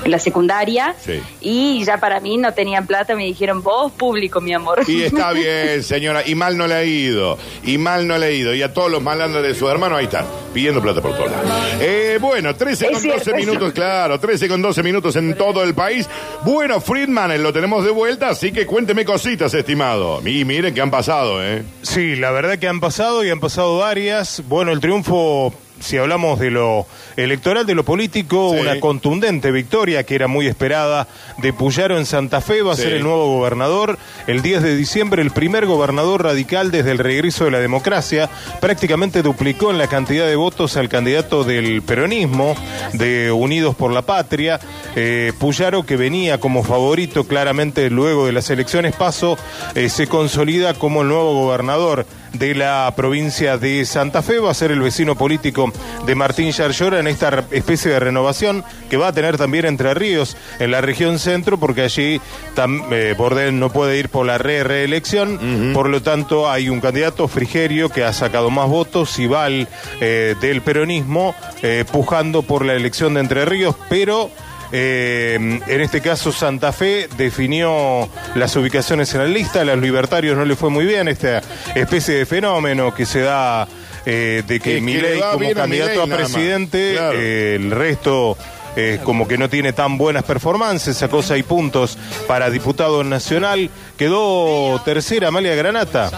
[0.05, 1.20] en la secundaria Sí.
[1.40, 4.82] y ya para mí no tenían plata, me dijeron, vos público, mi amor.
[4.86, 8.30] Y está bien, señora, y mal no le ha ido, y mal no le ha
[8.30, 11.30] ido, y a todos los malandros de su hermano ahí están, pidiendo plata por todos
[11.30, 11.51] lados.
[11.80, 15.34] Eh, bueno, 13 Es con cierto, 12 es minutos, claro, 13 con 12 minutos en
[15.36, 16.09] todo el país.
[16.44, 20.20] Bueno, Friedman, eh, lo tenemos de vuelta, así que cuénteme cositas, estimado.
[20.26, 21.62] Y miren que han pasado, ¿eh?
[21.82, 24.43] Sí, la verdad que han pasado y han pasado varias.
[24.49, 26.86] Bueno, el triunfo, si hablamos de lo
[27.16, 28.61] electoral, de lo político, Sí.
[28.61, 31.07] una contundente victoria que era muy esperada
[31.39, 32.82] de Puyaro en Santa Fe, va a Sí.
[32.82, 33.99] ser el nuevo gobernador.
[34.26, 38.28] El 10 de diciembre, el primer gobernador radical desde el regreso de la democracia,
[38.61, 42.55] prácticamente duplicó en la cantidad de votos al candidato del peronismo,
[42.93, 44.59] de Unidos por la Patria.
[44.97, 49.36] Eh, Puyaro, que venía como favorito claramente luego de las elecciones paso,
[49.76, 54.55] eh, se consolida como el nuevo gobernador de la provincia de Santa Fe, va a
[54.55, 55.72] ser el vecino político
[56.07, 60.37] de Martín Yarlora en esta especie de renovación que va a tener también Entre Ríos
[60.59, 62.20] en la región centro, porque allí
[62.55, 66.81] tam- eh, Bordel no puede ir por la re reelección, por lo tanto hay un
[66.81, 69.68] candidato Frigerio que ha sacado más votos, Sival
[70.01, 74.31] eh, del peronismo, eh, pujando por la elección de Entre Ríos, pero
[74.73, 75.35] eh,
[75.66, 80.45] en este caso Santa Fe definió las ubicaciones en la lista, a los libertarios no
[80.45, 81.43] le fue muy bien esta
[81.75, 83.66] especie de fenómeno que se da
[84.05, 87.19] eh, de que que Milei como a candidato a presidente, Claro.
[87.19, 88.37] eh, el resto
[88.77, 91.99] eh, como que no tiene tan buenas performances, sacó seis puntos
[92.29, 96.11] para diputado nacional, quedó tercera Amalia Granata.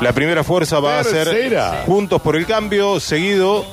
[0.00, 1.28] La primera fuerza va a ser.
[1.84, 3.66] Juntos por el Cambio, seguido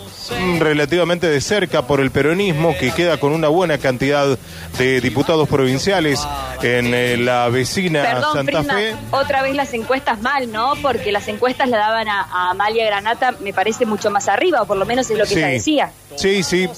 [0.60, 4.38] relativamente de cerca por el peronismo, que queda con una buena cantidad
[4.78, 6.20] de diputados provinciales
[6.62, 8.96] en eh, la vecina Perdón, Santa Fe.
[9.12, 10.74] otra vez las encuestas mal, ¿no?
[10.82, 14.66] Porque las encuestas la daban a, a Amalia Granata, me parece mucho más arriba, o
[14.66, 15.40] por lo menos es lo que Sí.
[15.40, 15.92] ella decía.
[16.16, 16.70] Sí, sí,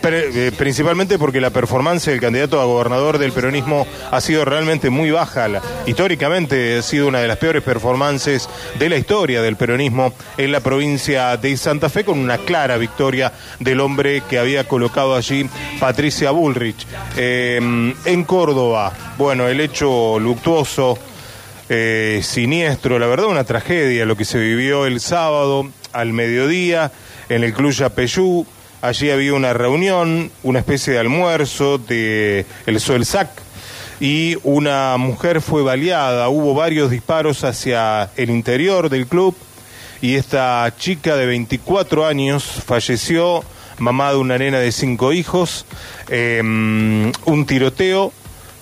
[0.00, 4.88] Pre- eh, principalmente porque la performance del candidato a gobernador del peronismo ha sido realmente
[4.88, 5.46] muy baja.
[5.48, 10.52] La- históricamente ha sido una de las peores performances de la historia del peronismo en
[10.52, 12.87] la provincia de Santa Fe, con una clara victoria
[13.60, 16.86] del hombre que había colocado allí Patricia Bullrich.
[17.16, 20.98] Eh, en Córdoba, bueno, el hecho luctuoso
[21.68, 26.90] eh, siniestro, la verdad una tragedia lo que se vivió el sábado al mediodía
[27.28, 28.46] en el Club Yapeyú.
[28.80, 33.28] Allí había una reunión, una especie de almuerzo de el Soelsac
[34.00, 36.28] y una mujer fue baleada.
[36.28, 39.36] Hubo varios disparos hacia el interior del club
[40.00, 43.42] y esta chica de 24 años falleció,
[43.78, 45.66] mamá de una nena de cinco hijos,
[46.08, 48.12] eh, un tiroteo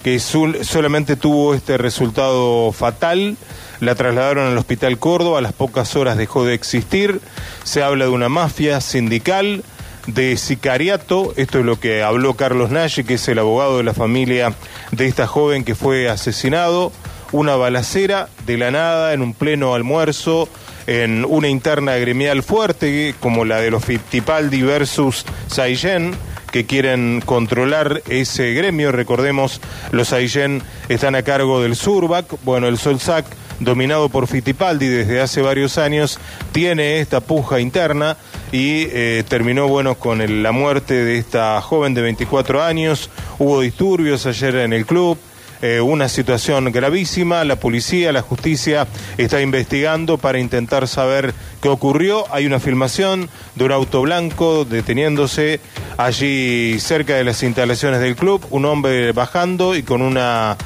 [0.07, 3.37] que solamente tuvo este resultado fatal.
[3.81, 7.21] La trasladaron al Hospital Córdoba, a las pocas horas dejó de existir.
[7.65, 9.65] Se habla de una mafia sindical,
[10.07, 11.35] de sicariato.
[11.37, 14.55] Esto es lo que habló Carlos Nashi, que es el abogado de la familia
[14.93, 16.93] de esta joven que fue asesinado.
[17.33, 20.49] Una balacera de la nada en un pleno almuerzo
[20.87, 26.17] en una interna gremial fuerte como la de los Fittipaldi versus Saiyen
[26.57, 28.91] que quieren controlar ese gremio.
[28.91, 29.61] Recordemos,
[29.93, 32.27] los Aillén están a cargo del Surbac.
[32.45, 33.27] Bueno, el Solsac,
[33.61, 36.19] dominado por Fittipaldi desde hace varios años,
[36.53, 38.17] tiene esta puja interna
[38.53, 43.11] y eh, terminó, bueno, con la muerte de esta joven de 24 años.
[43.39, 45.19] Hubo disturbios ayer en el club.
[45.63, 47.45] Eh, una situación gravísima.
[47.45, 48.87] La policía, la justicia
[49.17, 52.25] está investigando para intentar saber qué ocurrió.
[52.33, 55.61] Hay una filmación de un auto blanco deteniéndose
[55.97, 60.57] allí cerca de las instalaciones del club, un hombre bajando y con una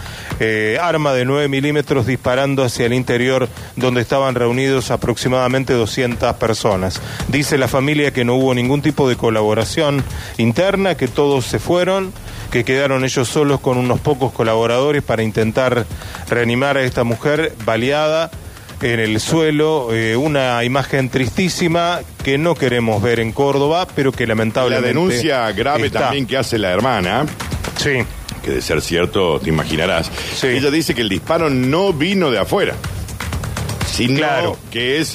[0.40, 7.00] eh, arma de 9 milímetros disparando hacia el interior donde estaban reunidos aproximadamente 200 personas.
[7.28, 10.02] Dice la familia que no hubo ningún tipo de colaboración
[10.38, 12.12] interna, que todos se fueron,
[12.50, 15.86] que quedaron ellos solos con unos pocos colaboradores para intentar
[16.28, 18.30] reanimar a esta mujer baleada
[18.82, 24.24] en el suelo, eh, una imagen tristísima que no queremos ver en Córdoba, pero que
[24.26, 26.00] La lamentablemente denuncia grave está.
[26.00, 27.26] también que hace la hermana.
[27.76, 27.98] Sí.
[28.42, 30.10] Que de ser cierto, te imaginarás.
[30.42, 32.74] Ella dice que el disparo no vino de afuera,
[33.86, 35.14] sino que es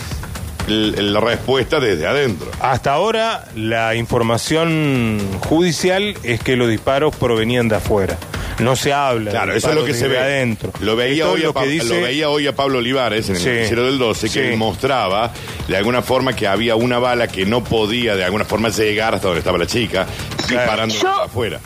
[0.67, 2.49] la respuesta desde adentro.
[2.59, 8.17] Hasta ahora la información judicial es que los disparos provenían de afuera.
[8.57, 9.31] no se habla.
[9.31, 10.71] Claro, eso es lo que se ve adentro.
[10.79, 13.35] Lo veía, hoy a lo que Pa- dice- lo veía hoy a Pablo Olivares en
[13.35, 13.49] el Sí.
[13.49, 14.39] noticiero del 12, que Sí.
[14.39, 15.33] él mostraba
[15.67, 19.27] de alguna forma que había una bala que no podía de alguna forma llegar hasta
[19.27, 20.07] donde estaba la chica,
[20.47, 21.59] disparando Yo- de afuera.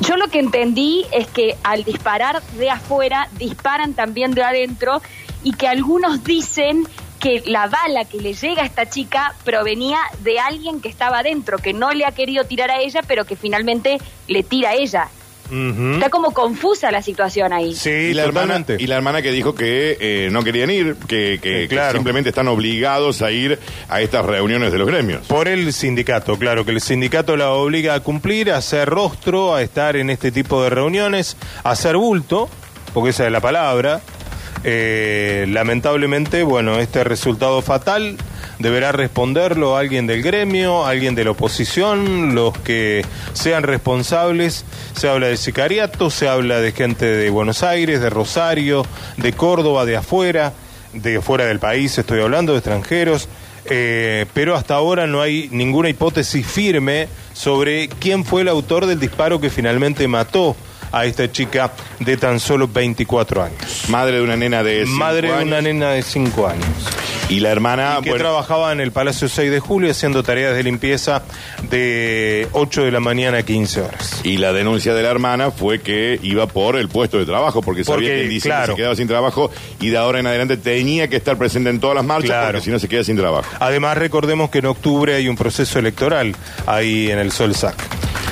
[0.00, 5.02] Yo lo que entendí es que al disparar de afuera, disparan también de adentro
[5.44, 6.88] y que algunos dicen
[7.26, 11.58] que la bala que le llega a esta chica provenía de alguien que estaba adentro,
[11.58, 13.98] que no le ha querido tirar a ella, pero que finalmente
[14.28, 15.08] le tira a ella.
[15.94, 17.74] Está como confusa la situación ahí.
[17.74, 21.38] Sí, y, la hermana, y la hermana que dijo que eh, no querían ir, que,
[21.42, 21.92] que- Eh, claro.
[21.92, 23.58] que simplemente están obligados a ir
[23.88, 25.26] a estas reuniones de los gremios.
[25.26, 29.62] Por el sindicato, claro, que el sindicato la obliga a cumplir, a hacer rostro, a
[29.62, 32.48] estar en este tipo de reuniones, a hacer bulto,
[32.94, 34.00] porque esa es la palabra.
[34.64, 38.16] Eh, lamentablemente, bueno, este resultado fatal
[38.58, 44.64] deberá responderlo alguien del gremio, alguien de la oposición, los que sean responsables.
[44.94, 48.84] Se habla de sicariato, se habla de gente de Buenos Aires, de Rosario,
[49.16, 50.52] de Córdoba, de afuera,
[50.92, 53.28] de fuera del país, estoy hablando de extranjeros.
[53.68, 59.00] Eh, pero hasta ahora no hay ninguna hipótesis firme sobre quién fue el autor del
[59.00, 60.54] disparo que finalmente mató
[60.98, 63.84] a esta chica de tan solo 24 años.
[63.88, 66.66] Madre de una nena de cinco Madre de una nena de 5 años.
[67.28, 70.54] Y la hermana, Y que bueno, trabajaba en el Palacio 6 de Julio haciendo tareas
[70.54, 71.22] de limpieza
[71.70, 74.20] de 8 de la mañana a 15 horas.
[74.22, 77.82] y la denuncia de la hermana fue que iba por el puesto de trabajo, porque
[77.84, 78.72] sabía que en diciembre claro.
[78.72, 79.50] se quedaba sin trabajo
[79.80, 82.46] y de ahora en adelante tenía que estar presente en todas las marchas, Claro.
[82.52, 83.48] porque si no se queda sin trabajo.
[83.60, 86.34] Además, recordemos que en octubre hay un proceso electoral
[86.66, 87.76] ahí en el Solsac.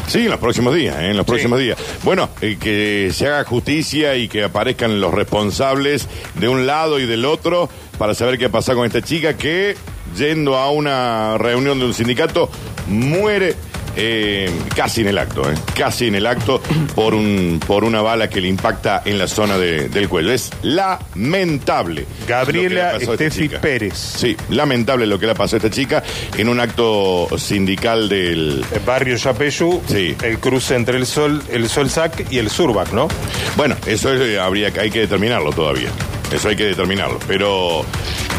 [0.07, 1.11] Sí, en los próximos días, ¿eh?
[1.11, 1.79] en los próximos días.
[2.03, 7.07] Bueno, eh, que se haga justicia y que aparezcan los responsables de un lado y
[7.07, 7.69] del otro
[7.99, 9.77] para saber qué ha pasado con esta chica que,
[10.17, 12.51] yendo a una reunión de un sindicato,
[12.87, 13.55] muere
[13.97, 15.55] eh, casi en el acto, ¿eh?
[15.75, 16.61] casi en el acto
[16.95, 20.33] por, un, por una bala que le impacta en la zona de- del cuello.
[20.33, 22.07] Es lamentable.
[22.27, 23.61] Gabriela lo que le pasó a esta Estefi chica.
[23.61, 23.95] Pérez.
[23.95, 26.03] Sí, lamentable lo que le pasó a esta chica
[26.37, 28.65] en un acto sindical del...
[28.73, 30.15] El barrio Yapeyú, Sí.
[30.23, 33.09] el cruce entre el Sol, el Solsac y el Surbac, ¿no?
[33.57, 35.89] Bueno, eso es, eh, habría que hay que determinarlo todavía.
[36.33, 37.19] Eso hay que determinarlo.
[37.27, 37.85] Pero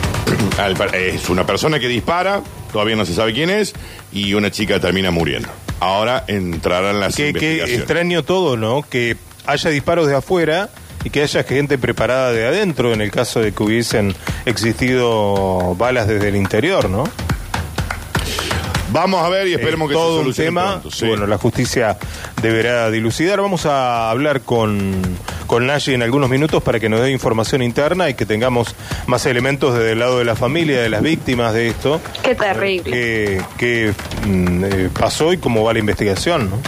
[0.57, 2.41] al es una persona que dispara,
[2.76, 3.73] todavía no se sabe quién es,
[4.11, 5.47] y una chica termina muriendo.
[5.80, 7.80] Ahora entrarán las Qué, qué investigaciones.
[7.80, 8.81] extraño todo, ¿no?
[8.81, 9.15] Que
[9.45, 10.69] haya disparos de afuera
[11.06, 14.14] y que haya gente preparada de adentro en el caso de que hubiesen
[14.45, 17.06] existido balas desde el interior, ¿no?
[18.95, 20.72] Vamos a ver y esperemos Es que todo se un solucione tema.
[20.80, 21.05] pronto, sí.
[21.05, 21.97] Bueno, la justicia
[22.41, 23.41] deberá dilucidar.
[23.41, 24.93] Vamos a hablar con,
[25.47, 28.73] con Nashi en algunos minutos para que nos dé información interna y que tengamos
[29.07, 31.99] más elementos desde el lado de la familia, de las víctimas de esto.
[32.23, 32.89] Qué terrible.
[32.89, 33.93] Qué, qué,
[34.27, 36.59] mm, eh, pasó y cómo va la investigación, ¿no?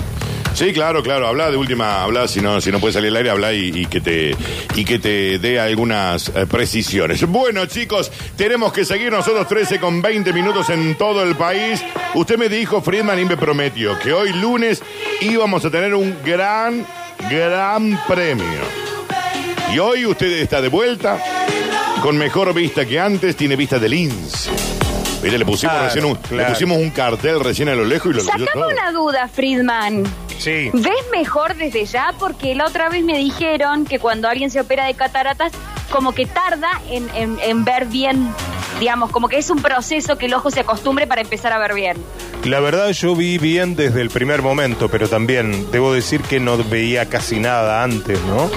[0.57, 1.27] Sí, claro, claro.
[1.27, 3.85] Habla de última, habla si no, si no puede salir al aire, habla y, y
[3.85, 4.35] que te
[4.75, 7.23] y que te dé algunas eh, precisiones.
[7.27, 11.83] Bueno, chicos, tenemos que seguir nosotros 13 con 20 minutos en todo el país.
[12.15, 14.81] Usted me dijo, Friedman, y me prometió que hoy lunes
[15.21, 16.83] íbamos a tener un gran,
[17.29, 18.87] gran premio.
[19.71, 21.19] Y hoy usted está de vuelta,
[22.01, 24.49] con mejor vista que antes, tiene vista del lince.
[25.21, 28.15] Mire, le pusimos, Claro, recién un, le pusimos un cartel recién a lo lejos y
[28.15, 30.26] lo Sacame una duda, Friedman.
[30.37, 30.69] Sí.
[30.73, 32.13] ¿Ves mejor desde ya?
[32.19, 35.51] Porque la otra vez me dijeron que cuando alguien se opera de cataratas,
[35.91, 38.29] como que tarda en, en- en ver bien,
[38.79, 41.73] digamos, como que es un proceso que el ojo se acostumbre para empezar a ver
[41.73, 41.97] bien.
[42.43, 46.57] La verdad yo vi bien desde el primer momento, pero también debo decir que no
[46.57, 48.49] veía casi nada antes, ¿no?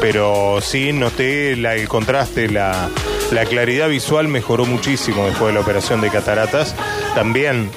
[0.00, 2.88] Pero sí noté la- el contraste, la,
[3.30, 6.74] la claridad visual mejoró muchísimo después de la operación de cataratas.
[7.14, 7.70] También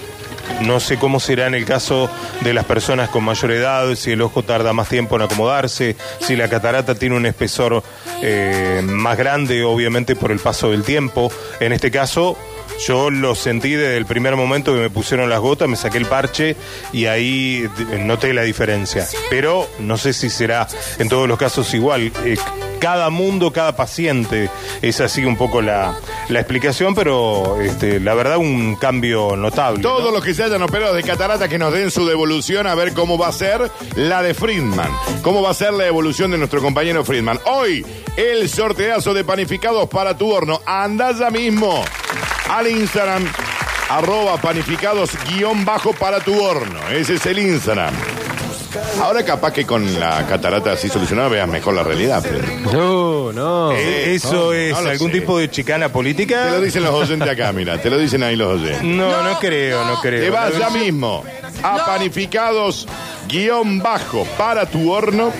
[0.61, 2.09] no sé cómo será en el caso
[2.41, 6.35] de las personas con mayor edad, si el ojo tarda más tiempo en acomodarse, si
[6.35, 7.83] la catarata tiene un espesor
[8.21, 11.31] eh, más grande, obviamente por el paso del tiempo.
[11.59, 12.37] En este caso,
[12.85, 16.05] yo lo sentí desde el primer momento que me pusieron las gotas, me saqué el
[16.05, 16.55] parche
[16.93, 19.07] y ahí eh, noté la diferencia.
[19.29, 20.67] Pero no sé si será
[20.99, 22.11] en todos los casos igual.
[22.25, 22.37] Eh,
[22.79, 24.49] cada mundo, cada paciente,
[24.81, 25.99] es así un poco la,
[26.29, 29.83] la explicación, pero este, la verdad un cambio notable.
[29.83, 29.87] ¿no?
[29.87, 32.93] Todos los que se hayan operado de catarata que nos den su devolución a ver
[32.93, 34.89] cómo va a ser la de Friedman.
[35.21, 37.39] Cómo va a ser la evolución de nuestro compañero Friedman.
[37.45, 37.85] Hoy,
[38.17, 40.59] el sorteazo de panificados para tu horno.
[40.65, 41.83] Anda ya mismo
[42.49, 43.25] al Instagram,
[43.89, 46.79] arroba panificados guion bajo para tu horno.
[46.89, 47.93] Ese es el Instagram.
[49.01, 52.21] Ahora capaz que con la catarata así solucionada veas mejor la realidad.
[52.23, 52.63] Friedman.
[52.71, 53.71] No, no.
[53.73, 55.19] Eh, ¿Eso no, es no algún sé.
[55.19, 56.45] tipo de chicana política?
[56.45, 57.81] Te lo dicen los oyentes acá, mira.
[57.81, 58.83] Te lo dicen ahí los oyentes.
[58.83, 60.23] No, no, creo, no creo.
[60.23, 61.23] Te vas ya mismo
[61.63, 62.87] a panificados
[63.27, 65.33] guion bajo para tu horno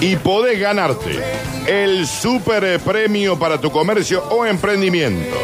[0.00, 1.20] y podés ganarte
[1.66, 5.36] el super premio para tu comercio o emprendimiento.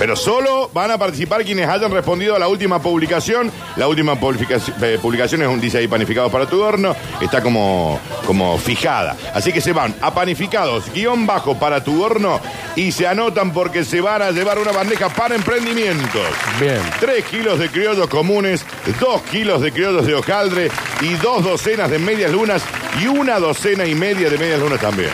[0.00, 3.52] Pero solo van a participar quienes hayan respondido a la última publicación.
[3.76, 6.96] La última publicación, eh, publicación es un dice ahí panificado para tu horno.
[7.20, 9.14] Está como, como fijada.
[9.34, 12.40] Así que se van a panificados, guion bajo para tu horno
[12.76, 16.26] y se anotan porque se van a llevar una bandeja para emprendimientos.
[16.58, 16.80] Bien.
[16.98, 18.64] 3 kilos de criollos comunes,
[19.00, 20.70] 2 kilos de criollos de hojaldre
[21.02, 22.62] y dos docenas de medias lunas
[23.02, 25.10] y una docena y media de medias lunas también.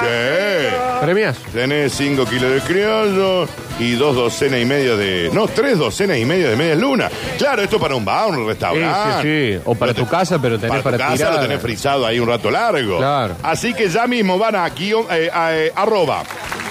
[0.00, 0.76] Sí.
[1.00, 1.38] Premias.
[1.52, 3.48] Tenés 5 kilos de criollo
[3.78, 5.30] y dos docenas y media de.
[5.32, 7.10] No, tres docenas y media de medias lunas.
[7.38, 9.22] Claro, esto para un bar, un Sí, restaurante.
[9.22, 9.62] sí, sí.
[9.64, 11.34] O para tu casa, pero tenés Para, para, tu casa tirar.
[11.34, 12.98] lo tenés frisado ahí un rato largo.
[12.98, 13.36] Claro.
[13.42, 16.22] Así que ya mismo van a guion, eh, a, eh, arroba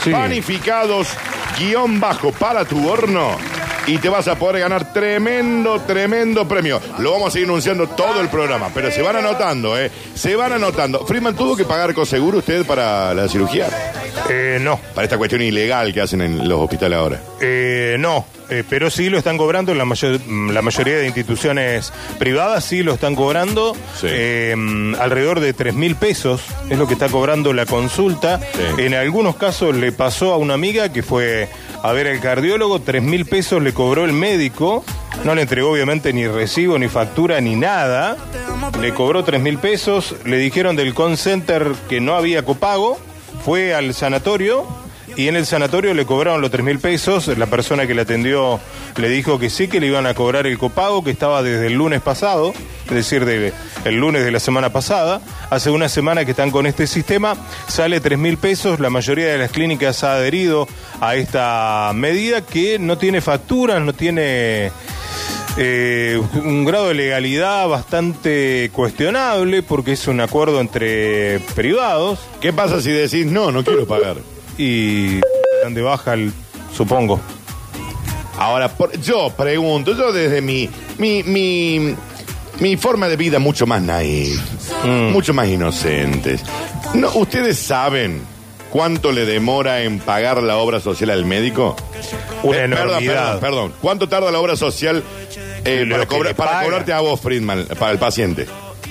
[0.03, 0.11] Sí.
[0.11, 1.07] panificados
[1.57, 3.37] guion bajo para tu horno
[3.87, 6.79] y te vas a poder ganar tremendo, tremendo premio.
[6.99, 9.91] Lo vamos a seguir anunciando todo el programa, pero se van anotando, ¿eh?
[10.13, 11.05] Se van anotando.
[11.05, 13.67] Freeman, ¿tuvo que pagar coseguro usted para la cirugía?
[14.29, 14.79] Eh, no.
[14.93, 17.21] Para esta cuestión ilegal que hacen en los hospitales ahora.
[17.39, 21.07] Eh, no, eh, pero sí lo están cobrando en la, mayor- mm, la mayoría de
[21.07, 23.75] instituciones privadas, sí lo están cobrando.
[24.03, 28.39] Eh, mm, alrededor de 3 mil pesos es lo que está cobrando la consulta.
[28.77, 31.47] En algunos casos le pasó a una amiga que fue
[31.83, 34.83] a ver al cardiólogo, 3 mil pesos le cobró el médico.
[35.23, 38.17] No le entregó obviamente ni recibo, ni factura, ni nada.
[38.81, 40.15] Le cobró 3 mil pesos.
[40.25, 42.99] Le dijeron del call center que no había copago.
[43.45, 44.65] Fue al sanatorio
[45.17, 47.27] y en el sanatorio le cobraron los 3 mil pesos.
[47.37, 48.59] La persona que le atendió
[48.97, 51.73] le dijo que sí, que le iban a cobrar el copago, que estaba desde el
[51.73, 52.53] lunes pasado,
[52.87, 53.53] es decir, de-
[53.85, 55.21] el lunes de la semana pasada.
[55.49, 57.35] Hace una semana que están con este sistema,
[57.67, 58.79] sale 3 mil pesos.
[58.79, 60.67] La mayoría de las clínicas ha adherido
[60.99, 64.71] a esta medida que no tiene facturas, no tiene
[65.57, 72.19] eh, un grado de legalidad bastante cuestionable porque es un acuerdo entre privados.
[72.39, 74.17] ¿Qué pasa si decís no, no quiero pagar?
[74.57, 75.19] Y
[75.63, 76.31] dan de baja, el,
[76.75, 77.19] supongo.
[78.37, 81.95] Ahora, por- yo pregunto, yo desde mi, mi, mi,
[82.59, 84.39] mi forma de vida mucho más naif,
[84.83, 85.11] Mm.
[85.11, 86.41] mucho más inocentes.
[86.95, 88.21] No, ¿Ustedes saben
[88.71, 91.75] cuánto le demora en pagar la obra social al médico?
[92.43, 93.73] Una Eh, perdón, perdón, perdón.
[93.81, 95.03] ¿Cuánto tarda la obra social
[95.63, 98.47] eh, Lo para, cobrar- cobrarte a vos, Friedman, para el paciente?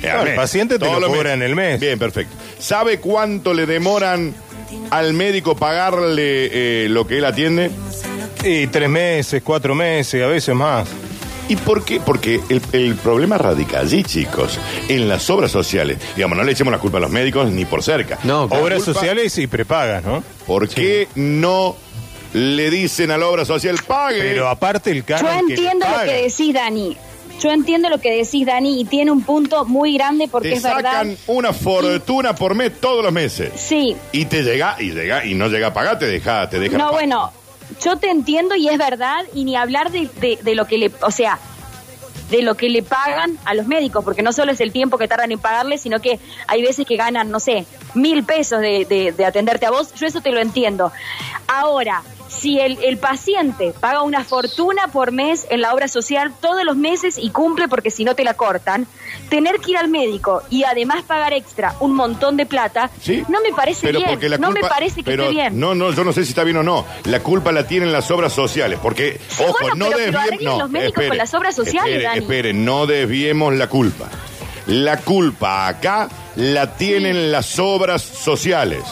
[0.09, 1.35] Al el paciente te Todos lo cobra meses.
[1.35, 1.81] en el mes.
[1.81, 2.35] Bien, perfecto.
[2.59, 4.33] ¿Sabe cuánto le demoran
[4.91, 7.71] al médico pagarle eh, lo que él atiende?
[8.45, 10.89] Y tres meses, cuatro meses, a veces más.
[11.49, 12.01] ¿Y por qué?
[12.01, 14.57] Porque el, el problema radica allí, chicos,
[14.89, 15.99] en las obras sociales.
[16.15, 18.19] Digamos, no le echemos la culpa a los médicos ni por cerca.
[18.23, 20.23] No, Obras sociales y prepagas, ¿no?
[20.47, 21.75] ¿Por qué no
[22.35, 24.21] le dicen a la obra social pague?
[24.21, 26.97] Pero aparte el Yo que le entiendo lo que decís, Dani.
[27.41, 30.63] Yo entiendo lo que decís, Dani, y tiene un punto muy grande porque te es
[30.63, 30.93] verdad.
[30.93, 33.53] sacan una fortuna por mes todos los meses.
[33.57, 36.77] Sí, Y te llega, y llega, y no llega a pagar, te deja, te deja.
[36.77, 37.33] no, bueno,
[37.83, 40.91] yo te entiendo y es verdad, y ni hablar de, de- de lo que le,
[41.03, 41.39] o sea,
[42.31, 45.09] de lo que le pagan a los médicos, porque no solo es el tiempo que
[45.09, 47.65] tardan en pagarle, sino que hay veces que ganan, no sé,
[47.95, 50.93] mil pesos de, de- de atenderte a vos, yo eso te lo entiendo.
[51.49, 56.65] Ahora, si el, el paciente paga una fortuna por mes en la obra social todos
[56.65, 58.87] los meses y cumple porque si no te la cortan,
[59.29, 63.41] tener que ir al médico y además pagar extra un montón de plata, Sí, no
[63.43, 65.59] me parece Pero bien, porque la no me culpa- parece que pero esté bien.
[65.61, 66.87] No, no, yo no sé si está bien o no.
[67.05, 70.43] La culpa la tienen las obras sociales, porque, Sí, ojo, bueno, no pero desviemos.
[70.43, 72.19] No, los médicos con las obras sociales, espere, Dani.
[72.21, 74.09] espere, no desviemos la culpa.
[74.67, 78.83] La culpa acá la tienen las obras sociales.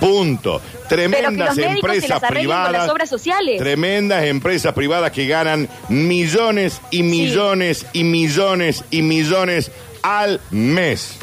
[0.00, 0.60] Punto.
[0.88, 2.72] Pero que Tremendas los médicos se empresas las arreglen con privadas.
[2.82, 3.58] las obras sociales.
[3.58, 9.70] Tremendas empresas privadas que ganan millones y millones y millones y millones
[10.02, 11.16] al mes.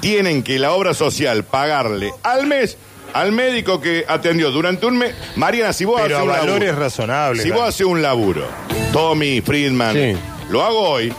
[0.00, 2.76] Tienen que la obra social pagarle al mes
[3.12, 5.12] al médico que atendió durante un mes.
[5.36, 7.42] Mariana, si vos Pero haces a un valores laburo, razonables.
[7.42, 8.46] si vos haces un laburo,
[8.92, 10.16] Tommy Friedman, Sí.
[10.48, 11.12] lo hago hoy.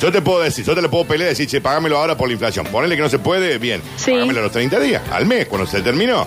[0.00, 2.26] Yo te puedo decir, yo te lo puedo pelear y decir, che, pagámelo ahora por
[2.28, 2.64] la inflación.
[2.68, 3.82] Ponele que no se puede, bien.
[3.96, 4.12] Sí.
[4.12, 6.26] Págamelo a los 30 días, al mes, cuando se terminó.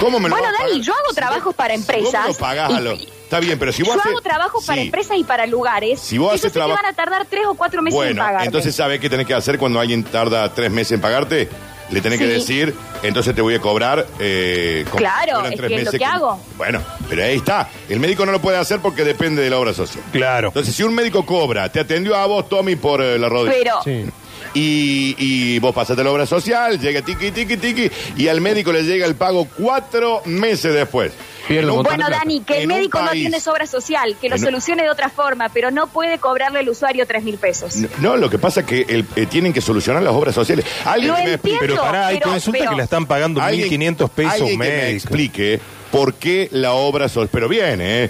[0.00, 2.28] ¿Cómo me lo Bueno, Dani, yo hago trabajos para ¿Cómo empresas.
[2.28, 4.12] lo pagás y- a lo- Está bien, pero si vos yo haces...
[4.12, 4.86] hago trabajos para Sí.
[4.88, 6.00] empresas y para lugares.
[6.00, 8.22] Si vos haces sé que traba- van a tardar tres o cuatro meses en Bueno,
[8.22, 8.44] pagar.
[8.44, 11.48] entonces ¿sabes qué tenés que hacer cuando alguien tarda tres meses en pagarte?
[11.90, 14.06] Le tenés que decir, entonces te voy a cobrar...
[14.18, 16.40] eh, como Claro, si es tres que es lo que hago.
[16.56, 17.68] Bueno, pero ahí está.
[17.88, 20.02] El médico no lo puede hacer porque depende de la obra social.
[20.12, 20.48] Claro.
[20.48, 23.54] Entonces, si un médico cobra, te atendió a vos, Tommy, por eh, la rodilla.
[23.58, 24.06] Pero, Sí.
[24.54, 28.82] Y, y vos pasaste la obra social, llega tiki, tiki, tiki, y al médico le
[28.82, 31.12] llega el pago cuatro meses después.
[31.48, 32.06] Pierde un Bueno.
[32.08, 35.48] Dani, que el médico no tiene obra social, que lo En solucione de otra forma,
[35.48, 37.76] pero no puede cobrarle al usuario tres mil pesos.
[37.98, 40.64] No, lo que pasa es que el- eh, tienen que solucionar las obras sociales.
[40.84, 41.56] Alguien Lo que me explique.
[41.56, 44.90] entiendo, Pero pará, hay pero- que la están pagando Alguien- 1.500 pesos alguien que me
[44.90, 45.60] explique
[45.90, 47.28] por qué la obra social.
[47.32, 48.08] Pero bien, ¿eh?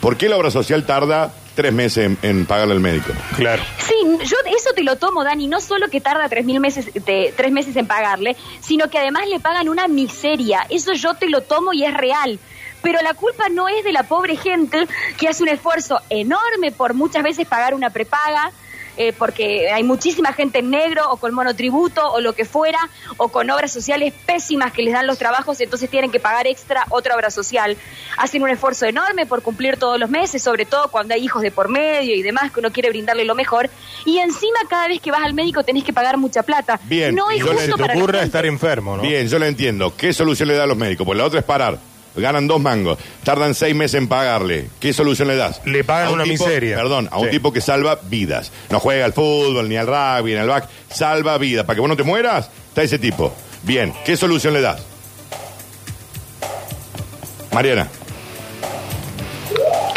[0.00, 3.12] ¿Por qué la obra social tarda tres meses en, en pagarle al médico?
[3.36, 3.60] Claro.
[3.78, 3.94] Sí,
[4.24, 5.48] yo eso te lo tomo, Dani.
[5.48, 9.26] No solo que tarda tres, mil meses, de- tres meses en pagarle, sino que además
[9.28, 10.64] le pagan una miseria.
[10.70, 12.38] Eso yo te lo tomo y es real.
[12.80, 14.86] Pero la culpa no es de la pobre gente
[15.18, 18.52] que hace un esfuerzo enorme por muchas veces pagar una prepaga,
[18.98, 22.78] eh, porque hay muchísima gente en negro o con monotributo o lo que fuera,
[23.16, 26.84] o con obras sociales pésimas que les dan los trabajos, entonces tienen que pagar extra
[26.90, 27.76] otra obra social.
[28.16, 31.50] Hacen un esfuerzo enorme por cumplir todos los meses, sobre todo cuando hay hijos de
[31.52, 33.70] por medio y demás, que uno quiere brindarle lo mejor.
[34.04, 36.80] Y encima cada vez que vas al médico tenés que pagar mucha plata.
[36.84, 39.02] Bien, no es y yo justo para la ocurra estar enfermo, ¿no?
[39.02, 39.94] Bien, yo le entiendo.
[39.96, 41.06] ¿Qué solución le da a los médicos?
[41.06, 41.78] Pues la otra es parar.
[42.20, 42.98] Ganan dos mangos.
[43.24, 44.68] Tardan seis meses en pagarle.
[44.80, 45.60] ¿Qué solución le das?
[45.64, 46.76] Le pagan una tipo- miseria.
[46.76, 47.30] Perdón, a un Sí.
[47.32, 48.50] tipo que salva vidas.
[48.70, 50.68] No juega al fútbol, ni al rugby, ni al back.
[50.90, 51.64] Salva vidas.
[51.64, 53.32] Para que vos no te mueras, está ese tipo.
[53.62, 54.80] Bien, ¿qué solución le das?
[57.52, 57.88] Mariana,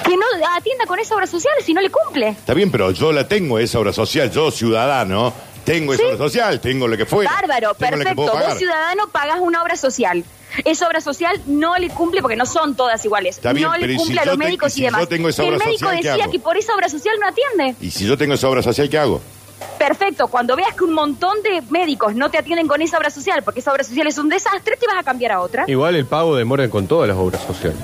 [0.04, 0.26] Que no
[0.58, 2.30] atienda con esa obra social si no le cumple.
[2.30, 4.32] está bien, pero yo la tengo, esa obra social.
[4.32, 6.08] Yo, ciudadano, tengo esa Sí.
[6.10, 7.26] obra social, tengo lo que fue.
[7.26, 8.16] Bárbaro, perfecto.
[8.16, 10.24] Vos, ciudadano, pagás una obra social.
[10.66, 13.38] Esa obra social no le cumple porque no son todas iguales.
[13.38, 15.02] Está bien, no le ¿y cumple si a los te- médicos y si y demás.
[15.02, 17.76] yo tengo esa el médico social, ¿qué decía que por esa obra social no atiende.
[17.80, 19.22] Y si yo tengo esa obra social, ¿qué hago?
[19.78, 23.44] Perfecto, cuando veas que un montón de médicos no te atienden con esa obra social
[23.44, 25.66] porque esa obra social es un desastre, te vas a cambiar a otra.
[25.68, 27.80] Igual el pago demora con todas las obras sociales.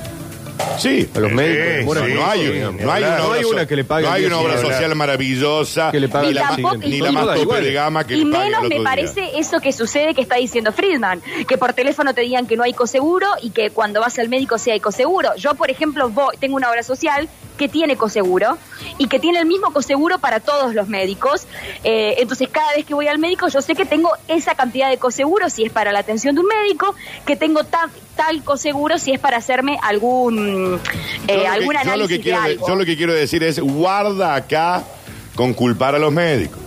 [0.77, 1.09] Sí.
[1.15, 3.65] A los médicos sí, no hay, una- no hay una, No obra hay so- una
[3.67, 6.77] que le pague no hay una obra social maravillosa Que le pague ni la, más,
[6.79, 8.83] ni la tope de gama que y le pague menos me día.
[8.83, 12.63] parece eso que sucede que está diciendo Friedman, que por teléfono te digan que no
[12.63, 15.35] hay coseguro y que cuando vas al médico sí hay coseguro.
[15.35, 17.27] Yo, por ejemplo, voy, tengo una obra social
[17.57, 18.57] que tiene coseguro
[18.97, 21.47] y que tiene el mismo coseguro para todos los médicos.
[21.84, 24.97] Eh, entonces, cada vez que voy al médico, yo sé que tengo esa cantidad de
[24.97, 29.11] coseguro si es para la atención de un médico, que tengo ta- tal coseguro si
[29.11, 30.79] es para hacerme algún, Yo
[31.27, 32.67] eh, que- algún yo lo análisis que de quiero algo.
[32.67, 34.84] yo lo que quiero decir es guarda acá
[35.35, 36.57] con culpar a los médicos.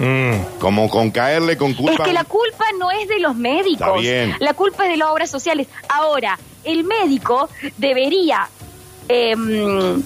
[0.60, 1.92] Como con caerle con culpa.
[1.92, 3.80] Es que la culpa no es de los médicos.
[3.88, 4.36] Está bien.
[4.38, 5.66] La culpa es de las obras sociales.
[5.88, 7.48] Ahora, el médico
[7.78, 8.48] debería,
[9.08, 10.00] em,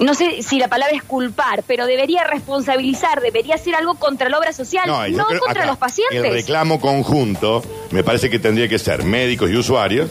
[0.00, 4.38] no sé si la palabra es culpar, pero debería responsabilizar, debería hacer algo contra la
[4.38, 6.24] obra social, no, creo- contra acá, los pacientes.
[6.24, 10.10] El reclamo conjunto me parece que tendría que ser médicos y usuarios,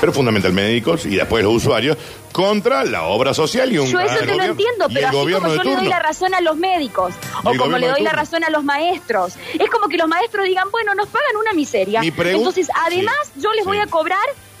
[0.00, 1.96] pero fundamentalmente médicos y después los usuarios,
[2.32, 5.62] contra la obra social y un Yo eso te lo entiendo, pero así como yo
[5.64, 8.62] le doy la razón a los médicos o como le doy la razón a los
[8.64, 12.00] maestros, es como que los maestros digan, bueno, nos pagan una miseria.
[12.00, 14.18] Mi Entonces, además, yo les voy a cobrar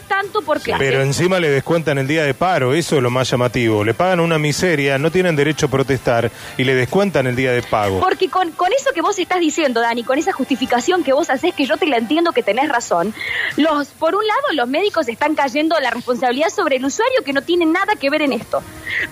[0.08, 0.82] tanto por clase.
[0.82, 3.84] Pero encima le descuentan el día de paro, eso es lo más llamativo.
[3.84, 7.62] Le pagan una miseria, no tienen derecho a protestar y le descuentan el día de
[7.62, 8.00] pago.
[8.00, 11.54] Porque con, con eso que vos estás diciendo, Dani, con esa justificación que vos haces,
[11.54, 13.14] que yo te la entiendo que tenés razón,
[13.56, 17.42] los, por un lado los médicos están cayendo la responsabilidad sobre el usuario que no
[17.42, 18.62] tiene nada que ver en esto.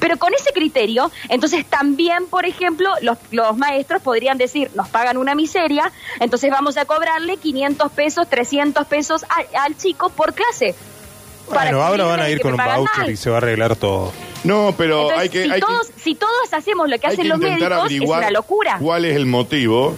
[0.00, 5.16] Pero con ese criterio, entonces también, por ejemplo, los, los maestros podrían decir, nos pagan
[5.18, 10.74] una miseria, entonces vamos a cobrarle 500 pesos, 300 pesos a- al chico por clase.
[11.48, 13.10] Bueno, ahora van a ir que con un voucher mal.
[13.10, 14.12] y se va a arreglar todo.
[14.44, 17.12] No, pero Entonces, hay que, si, hay que- todos, si todos hacemos lo que hay
[17.14, 18.78] hacen que los médicos, es una locura.
[18.80, 19.96] cuál es el motivo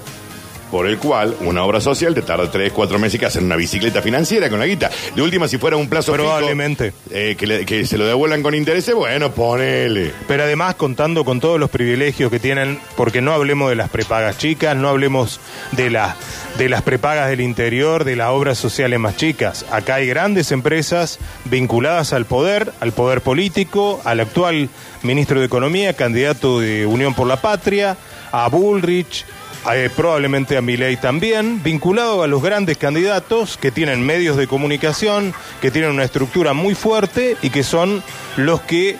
[0.70, 3.56] por el cual una obra social te tarda tres, cuatro meses y que hacen una
[3.56, 4.90] bicicleta financiera con la guita.
[5.14, 6.92] De última, si fuera un plazo fijo, Probablemente.
[7.10, 10.12] eh, que, le- que se lo devuelvan con intereses, bueno, ponele.
[10.26, 14.38] Pero además contando con todos los privilegios que tienen, porque no hablemos de las prepagas
[14.38, 15.40] chicas, no hablemos
[15.72, 16.16] de, la,
[16.58, 19.64] de las prepagas del interior, de las obras sociales más chicas.
[19.70, 24.68] Acá hay grandes empresas vinculadas al poder, al poder político, al actual
[25.02, 27.96] ministro de Economía, candidato de Unión por la Patria,
[28.32, 29.24] a Bullrich,
[29.72, 35.34] eh, probablemente a Milei también, vinculado a los grandes candidatos que tienen medios de comunicación,
[35.60, 38.02] que tienen una estructura muy fuerte y que son
[38.36, 38.96] los que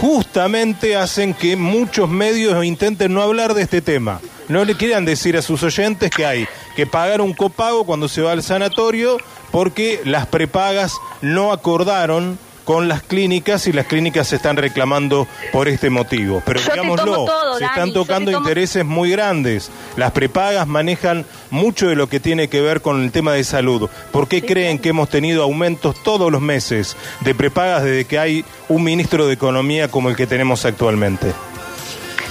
[0.00, 4.20] justamente hacen que muchos medios intenten no hablar de este tema.
[4.48, 8.20] No le quieran decir a sus oyentes que hay que pagar un copago cuando se
[8.20, 9.18] va al sanatorio
[9.50, 15.68] porque las prepagas no acordaron con las clínicas y las clínicas se están reclamando por
[15.68, 16.42] este motivo.
[16.46, 19.70] Pero Yo digámoslo, todo, se están tocando tomo- intereses muy grandes.
[19.96, 23.88] Las prepagas manejan mucho de lo que tiene que ver con el tema de salud.
[24.10, 28.44] ¿Por qué creen que hemos tenido aumentos todos los meses de prepagas desde que hay
[28.68, 31.32] un ministro de Economía como el que tenemos actualmente?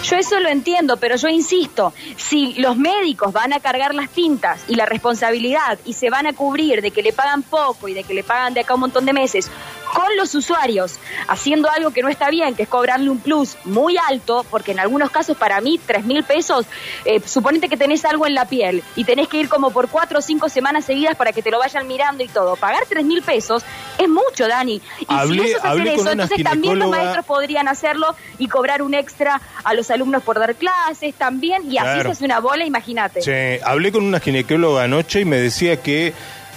[0.03, 4.61] Yo eso lo entiendo, pero yo insisto, si los médicos van a cargar las tintas
[4.67, 8.03] y la responsabilidad y se van a cubrir de que le pagan poco y de
[8.03, 9.49] que le pagan de acá un montón de meses
[9.93, 10.95] con los usuarios,
[11.27, 14.79] haciendo algo que no está bien, que es cobrarle un plus muy alto, porque en
[14.79, 16.65] algunos casos para mí tres mil pesos,
[17.05, 20.17] eh, suponete que tenés algo en la piel y tenés que ir como por cuatro
[20.17, 22.55] o cinco semanas seguidas para que te lo vayan mirando y todo.
[22.55, 23.63] Pagar tres mil pesos
[23.99, 24.81] es mucho, Dani.
[24.99, 28.81] Y Hablé- si hablé hacen con eso, entonces también los maestros podrían hacerlo y cobrar
[28.81, 32.03] un extra a los alumnos por dar clases también, y así Claro.
[32.03, 33.21] se hace una bola, imagínate.
[33.21, 36.13] Che, hablé con una ginecóloga anoche y me decía que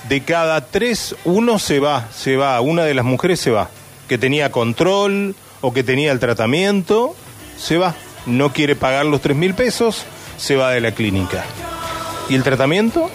[0.09, 3.69] de cada tres, uno se va, se va, una de las mujeres se va,
[4.09, 7.15] que tenía control o que tenía el tratamiento,
[7.59, 7.95] se va,
[8.27, 10.05] no quiere pagar los tres mil pesos,
[10.37, 11.45] se va de la clínica.
[12.29, 13.11] ¿Y el tratamiento?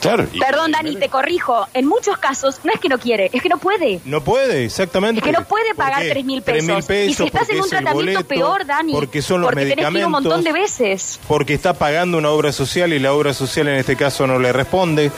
[0.00, 0.26] Claro.
[0.38, 1.66] Perdón, Dani, te corrijo.
[1.74, 4.00] En muchos casos no es que no quiere, es que no puede.
[4.04, 5.20] No puede, exactamente.
[5.20, 7.10] Es que no puede ¿Por pagar tres mil 3.000 pesos.
[7.10, 8.92] Y si estás en un tratamiento boleto, peor, Dani.
[8.92, 10.22] Porque son los porque tenés que ir un medicamentos.
[10.24, 11.20] montón de veces.
[11.28, 14.52] Porque está pagando una obra social y la obra social en este caso no le
[14.52, 15.10] responde.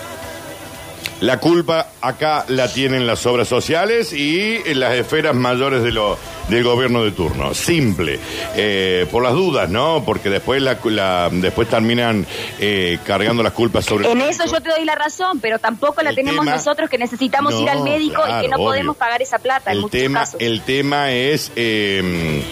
[1.23, 6.19] La culpa acá la tienen las obras sociales y en las esferas mayores de lo,
[6.49, 7.55] del gobierno de turno.
[7.55, 8.19] Simple.
[8.57, 10.03] Eh, por las dudas, ¿no?
[10.05, 12.27] Porque después la, la- después terminan
[12.59, 16.11] eh, cargando las culpas sobre En eso yo te doy la razón, pero tampoco la
[16.11, 18.67] El tenemos tema- nosotros que necesitamos ir al médico y que no obvio.
[18.67, 20.41] podemos pagar esa plata en el muchos tema, casos.
[20.41, 22.43] el tema es eh,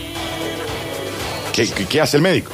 [1.52, 2.52] ¿qué, qué- qué hace el médico?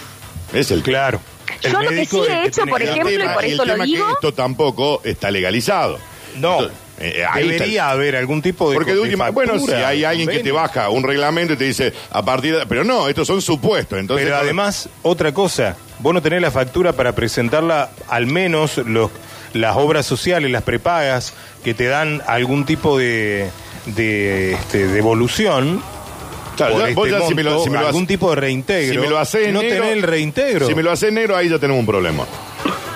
[0.55, 1.20] Es el claro.
[1.62, 4.34] Yo lo que sí he hecho, por ejemplo, y por eso lo digo, que esto
[4.34, 5.98] tampoco está legalizado.
[6.36, 6.52] No.
[6.60, 9.66] Entonces, eh, ahí está el- Debería haber algún tipo de Porque de última, factura, bueno,
[9.66, 12.84] si hay alguien que te baja un reglamento y te dice a partir de, pero
[12.84, 17.14] no, estos son supuestos, entonces Pero además, otra cosa, vos no tenés la factura para
[17.14, 19.10] presentarla, al menos los,
[19.54, 21.32] las obras sociales, las prepagas,
[21.64, 23.48] que te dan algún tipo de,
[23.86, 25.82] de este, devolución.
[26.56, 28.08] Claro, por ya- vos este ya si me lo- monto, si me lo algún hace-
[28.08, 28.92] tipo de reintegro.
[28.94, 30.66] si me lo haces no negro, tenés el reintegro.
[30.66, 32.26] Si me lo haces negro, ahí ya tenemos un problema.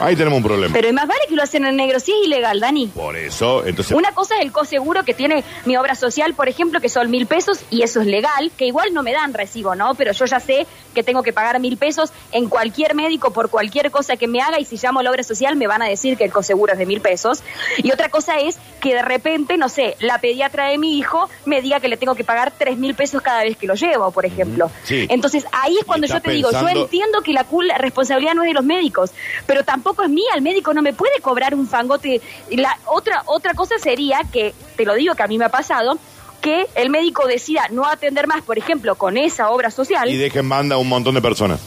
[0.00, 0.72] Ahí tenemos un problema.
[0.72, 2.86] pero más vale que lo hacen en negro, si es ilegal, Dani.
[2.88, 3.96] Por eso, entonces.
[3.96, 7.26] Una cosa es el coseguro que tiene mi obra social, por ejemplo, que son mil
[7.26, 9.94] pesos y eso es legal, que igual no me dan recibo, ¿no?
[9.94, 13.90] Pero yo ya sé que tengo que pagar mil pesos en cualquier médico por cualquier
[13.90, 16.16] cosa que me haga y si llamo a la obra social me van a decir
[16.16, 17.42] que el coseguro es de mil pesos.
[17.78, 21.60] Y otra cosa es que de repente, no sé, la pediatra de mi hijo me
[21.60, 24.24] diga que le tengo que pagar tres mil pesos cada vez que lo llevo, por
[24.24, 24.70] ejemplo.
[24.84, 25.06] Sí.
[25.10, 28.48] Entonces ahí es cuando yo te digo, yo entiendo que la la responsabilidad no es
[28.48, 29.10] de los médicos,
[29.46, 32.20] pero tampoco es mía, el médico no me puede cobrar un fangote.
[32.50, 35.98] La otra otra cosa sería que te lo digo que a mí me ha pasado
[36.40, 40.08] que el médico decida no atender más, por ejemplo, con esa obra social.
[40.08, 41.60] Y dejen manda a un montón de personas.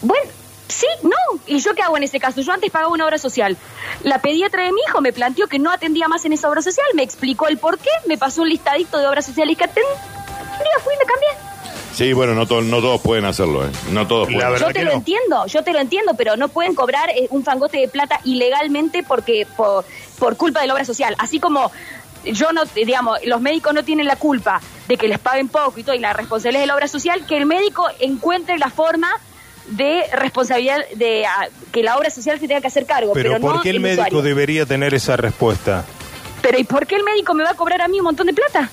[0.00, 0.30] Bueno,
[0.68, 1.10] sí, no.
[1.46, 2.40] ¿Y yo qué hago en ese caso?
[2.40, 3.56] Yo antes pagaba una obra social.
[4.02, 6.86] La pediatra de mi hijo me planteó que no atendía más en esa obra social,
[6.94, 9.84] me explicó el por qué, me pasó un listadito de obras sociales que atendía,
[10.82, 11.53] fui y me cambié.
[11.94, 13.70] Sí, bueno, no, to- no todos pueden hacerlo, ¿eh?
[13.92, 14.56] No todos pueden.
[14.58, 17.78] Yo te lo entiendo, yo te lo entiendo, pero no pueden cobrar eh, un fangote
[17.78, 19.84] de plata ilegalmente porque por,
[20.18, 21.14] por culpa de la obra social.
[21.18, 21.70] Así como
[22.24, 25.84] yo no, digamos, los médicos no tienen la culpa de que les paguen poco y
[25.84, 29.08] todo, y la responsabilidad de la obra social, que el médico encuentre la forma
[29.68, 33.40] de responsabilidad de ah, que la obra social se tenga que hacer cargo, pero, Pero
[33.40, 34.22] ¿por no qué el médico usuario.
[34.22, 35.84] debería tener esa respuesta?
[36.42, 38.34] Pero ¿y por qué el médico me va a cobrar a mí un montón de
[38.34, 38.68] plata?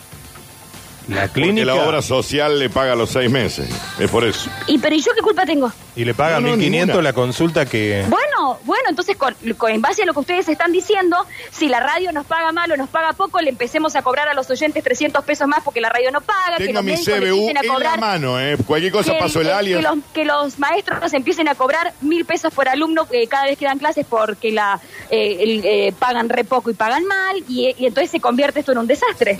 [1.07, 1.65] La Porque clínica.
[1.65, 3.69] la obra social le paga los seis meses.
[3.99, 4.49] Es por eso.
[4.68, 5.72] ¿Y pero ¿y yo qué culpa tengo?
[5.95, 7.02] Y le paga No, no, 1.500 ninguna.
[7.02, 8.06] la consulta que...
[8.07, 11.18] Bueno, bueno, entonces con, con- en base a lo que ustedes están diciendo,
[11.52, 14.34] si la radio nos paga mal o nos paga poco, le empecemos a cobrar a
[14.34, 17.07] los oyentes 300 pesos más porque la radio no paga, que Tengo los mi médicos
[17.19, 18.57] le CBU empiecen a en la cobrar, mano, ¿eh?
[18.65, 19.78] Cualquier cosa que, pasó el eh, alien.
[19.78, 23.57] que los, que los maestros empiecen a cobrar mil pesos por alumno eh, cada vez
[23.57, 24.80] que dan clases porque la
[25.10, 28.72] eh, el, eh, pagan re poco y pagan mal y, y entonces se convierte esto
[28.72, 29.40] en un desastre.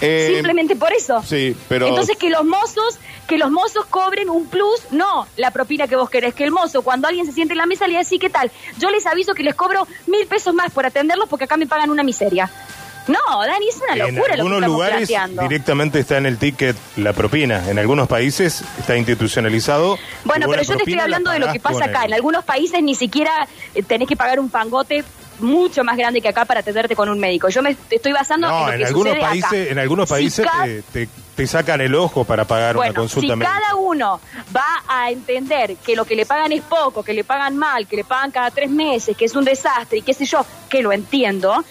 [0.00, 1.22] Eh, Simplemente por eso.
[1.26, 1.86] Sí, pero.
[1.88, 6.08] Entonces que los mozos, que los mozos cobren un plus, no la propina que vos
[6.10, 8.50] querés, que el mozo cuando alguien se siente en la mesa le dice, ¿qué tal?
[8.78, 11.90] Yo les aviso que les cobro mil pesos más por atenderlos porque acá me pagan
[11.90, 12.50] una miseria.
[13.08, 15.42] No, Dani, es una En locura lo que algunos lugares planteando.
[15.42, 17.68] directamente está en el ticket la propina.
[17.68, 19.98] En algunos países está institucionalizado.
[20.24, 22.00] Bueno, pero yo te estoy hablando de lo que pasa acá.
[22.04, 25.02] el- En algunos países ni siquiera eh, tenés que pagar un fangote
[25.40, 27.48] mucho más grande que acá para atenderte con un médico.
[27.48, 29.30] Yo me estoy basando en No, lo en que algunos sucede acá.
[29.30, 33.36] países, en algunos países te, te- te sacan el ojo para pagar una consulta si
[33.38, 33.58] médica.
[33.58, 34.20] cada uno
[34.54, 37.96] va a entender que lo que le pagan es poco, que le pagan mal, que
[37.96, 40.92] le pagan cada tres meses, que es un desastre y qué sé yo, que lo
[40.92, 41.64] entiendo,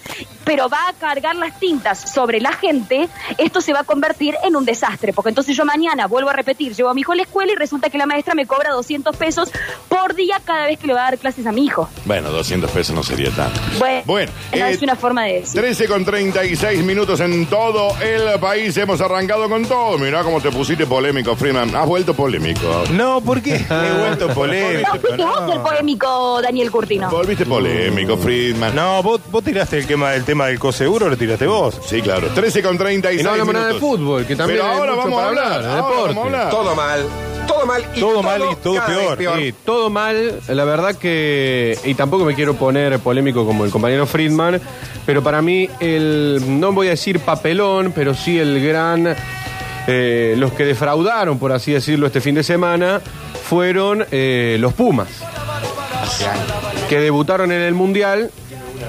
[0.50, 3.08] pero va a cargar las tintas sobre la gente,
[3.38, 6.74] esto se va a convertir en un desastre, porque entonces yo mañana vuelvo a repetir,
[6.76, 9.16] llevo a mi hijo a la escuela y resulta que la maestra me cobra 200
[9.16, 9.52] pesos
[9.88, 11.88] por día cada vez que le va a dar clases a mi hijo.
[12.06, 13.60] Bueno, 200 pesos no sería tanto.
[13.78, 15.62] Bueno, Bueno, eh, es una forma de decir.
[15.62, 18.76] 13 con 36 minutos en todo el país.
[18.78, 20.00] Hemos arrancado con todo.
[20.00, 21.76] Mirá cómo te pusiste polémico, Freeman.
[21.76, 22.86] Has vuelto polémico.
[22.94, 23.56] No, ¿por qué?
[23.70, 24.98] He vuelto No, polémico.
[25.00, 27.10] fuiste vos el polémico, Daniel Curtino.
[27.12, 28.74] Volviste polémico, Friedman.
[28.74, 31.80] No, vos, vos tiraste el tema, el tema del coseguro, lo tiraste vos.
[31.86, 32.28] Sí, claro.
[32.34, 33.90] 13 con 36 Y no hablamos nada de minutos.
[34.00, 36.08] fútbol, que también Pero hay ahora mucho vamos a para hablar, hablar, de ahora deporte.
[36.16, 36.50] vamos a hablar.
[36.50, 37.06] Todo mal.
[37.48, 39.40] Todo mal y Todo mal y todo cada vez peor.
[39.40, 44.06] Sí, todo mal, la verdad que, y tampoco me quiero poner polémico como el compañero
[44.06, 44.62] Friedman,
[45.08, 49.16] pero para mí el, no voy a decir papelón, pero sí el gran,
[49.88, 53.02] eh, los que defraudaron, por así decirlo, este fin de semana,
[53.50, 55.08] fueron eh, los Pumas,
[56.88, 58.30] que debutaron en el Mundial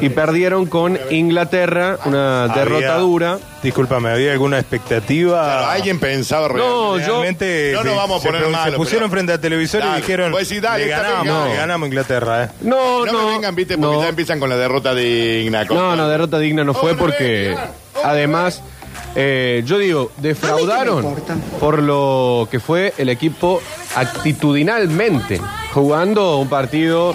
[0.00, 3.38] y perdieron con Inglaterra, una derrota Había- dura.
[3.62, 5.44] Discúlpame, ¿había alguna expectativa?
[5.44, 8.76] Claro, alguien pensaba No, yo- Realmente no nos se- vamos a se, poner se malo,
[8.78, 11.44] pusieron pero- frente al televisor Dale, y dijeron, pues sí, dale, le está ganamos, bien,
[11.44, 11.56] le no.
[11.56, 12.44] ganamos a Inglaterra.
[12.44, 12.48] ¿eh?
[12.62, 14.02] No, No, no, me vengan, viste, porque no.
[14.02, 15.64] ya empiezan con la derrota digna.
[15.64, 17.54] No, no, derrota digna no fue porque
[18.02, 18.62] además,
[19.14, 21.14] eh, yo digo, defraudaron
[21.60, 23.60] por lo que fue el equipo
[23.94, 25.40] actitudinalmente,
[25.74, 27.14] jugando un partido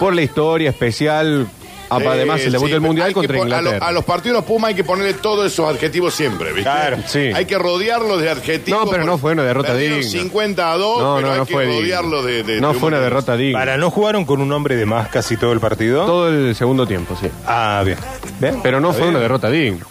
[0.00, 1.46] por la historia especial,
[1.88, 3.86] a- además el debut sí, del Mundial hay que contra pon- a, lo- Inglaterra.
[3.88, 6.62] a los partidos Puma hay que ponerle todos esos adjetivos siempre, ¿viste?
[6.62, 7.30] Claro, sí.
[7.34, 8.84] Hay que rodearlos de adjetivos.
[8.84, 10.20] No, pero no fue una derrota perdieron digna.
[10.20, 11.80] 50 a 2, no, pero no, hay no que fue digna.
[11.80, 13.58] rodearlo de, de- No de fue una un- derrota digna.
[13.58, 16.04] Para, ¿no jugaron con un hombre de más casi todo el partido?
[16.06, 17.28] Todo el segundo tiempo, sí.
[17.46, 17.98] Ah, bien.
[18.40, 18.60] ¿Ven?
[18.62, 19.10] Pero no fue bien.
[19.10, 19.84] una derrota digna.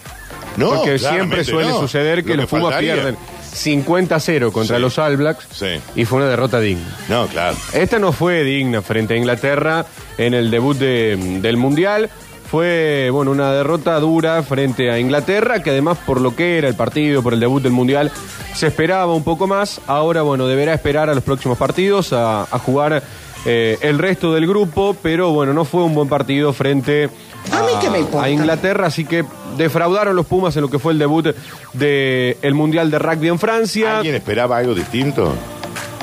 [0.57, 1.79] No, Porque claramente siempre suele no.
[1.81, 2.93] suceder que Lo los Pumas faltaría.
[2.93, 3.17] pierden
[3.55, 4.81] 50-0 contra Sí.
[4.81, 5.79] los All Blacks Sí.
[5.95, 6.83] y fue una derrota digna.
[7.09, 7.57] No, claro.
[7.73, 9.85] Esta no fue digna frente a Inglaterra
[10.17, 12.09] en el debut de- del Mundial.
[12.49, 16.75] Fue, bueno, una derrota dura frente a Inglaterra, que además por lo que era el
[16.75, 18.11] partido, por el debut del Mundial,
[18.53, 19.81] se esperaba un poco más.
[19.87, 23.01] Ahora, bueno, deberá esperar a los próximos partidos, a, a jugar
[23.47, 27.09] eh, el resto del grupo, pero bueno, no fue un buen partido frente
[27.51, 28.25] A mí qué me importa.
[28.25, 29.23] a Inglaterra, así que
[29.57, 31.27] defraudaron los Pumas en lo que fue el debut
[31.73, 33.97] del Mundial de Rugby en Francia.
[33.97, 35.33] ¿Alguien esperaba algo distinto?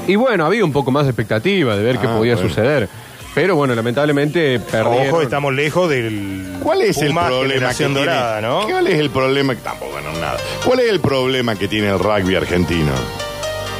[0.07, 2.49] Y bueno, había un poco más de expectativa de ver qué Ah, podía bueno.
[2.49, 2.89] suceder.
[3.35, 5.09] Pero bueno, lamentablemente perdieron.
[5.09, 8.07] Ojo, estamos lejos del ¿Cuál es el problema que generación tiene?
[8.11, 8.67] dorada, ¿no?
[8.69, 9.55] ¿Cuál es el problema?
[9.55, 10.37] Tampoco, bueno, nada.
[10.65, 12.93] ¿Cuál es el problema que tiene el rugby argentino?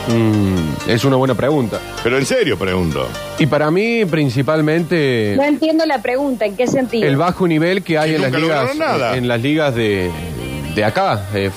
[0.09, 1.81] Mm, es una buena pregunta.
[2.03, 3.09] Pero en serio pregunto.
[3.39, 7.07] Y para mí, principalmente, No entiendo la pregunta, ¿en qué sentido?
[7.07, 9.17] el bajo nivel que hay en las nunca ligas, lograron nada.
[9.17, 10.11] en las ligas de,
[10.75, 11.27] de acá.
[11.35, 11.51] Eh,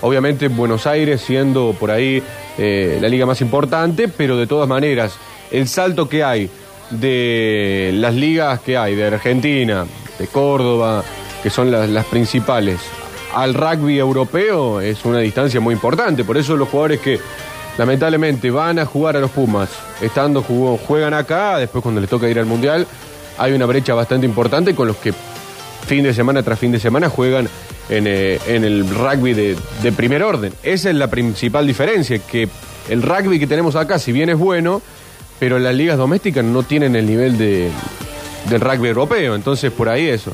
[0.00, 2.22] obviamente Buenos Aires siendo por ahí
[2.58, 5.14] eh, la liga más importante, pero de todas maneras,
[5.50, 6.50] el salto que hay
[6.90, 9.86] de las ligas que hay, de Argentina,
[10.18, 11.04] de Córdoba,
[11.42, 12.80] que son las, las principales,
[13.34, 16.24] al rugby europeo es una distancia muy importante.
[16.24, 17.20] Por eso los jugadores que
[17.78, 19.70] lamentablemente van a jugar a los Pumas,
[20.02, 22.86] estando jugó- juegan acá, después cuando les toca ir al Mundial,
[23.38, 25.14] hay una brecha bastante importante con los que
[25.86, 27.48] fin de semana tras fin de semana juegan
[27.88, 30.52] en, eh, en el rugby de, de primer orden.
[30.62, 32.48] Esa es la principal diferencia, que
[32.90, 34.82] el rugby que tenemos acá, si bien es bueno,
[35.38, 37.70] pero las ligas domésticas no tienen el nivel de,
[38.50, 40.32] del rugby europeo, entonces por ahí eso.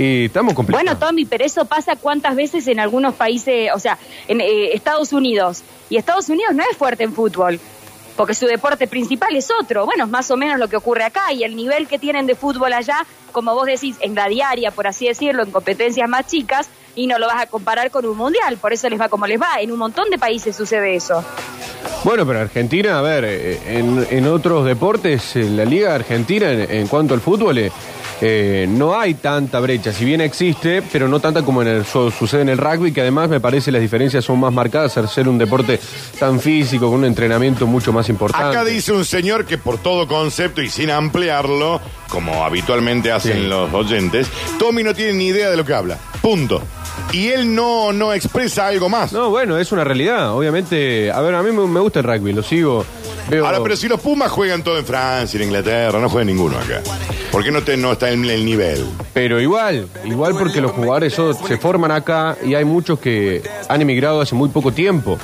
[0.00, 0.82] Y estamos complicados.
[0.82, 3.98] Bueno, Tommy, pero eso pasa cuántas veces en algunos países, o sea,
[4.28, 5.62] en eh, Estados Unidos.
[5.90, 7.60] Y Estados Unidos no es fuerte en fútbol,
[8.16, 9.84] porque su deporte principal es otro.
[9.84, 11.34] Bueno, es más o menos lo que ocurre acá.
[11.34, 14.86] Y el nivel que tienen de fútbol allá, como vos decís, en la diaria, por
[14.86, 18.56] así decirlo, en competencias más chicas, y no lo vas a comparar con un mundial.
[18.56, 19.60] Por eso les va como les va.
[19.60, 21.22] En un montón de países sucede eso.
[22.04, 26.70] Bueno, pero Argentina, a ver, eh, en, en otros deportes, eh, la Liga Argentina, en,
[26.70, 27.70] en cuanto al fútbol,
[28.20, 29.92] eh, no hay tanta brecha.
[29.92, 33.00] Si bien existe, pero no tanta como en el, su- sucede en el rugby, que
[33.00, 35.80] además me parece las diferencias son más marcadas al ser un deporte
[36.18, 38.48] tan físico, con un entrenamiento mucho más importante.
[38.48, 43.46] Acá dice un señor que por todo concepto y sin ampliarlo, como habitualmente hacen Sí.
[43.46, 44.26] los oyentes,
[44.58, 45.98] Tommy no tiene ni idea de lo que habla.
[46.20, 46.62] Punto.
[47.12, 49.12] Y él no, no expresa algo más.
[49.12, 50.34] No, bueno, es una realidad.
[50.34, 52.84] Obviamente, a ver, a mí me, me gusta el rugby, lo sigo.
[53.28, 56.58] Veo, Ahora, pero si los Pumas juegan todo en Francia, en Inglaterra, no juega ninguno
[56.58, 56.82] acá.
[57.30, 58.84] ¿Por qué no, te, no está en el nivel?
[59.12, 61.16] Pero igual, igual porque los jugadores
[61.46, 65.18] se forman acá y hay muchos que han emigrado hace muy poco tiempo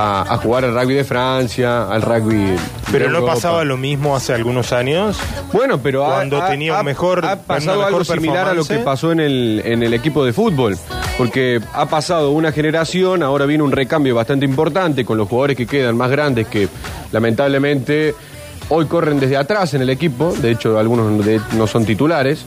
[0.00, 2.36] a, a jugar al rugby de Francia, al rugby.
[2.36, 2.56] de
[2.92, 3.34] Pero no Europa.
[3.34, 5.18] pasaba lo mismo hace algunos años.
[5.52, 8.64] Bueno, pero ha- Cuando ha, tenía un mejor- ha pasado mejor algo similar a lo
[8.64, 10.78] que pasó en el, en el equipo de fútbol.
[11.16, 15.66] Porque ha pasado una generación, ahora viene un recambio bastante importante con los jugadores que
[15.66, 16.68] quedan más grandes que
[17.10, 18.14] lamentablemente
[18.68, 20.32] hoy corren desde atrás en el equipo.
[20.40, 22.44] De hecho, algunos de- no son titulares.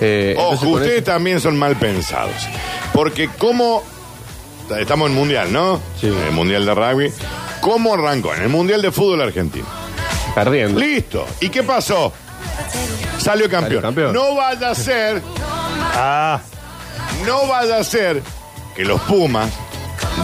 [0.00, 2.34] Eh, Ojo, con ustedes eso- también son mal pensados.
[2.92, 3.82] Porque como
[4.80, 5.80] estamos en Mundial, ¿no?
[6.00, 6.06] Sí.
[6.08, 7.12] El Mundial de Rugby.
[7.60, 8.34] ¿Cómo arrancó?
[8.34, 9.66] En el Mundial de Fútbol Argentino.
[10.34, 10.80] Perdiendo.
[10.80, 11.26] Listo.
[11.40, 12.12] ¿Y qué pasó?
[13.18, 13.82] Salió campeón.
[13.82, 14.12] campeón.
[14.12, 15.22] No vaya a ser,
[15.94, 16.40] Ah,
[17.26, 18.22] no vaya a ser
[18.74, 19.50] que los Pumas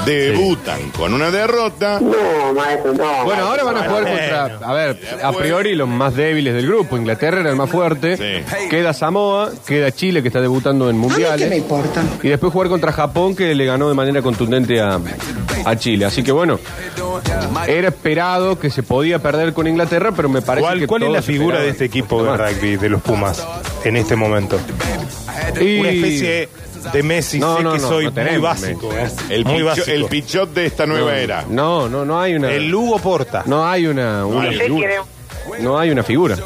[0.04, 2.00] debutan con una derrota.
[2.00, 3.24] No, maestro, no.
[3.24, 6.96] Bueno, ahora van a jugar contra, a ver, a priori los más débiles del grupo.
[6.96, 8.16] Inglaterra era el más fuerte.
[8.16, 8.68] Sí.
[8.70, 11.56] Queda Samoa, queda Chile que está debutando en ¿A mí qué me mundiales.
[11.58, 12.02] importa?
[12.22, 14.98] Y después jugar contra Japón que le ganó de manera contundente a,
[15.64, 16.04] a Chile.
[16.04, 16.58] Así que bueno,
[17.66, 21.10] era esperado que se podía perder con Inglaterra, pero me parece ¿cuál, que cuál es
[21.10, 23.44] la figura de este equipo de rugby de los Pumas
[23.84, 24.58] en este momento?
[25.60, 26.48] Y- Una especie de
[27.02, 28.92] Messi, No, sé no, que no, soy no muy tenemos básico.
[28.92, 29.08] eh.
[29.30, 29.90] El, muy picho- básico.
[29.90, 31.44] el pichot de esta nueva era.
[31.48, 32.50] No, no, no hay una.
[32.50, 33.42] El Lugo Porta.
[33.46, 34.58] No hay una, una hay.
[34.58, 34.88] figura.
[35.60, 36.36] No hay una figura.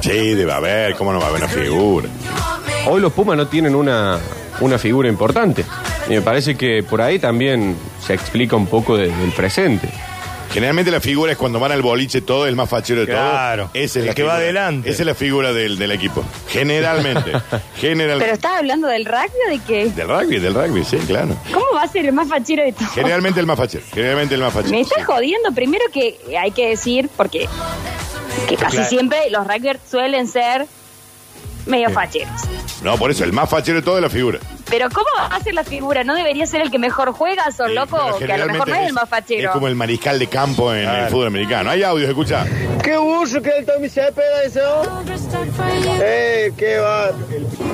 [0.00, 0.94] Sí, debe haber.
[0.94, 2.08] ¿Cómo no va a haber una figura?
[2.86, 4.18] Hoy los Pumas no tienen una,
[4.60, 5.64] una figura importante.
[6.08, 9.88] Y me parece que por ahí también se explica un poco de- del presente.
[10.52, 13.70] Generalmente la figura es cuando van al boliche todo, el más fachero de Claro, todo.
[13.74, 14.44] Esa es el la que va figura.
[14.44, 14.90] adelante.
[14.90, 16.24] Esa es la figura del, del equipo.
[16.48, 17.32] Generalmente.
[17.50, 18.32] ¿Pero Generalmente.
[18.34, 19.90] estás hablando del rugby o de qué?
[19.90, 21.36] Del rugby, del rugby, sí, claro.
[21.52, 22.90] ¿Cómo va a ser el más fachero de todos?
[22.92, 23.84] Generalmente el más fachero.
[23.92, 24.70] Generalmente el más fachero.
[24.72, 25.52] Me estás jodiendo.
[25.52, 27.46] Primero que hay que decir, porque
[28.48, 28.88] que casi Claro.
[28.88, 30.66] siempre los rugbyers suelen ser
[31.66, 32.30] medio facheros.
[32.82, 34.38] No, por eso, el más fachero de todo es la figura.
[34.70, 36.04] Pero ¿cómo va a ser la figura?
[36.04, 37.98] ¿No debería ser el que mejor juega, son loco?
[38.18, 39.52] Que a lo mejor no es el más Es fachero.
[39.52, 41.70] como el mariscal de campo en el fútbol americano.
[41.70, 42.44] Hay audios, escucha.
[42.82, 44.60] Qué burro que el Tommy Cepeda ese.
[46.02, 47.10] Eh, qué va.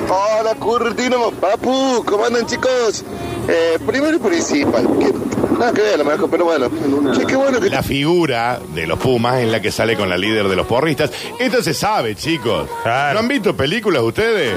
[0.09, 3.03] Hola, Curtino, papu, ¿cómo andan chicos?
[3.47, 5.13] Eh, primero y principal, que,
[5.59, 6.69] nada que ver a lo mejor, pero bueno,
[7.13, 7.69] che, qué bueno que...
[7.69, 11.11] La figura de los Pumas es la que sale con la líder de los porristas.
[11.39, 12.67] Esto se sabe, chicos.
[12.85, 14.55] ¿No han visto películas ustedes?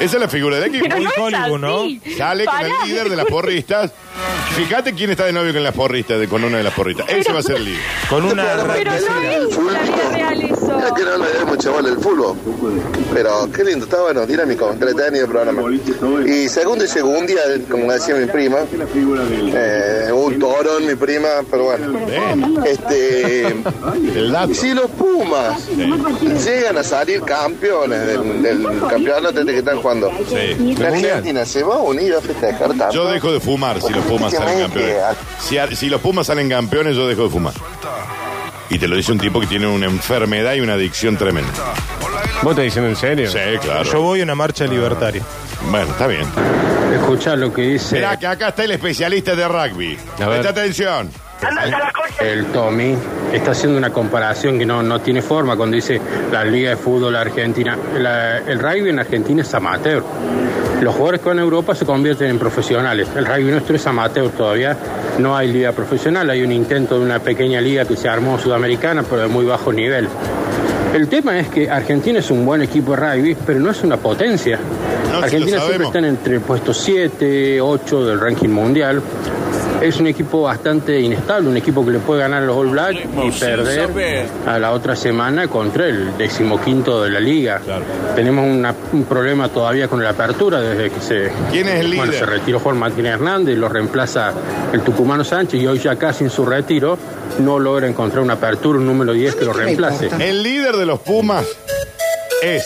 [0.00, 0.86] Esa es la figura del equipo.
[0.88, 1.84] Pero no es Hollywood, ¿no?
[2.16, 2.68] Sale con Pará.
[2.84, 3.92] el líder de las porristas.
[4.56, 7.06] Fíjate quién está de novio con las porristas, de- con una de las porristas.
[7.08, 7.80] Ese va a ser el líder.
[8.08, 8.44] Con una.
[8.74, 10.47] Pero no es la vida real
[10.94, 12.36] que no le demos chaval el fútbol.
[13.12, 15.62] Pero qué lindo, está bueno, dinámico, entretenido el programa.
[16.26, 17.40] Y segundo y segundo día,
[17.70, 18.58] como decía mi prima,
[19.54, 21.98] eh, un toro mi prima, pero bueno.
[22.64, 23.54] Este,
[24.54, 30.74] si los Pumas llegan a salir campeones del, del campeonato este que están jugando, Sí.
[30.78, 32.90] la Argentina se va a unir a festejar tanto.
[32.92, 34.96] Yo dejo de fumar si los Pumas salen campeones.
[35.40, 37.54] Si, a- si los Pumas salen campeones, yo dejo de fumar.
[38.70, 41.50] Y te lo dice un tipo que tiene una enfermedad y una adicción tremenda.
[42.42, 43.30] ¿Vos estás diciendo en serio?
[43.30, 43.82] Sí, claro.
[43.84, 45.22] Yo voy a una marcha libertaria.
[45.70, 46.22] Bueno, está bien.
[46.94, 49.98] Escucha lo que dice Mirá que acá está el especialista de rugby.
[50.16, 51.10] Presta atención.
[52.20, 52.94] el Tommy.
[53.32, 56.00] Está haciendo una comparación que no, no tiene forma cuando dice
[56.32, 57.76] la Liga de Fútbol Argentina.
[57.96, 60.02] La- el rugby en Argentina es amateur.
[60.80, 63.08] Los jugadores que van a Europa se convierten en profesionales.
[63.16, 64.76] El rugby nuestro es amateur todavía.
[65.18, 66.30] No hay liga profesional.
[66.30, 69.72] Hay un intento de una pequeña liga que se armó sudamericana, pero de muy bajo
[69.72, 70.08] nivel.
[70.94, 73.96] El tema es que Argentina es un buen equipo de rugby, pero no es una
[73.96, 74.58] potencia.
[75.12, 79.02] No, Argentina siempre está entre el puesto 7, 8 del ranking mundial.
[79.80, 82.98] Es un equipo bastante inestable, un equipo que le puede ganar a los All Blacks
[83.24, 87.60] y perder a la otra semana contra el decimoquinto de la liga.
[88.16, 92.06] Tenemos una- un problema todavía con la apertura desde que se, ¿Quién es el bueno,
[92.06, 92.18] líder?
[92.18, 94.32] se retiró Juan Martínez Hernández, lo reemplaza
[94.72, 96.98] el tucumano Sánchez y hoy ya casi en su retiro
[97.38, 100.10] no logra encontrar una apertura, un número 10 que lo reemplace.
[100.18, 101.46] El líder de los Pumas
[102.42, 102.64] es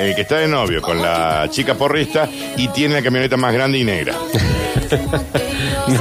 [0.00, 3.78] el que está de novio con la chica porrista y tiene la camioneta más grande
[3.78, 4.14] y negra.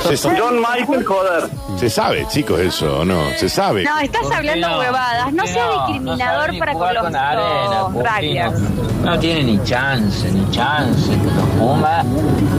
[0.08, 1.44] Se sabe, John Michael, joder.
[1.80, 3.22] se sabe, chicos, eso, ¿o ¿no?
[3.38, 3.84] Se sabe.
[3.84, 4.80] No, estás hablando no?
[4.80, 5.32] huevadas.
[5.34, 5.88] No ¿Por qué seas no?
[5.88, 8.04] Discriminador para con los, con arena, los Pupino.
[8.16, 8.60] rugbyers.
[9.04, 12.06] No tiene ni chance, ni chance los Pumas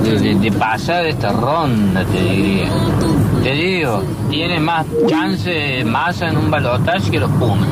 [0.02, 2.68] de, de- de pasar esta ronda, te diría.
[3.42, 7.68] Te digo, tiene más chance masa en un balotaje que los Pumas.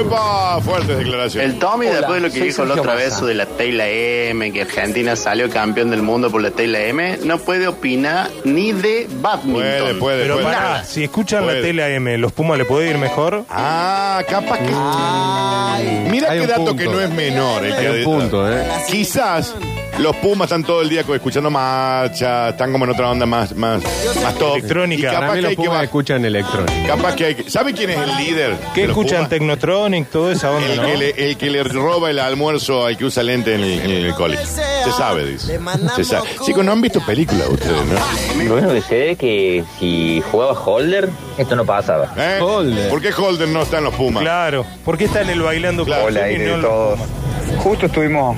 [0.00, 0.60] ¡Epa!
[0.60, 1.50] Fuertes declaraciones.
[1.52, 3.18] El Tommy, Hola, después de lo que dijo la otra vez Massa.
[3.18, 7.38] sobre la Tela M, que Argentina salió campeón del mundo por la Tela M, no
[7.38, 9.52] puede opinar ni de badminton.
[9.54, 10.46] Puede, puede, Pero puede.
[10.46, 11.56] pará, si escuchan Puede.
[11.60, 13.44] la tele AM, ¿los Pumas le puede ir mejor?
[13.50, 16.08] Ah, capaz que.
[16.08, 16.76] Mira qué un dato punto.
[16.76, 17.64] que no es menor.
[17.64, 18.62] el Hay que- un punto, ¿eh?
[18.88, 19.54] Quizás
[20.00, 23.82] los Pumas están todo el día escuchando marcha, están como en otra onda más, más,
[24.22, 24.56] más top.
[24.56, 25.00] Electrónica.
[25.02, 26.86] Y Para capaz mí que, los hay que Pumas bajar- escuchan electrónica.
[26.96, 28.56] capaz que hay que- ¿Sabe quién es el líder?
[28.74, 29.16] ¿Qué de los escuchan?
[29.18, 29.30] Pumas?
[29.30, 30.86] Technotronic, toda esa onda, El, ¿no?
[30.88, 33.90] que le, el que le roba el almuerzo al que usa lente en el, en
[34.06, 34.46] el colegio.
[34.46, 35.58] Se sabe, dice.
[35.96, 36.28] Se sabe.
[36.44, 38.44] Chicos, no han visto películas ustedes, ¿no?
[38.44, 41.08] Lo único que sé es que si jugaba Holder,
[41.38, 42.12] esto no pasaba.
[42.16, 42.38] ¿Eh?
[42.40, 42.88] Holder.
[42.88, 44.22] ¿Por qué Holder no está en los Pumas?
[44.22, 44.64] Claro.
[44.84, 46.04] ¿Por qué está en el bailando Claro.
[46.04, 46.98] con Hola, y aire no de en los todos.
[47.00, 47.62] Pumas?
[47.64, 48.36] Justo estuvimos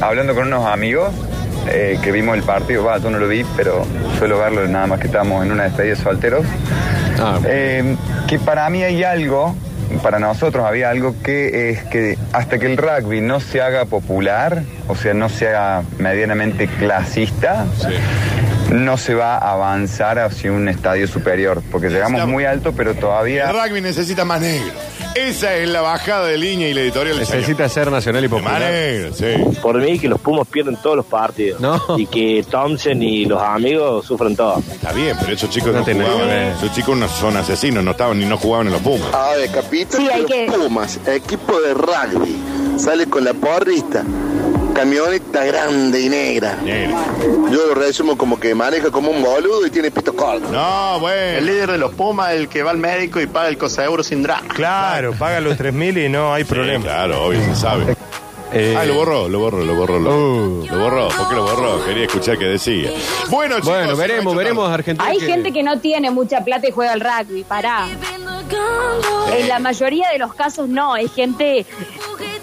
[0.00, 1.12] hablando con unos amigos
[1.68, 3.86] eh, que vimos el partido, va, yo no lo vi, pero
[4.18, 6.44] suelo verlo nada más que estábamos en una despedida de solteros.
[7.46, 7.96] Eh,
[8.26, 9.54] que para mí hay algo,
[10.02, 14.62] para nosotros había algo que es que hasta que el rugby no se haga popular,
[14.88, 17.64] o sea, no sea medianamente clasista,
[18.70, 23.50] no se va a avanzar hacia un estadio superior, porque llegamos muy alto, pero todavía...
[23.50, 24.72] El rugby necesita más negro.
[25.14, 28.62] Esa es la bajada de línea y la editorial Necesita ser nacional y popular.
[29.14, 29.58] Sí.
[29.62, 31.60] Por mí que los Pumas pierden todos los partidos.
[31.96, 34.58] Y que Thompson y los amigos sufren todo.
[34.72, 36.30] Está bien, pero esos chicos no, No jugaban.
[36.30, 39.14] Esos chicos no son asesinos, no estaban ni no jugaban en los Pumas.
[39.14, 42.36] A ver, capítulo Sí, hay que- Pumas, equipo de rugby.
[42.78, 44.02] Sale con la porrista.
[44.74, 46.58] Camioneta grande y negra.
[46.64, 50.48] Yo lo resumo como que maneja como un boludo y tiene pito corto.
[50.50, 51.38] No, bueno.
[51.38, 54.02] El líder de los Pumas, el que va al médico y paga el cosa euro
[54.02, 54.48] sin drama.
[54.48, 56.84] Claro, paga los 3.000 y no hay problema.
[56.84, 57.96] Claro, obvio, se sabe.
[58.52, 59.98] Eh, Ah, lo borró, lo borró, lo borró.
[59.98, 60.66] Lo, Uh.
[60.70, 61.84] lo borró, ¿por qué lo borró?
[61.84, 62.90] Quería escuchar qué decía.
[63.28, 63.70] Bueno, chicos.
[63.70, 65.08] Bueno, veremos, veremos Argentina.
[65.08, 67.86] Hay que- gente que no tiene mucha plata y juega al rugby, pará.
[69.36, 71.66] En la mayoría de los casos no, es gente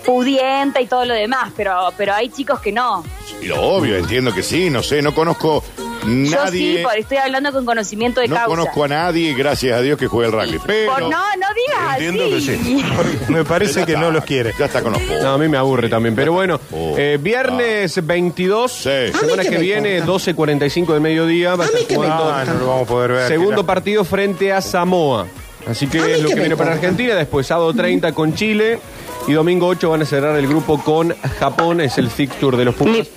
[0.05, 3.03] pudienta y todo lo demás, pero, pero hay chicos que no.
[3.41, 5.63] Y lo obvio, entiendo que sí, no sé, no conozco
[6.03, 6.77] Yo nadie.
[6.77, 8.47] sí, por- estoy hablando con conocimiento de no causa.
[8.49, 10.59] conozco a nadie, gracias a Dios, que juegue el rugby.
[10.65, 12.33] Pero Por- no, no digas entiendo así.
[12.33, 12.85] que sí.
[13.31, 14.53] Me parece que no los quiere.
[14.59, 15.01] Ya está con los.
[15.01, 16.13] No, a mí me aburre también.
[16.15, 16.93] Pero bueno, Oh.
[16.97, 20.31] eh, viernes 22, semana qué que viene, importa?
[20.31, 23.27] 12.45 del mediodía, va a jugando Ah, no lo vamos a poder ver.
[23.27, 25.25] segundo partido frente a Samoa.
[25.67, 26.73] Así que es lo que viene para.
[26.73, 27.15] Argentina.
[27.15, 28.79] Después sábado 30 con Chile.
[29.27, 31.79] Y domingo 8 van a cerrar el grupo con Japón.
[31.79, 33.07] Es el fixture de los Pumas.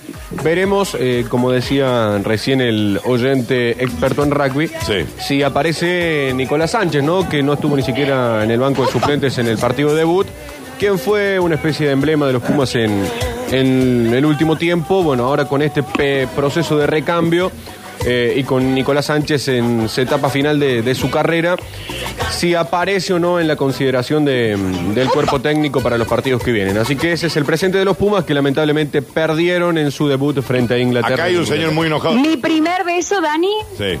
[0.43, 4.69] Veremos, eh, como decía recién el oyente experto en rugby,
[5.19, 7.27] si aparece Nicolás Sánchez, ¿no?
[7.27, 10.27] Que no estuvo ni siquiera en el banco de suplentes en el partido debut.
[10.77, 13.03] Quien fue una especie de emblema de los Pumas en,
[13.51, 15.01] en el último tiempo.
[15.03, 17.51] Bueno, ahora con este pe- proceso de recambio
[18.05, 21.55] eh, y con Nicolás Sánchez en su etapa final de, de su carrera,
[22.31, 24.57] si aparece o no en la consideración de-
[24.93, 26.77] del cuerpo técnico para los partidos que vienen.
[26.77, 30.41] Así que ese es el presente de los Pumas que lamentablemente perdieron en su debut
[30.41, 31.15] frente a Inglaterra.
[31.15, 32.15] Acá hay un señor muy enojado.
[32.15, 33.99] Mi primer beso, Dani, Sí,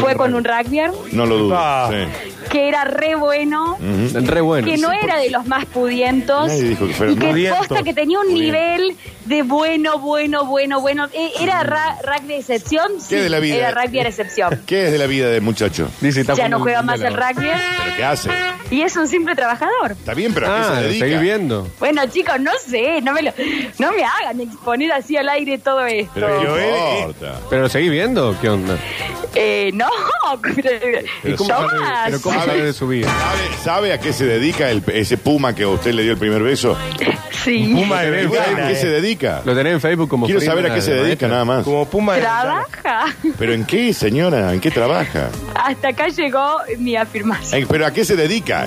[0.00, 1.54] fue con un rugbyer no lo dudo.
[1.56, 1.90] Ah.
[1.90, 2.32] Sí.
[2.50, 3.78] Que era re bueno.
[3.80, 4.66] Re bueno.
[4.66, 7.58] que no era de los más pudientos Nadie dijo que fuera y que pudiento.
[7.58, 11.08] posta que tenía un nivel de bueno, bueno, bueno, bueno.
[11.12, 12.88] Eh, ¿Era ra- rugby de excepción?
[13.00, 13.54] Sí, ¿Qué de la vida?
[13.56, 14.62] era rugby de excepción.
[14.66, 15.88] ¿Qué es de la vida del muchacho?
[16.00, 18.30] Dice, Ya no juega más el rugby ¿Pero qué hace?
[18.70, 19.92] y es un simple trabajador.
[19.92, 21.06] Está bien, pero ¿a qué Ah, se dedica?
[21.06, 21.68] seguís viendo.
[21.78, 23.32] Bueno, chicos, no sé, no me, lo,
[23.78, 26.10] no me hagan exponer así al aire todo esto.
[26.14, 27.38] Pero no eh, importa.
[27.48, 28.36] ¿Pero lo seguís viendo?
[28.40, 28.76] ¿Qué onda?
[29.36, 29.88] Eh, no,
[31.24, 32.00] ¿Y cómo sabe, Tomás.
[32.06, 33.08] pero cómo sabe de su vida?
[33.08, 36.18] ¿Sabe, sabe a qué se dedica el- ese puma que a usted le dio el
[36.18, 36.76] primer beso?
[37.44, 37.70] Sí.
[37.74, 39.42] Puma de ¿Sabe Belgrano, ¿A qué se dedica?
[39.44, 41.64] Lo tenés en Facebook como Quiero saber a qué se de dedica nada más.
[41.64, 42.20] Como Puma de.
[42.20, 43.06] Trabaja.
[43.38, 44.52] ¿Pero en qué, señora?
[44.52, 45.30] ¿En qué trabaja?
[45.54, 47.62] Hasta acá llegó mi afirmación.
[47.62, 48.66] Eh, ¿Pero a qué se dedica?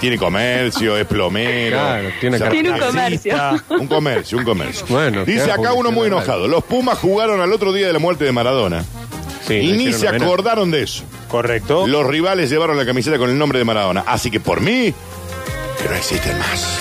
[0.00, 1.76] Tiene comercio, es plomero.
[1.78, 3.34] Claro, tiene se- Tiene un comercio.
[3.68, 4.86] Un comercio, un comercio.
[4.88, 6.18] Bueno, Dice acá uno muy publicidad.
[6.24, 6.48] enojado.
[6.48, 8.82] Los Pumas jugaron al otro día de la muerte de Maradona.
[9.46, 11.04] Sí, y ni hicieron se acordaron de eso.
[11.30, 11.86] Correcto.
[11.86, 14.02] Los rivales llevaron la camiseta con el nombre de Maradona.
[14.06, 14.92] Así que por mí,
[15.80, 16.78] que no existen más.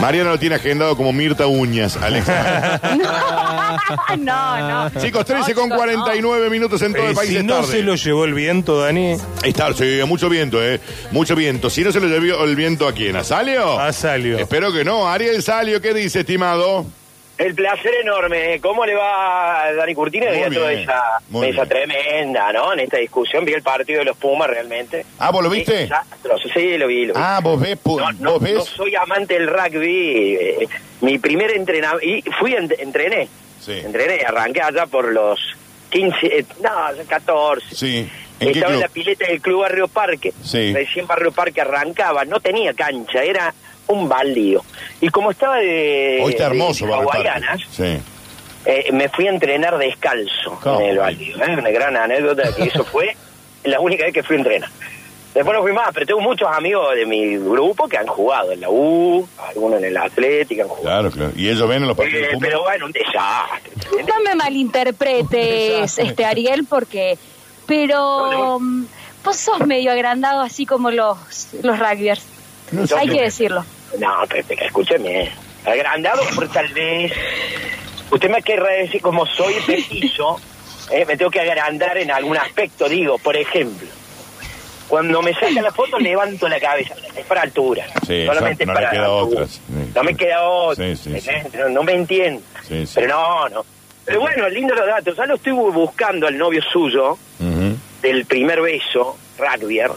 [0.00, 2.26] Mariana lo tiene agendado como Mirta Uñas, Alex.
[4.18, 5.00] no, no.
[5.00, 7.54] Chicos, 13 con No, chicos, 49 minutos en todo Eh, el país si es no
[7.56, 7.72] tarde.
[7.72, 9.16] se lo llevó el viento, Dani.
[9.42, 10.80] Está, sí, mucho viento, eh.
[11.10, 11.68] Mucho viento.
[11.70, 13.78] Si no se lo llevó el viento a quién, ¿a Salio?
[13.80, 14.38] A Salio.
[14.38, 15.08] Espero que no.
[15.08, 16.86] Ariel Salio, ¿qué dice, estimado?
[17.38, 18.58] El placer enorme.
[18.60, 22.72] ¿Cómo le va a Dani Curtino y Muy a toda esa mesa tremenda, ¿no?
[22.72, 25.06] En esta discusión vi el partido de los Pumas realmente.
[25.20, 25.88] Ah, ¿vos lo viste?
[26.52, 27.20] Sí, lo vi, lo vi.
[27.22, 28.54] Ah, vos ves, No, no, vos ves.
[28.54, 30.34] no soy amante del rugby.
[30.34, 30.68] eh,
[31.00, 32.04] mi primer entrenamiento.
[32.04, 33.28] Y fui, ent- entrené.
[33.60, 33.72] Sí.
[33.84, 35.38] Entrené, arranqué allá por los
[35.90, 36.70] 15, eh, no,
[37.08, 37.74] 14.
[37.74, 38.08] Sí.
[38.40, 40.32] ¿En qué Estaba en la pileta del Club Barrio Parque.
[40.44, 40.72] Sí.
[40.72, 43.52] Recién Barrio Parque arrancaba, no tenía cancha, era
[43.88, 44.62] un baldío.
[45.00, 47.98] Y como estaba de, Hoy está hermoso, de hawaianas, Sí.
[48.64, 50.80] eh, me fui a entrenar descalzo ¿Cómo?
[50.80, 51.36] en el baldío.
[51.42, 51.56] ¿eh?
[51.58, 53.16] Una gran anécdota que eso fue
[53.64, 54.70] la única vez que fui a entrenar.
[55.34, 58.60] Después no fui más, pero tengo muchos amigos de mi grupo que han jugado en
[58.62, 61.10] la U, algunos en el Atlético han jugado.
[61.10, 61.32] Claro, claro.
[61.36, 62.48] ¿Y ellos ven en los partidos Eh, de Pumas?
[62.48, 63.72] pero bueno, un desastre.
[64.08, 67.18] No me malinterpretes, este Ariel, porque.
[67.66, 68.58] Pero.
[68.60, 68.84] mm,
[69.24, 71.18] Vos sos medio agrandado, así como los,
[71.62, 72.24] los rugbyers.
[72.72, 72.94] No sé.
[72.96, 73.64] Hay que decirlo.
[73.98, 75.30] No, pero, pero escúcheme.
[75.64, 77.12] Agrandado por tal vez.
[78.10, 80.40] Usted me querrá decir, como soy petizo,
[80.90, 82.88] eh, me tengo que agrandar en algún aspecto.
[82.88, 83.86] Digo, por ejemplo,
[84.88, 86.94] Cuando me sacan la foto levanto la cabeza.
[87.14, 87.84] Es para altura.
[88.06, 89.42] Sí, Solamente no es para queda altura.
[89.42, 89.46] otra.
[89.46, 89.60] Sí,
[89.94, 90.86] No me queda otra.
[91.58, 92.40] No, no me entiendo.
[92.94, 93.64] Pero no, no.
[94.06, 95.14] Pero bueno, lindo los datos.
[95.16, 97.18] Ya lo estoy bu- buscando al novio suyo
[98.00, 99.90] del primer beso, Rugbier,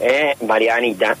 [0.00, 1.16] eh, Marianita,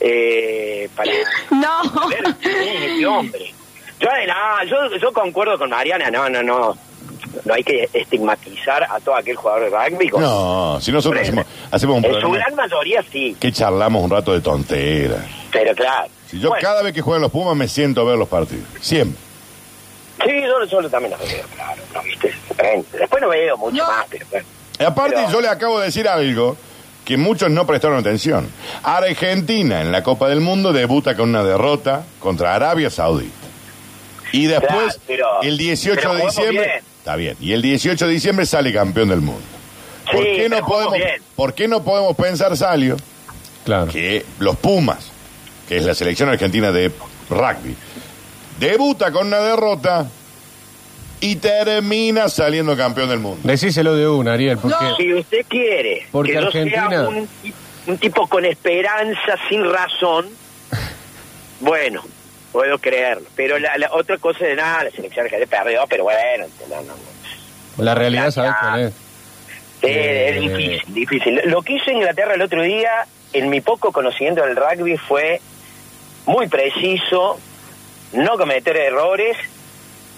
[0.00, 1.12] eh, para
[1.50, 2.08] No.
[2.08, 3.54] ver quién es este hombre.
[4.00, 6.76] Yo, no, yo, yo concuerdo con Mariana, no, no, no.
[7.44, 10.08] No hay que estigmatizar a todo aquel jugador de rugby.
[10.08, 14.10] con- No, si nosotros hacemos, hacemos un en su gran mayoría sí, que charlamos un
[14.10, 15.24] rato de tonteras.
[15.52, 16.08] pero claro.
[16.26, 18.64] Si yo Bueno, cada vez que juegan los Pumas me siento a ver los partidos.
[18.80, 19.20] Siempre.
[20.24, 22.34] Sí, yo, yo también los veo, claro, ¿no viste?
[22.92, 24.46] Después no veo mucho más, pero bueno.
[24.78, 26.56] Y aparte, Pero- yo le acabo de decir algo
[27.10, 28.48] que muchos no prestaron atención.
[28.84, 33.34] Argentina en la Copa del Mundo debuta con una derrota contra Arabia Saudita.
[34.30, 36.84] Y después, Claro, pero- el 18 pero de diciembre, bien.
[36.98, 39.42] está bien, y el 18 de diciembre sale campeón del mundo.
[40.12, 40.98] ¿Por, Sí, qué, no podemos.
[41.34, 42.96] ¿Por qué no podemos pensar, Salio,
[43.64, 43.88] Claro.
[43.90, 45.10] que los Pumas,
[45.68, 46.92] que es la selección argentina de
[47.28, 47.74] rugby,
[48.60, 50.06] debuta con una derrota
[51.20, 53.40] y termina saliendo campeón del mundo?
[53.44, 57.28] Decíselo de una, Ariel, porque Si usted quiere Porque que yo Argentina- sea un,
[57.86, 60.26] un tipo con esperanza, sin razón,
[61.60, 62.02] bueno,
[62.52, 63.26] puedo creerlo.
[63.36, 66.94] Pero la, la otra cosa de nada, la selección que perdió, pero bueno, no, no,
[67.76, 67.84] no.
[67.84, 68.92] la realidad, ¿sabes cuál es?
[69.82, 70.32] Eh.
[70.34, 71.40] es difícil, difícil.
[71.46, 75.40] Lo que hizo Inglaterra el otro día, en mi poco conocimiento del rugby, fue
[76.26, 77.38] muy preciso,
[78.12, 79.36] no cometer errores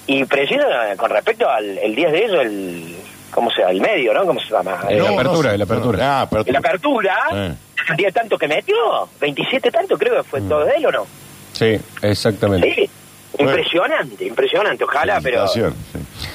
[0.07, 2.97] y preciso eh, con respecto al el 10 de ellos, el,
[3.31, 3.71] ¿cómo se llama?
[3.73, 4.27] El medio, ¿no?
[4.27, 4.81] ¿Cómo se llama?
[4.89, 5.99] Eh, la apertura, no, la apertura.
[6.19, 6.53] Ah, apertura.
[6.53, 7.55] La apertura, Eh.
[7.91, 11.07] el 10 tanto que metió, 27 tanto creo que fue todo de él o no.
[11.53, 12.75] Sí, exactamente.
[12.75, 12.91] Sí,
[13.39, 15.61] impresionante, impresionante, ojalá, pero sí.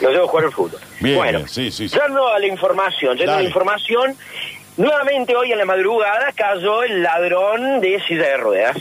[0.02, 0.80] lo debo jugar al fútbol.
[0.99, 1.98] Bien, bueno, bien, sí, sí, sí.
[1.99, 4.15] yendo a la información, yendo a la información,
[4.77, 8.77] nuevamente hoy en la madrugada cayó el ladrón de silla de ruedas.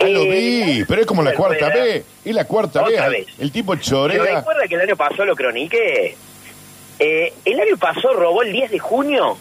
[0.00, 2.04] Ah, lo Eh, vi, pero es como la cuarta vez.
[2.24, 3.26] Es la cuarta Otra vez.
[3.26, 3.34] vez.
[3.38, 4.36] El tipo ¿Se chorea.
[4.38, 6.16] recuerda que el año pasado lo cronique?
[6.98, 9.36] Eh, el año pasado robó el 10 de junio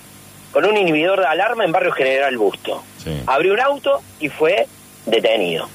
[0.52, 2.84] con un inhibidor de alarma en Barrio General Busto.
[3.04, 3.22] Sí.
[3.28, 4.68] Abrió un auto y fue
[5.06, 5.70] detenido.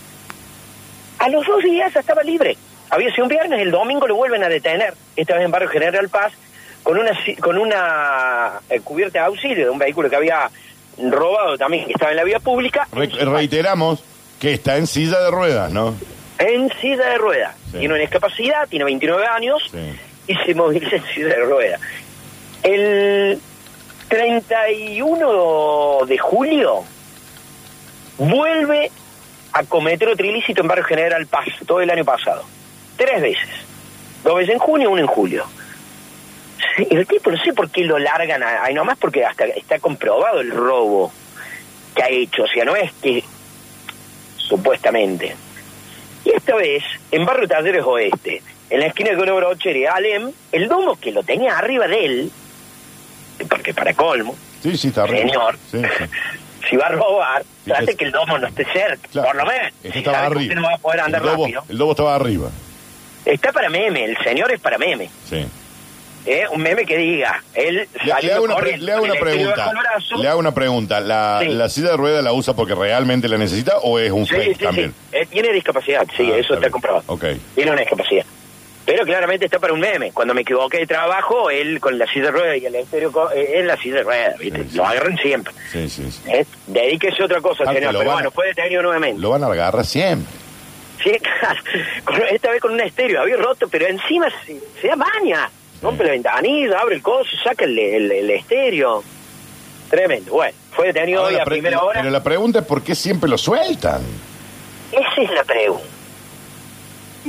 [1.18, 2.56] A los dos días estaba libre.
[2.90, 6.09] Había sido un viernes, el domingo lo vuelven a detener, esta vez en Barrio General
[6.09, 6.32] Paz,
[6.82, 7.10] con una,
[7.40, 10.51] con una eh, cubierta de auxilio de un vehículo que había
[10.98, 14.05] robado también, que estaba en la vía pública, Re- reiteramos
[14.40, 15.94] que está en silla de ruedas, ¿no?
[16.38, 17.56] en silla de ruedas.
[17.72, 17.78] Sí.
[17.78, 19.98] Tiene una discapacidad, tiene 29 años Sí.
[20.26, 21.80] y se moviliza en silla de ruedas.
[22.62, 23.40] El
[24.08, 26.84] 31 de julio
[28.18, 28.90] vuelve
[29.52, 32.44] a cometer otro ilícito en Barrio General Paz, todo el año pasado.
[32.96, 33.48] Tres veces.
[34.24, 35.44] Dos veces en junio, uno en julio.
[36.90, 40.50] El tipo no sé por qué lo largan ahí nomás porque hasta está comprobado el
[40.50, 41.12] robo
[41.94, 42.42] que ha hecho.
[42.42, 43.24] O sea, no es que
[44.48, 45.35] supuestamente.
[46.24, 50.68] Y esta vez, en Barrio Talleres Oeste, en la esquina de Brocher y Alem, el
[50.68, 52.32] domo que lo tenía arriba de él,
[53.48, 55.20] porque para colmo, Sí, sí, está arriba.
[55.20, 55.59] Señor.
[55.70, 55.78] Sí,
[56.70, 59.28] si va a robar, trate que el domo no esté cerca, Claro.
[59.28, 59.73] por lo menos.
[59.82, 60.43] Si estaba sabe que arriba.
[60.43, 61.62] usted no va a poder andar el, rápido.
[61.68, 62.51] el lobo estaba arriba.
[63.24, 65.09] Está para meme, el señor es para meme.
[65.28, 65.47] Sí.
[66.27, 66.44] ¿Eh?
[66.51, 69.73] Un meme que diga, él Le, le hago una, pre- le hago una pregunta.
[70.19, 71.01] Le hago una pregunta.
[71.01, 71.48] ¿La, Sí.
[71.51, 74.57] ¿La silla de ruedas la usa porque realmente la necesita o es un Sí, fake
[74.59, 74.94] sí, también?
[75.12, 77.05] Eh, tiene discapacidad, sí, Ah, eso está comprobado.
[77.55, 78.24] Tiene una discapacidad.
[78.85, 80.12] Pero claramente está para un meme.
[80.12, 83.59] Cuando me equivoqué de trabajo, él con la silla de ruedas y el estéreo eh,
[83.59, 84.62] en la silla de ruedas, ¿viste?
[84.62, 84.77] Sí, sí.
[84.77, 85.53] Lo agarran siempre.
[85.73, 86.20] Sí, sí, sí.
[86.31, 86.47] ¿eh?
[86.69, 87.93] Dedíquese a otra cosa, Ah, señor.
[87.93, 89.20] Pero van bueno, fue detenido nuevamente.
[89.20, 90.32] Lo van a agarrar siempre.
[91.03, 91.11] Sí,
[92.31, 95.51] Esta vez con un estéreo, había roto, pero encima se, se da maña.
[95.82, 99.03] Rompe la ventanilla, abre el coso, saca el, el, el estéreo.
[99.90, 100.32] Tremendo.
[100.32, 102.01] Bueno, fue detenido Ahora, hoy la a pre- primera hora.
[102.01, 104.03] Pero la pregunta es por qué siempre lo sueltan.
[104.93, 105.85] Esa es la pregunta.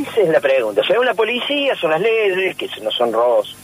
[0.02, 0.82] Esa es la pregunta.
[0.88, 3.56] Según la policía, son las leyes, que no son robos.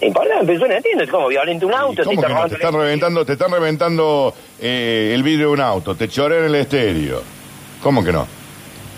[0.00, 1.04] Importante, pero yo no entiendo.
[1.04, 2.48] Es como violento un auto, te ¿Cómo está que no?
[2.48, 6.54] Te están reventando, te están reventando eh, el vidrio de un auto, te chorean el
[6.56, 7.22] estéreo.
[7.82, 8.26] ¿Cómo que no?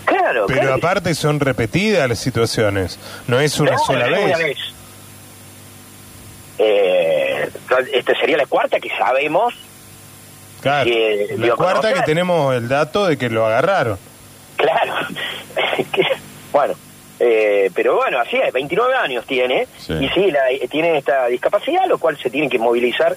[0.05, 0.75] Claro, Pero claro.
[0.77, 2.99] aparte son repetidas las situaciones.
[3.27, 4.25] No es una No, sola es vez.
[4.25, 4.59] una vez.
[6.59, 7.49] Eh,
[7.93, 9.55] esta sería la cuarta que sabemos.
[10.61, 10.85] Claro.
[10.91, 13.99] que La cuarta que tenemos el dato de que lo agarraron.
[14.57, 14.95] Claro.
[16.53, 16.75] Bueno,
[17.21, 19.67] eh, pero bueno, así es, 29 años tiene.
[19.79, 19.93] Sí.
[19.93, 23.15] Y sí, la- tiene esta discapacidad, lo cual se tiene que movilizar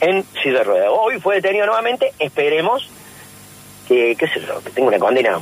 [0.00, 0.88] en silla de ruedas.
[0.92, 2.88] Hoy fue detenido nuevamente, esperemos
[3.88, 5.40] que, qué sé yo, que tenga una condena,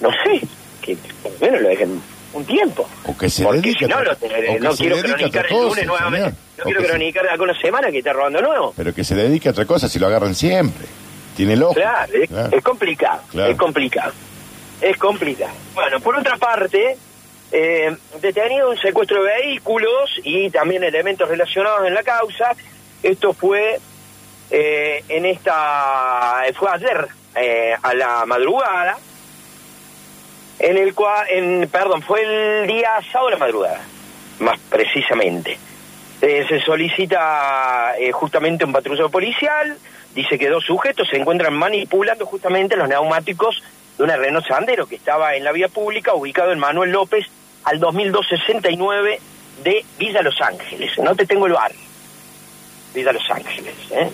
[0.00, 0.40] no sé,
[0.82, 2.02] que por lo menos lo dejen
[2.32, 2.88] un tiempo.
[3.04, 4.12] O que se Porque si no, lo,
[4.60, 6.34] no quiero cronicar el lunes nuevamente.
[6.58, 8.74] No quiero cronicar de acá una semana que está robando nuevo.
[8.76, 10.86] Pero que se dedique a otra cosa si lo agarran siempre.
[11.36, 11.74] Tiene el ojo.
[11.74, 12.56] Claro, es, Claro.
[12.56, 13.52] es complicado, Claro.
[13.52, 14.12] es complicado.
[14.80, 15.52] Es complicado.
[15.74, 16.96] Bueno, por otra parte,
[17.52, 22.52] eh, detenido un secuestro de vehículos y también elementos relacionados en la causa.
[23.02, 23.78] Esto fue
[24.50, 27.06] eh, en esta, fue ayer
[27.36, 28.98] eh, a la madrugada,
[30.58, 33.80] en el cual, en, perdón, fue el día sábado a la madrugada,
[34.40, 35.58] más precisamente.
[36.20, 39.78] Eh, se solicita eh, justamente un patrullero policial,
[40.14, 43.62] dice que dos sujetos se encuentran manipulando justamente los neumáticos
[43.96, 47.26] de una Renault Sandero que estaba en la vía pública, ubicado en Manuel López,
[47.64, 49.20] al 2269
[49.62, 50.96] de Villa Los Ángeles.
[50.98, 51.80] No te tengo el barrio,
[52.94, 53.74] Villa Los Ángeles.
[53.90, 54.10] ¿eh?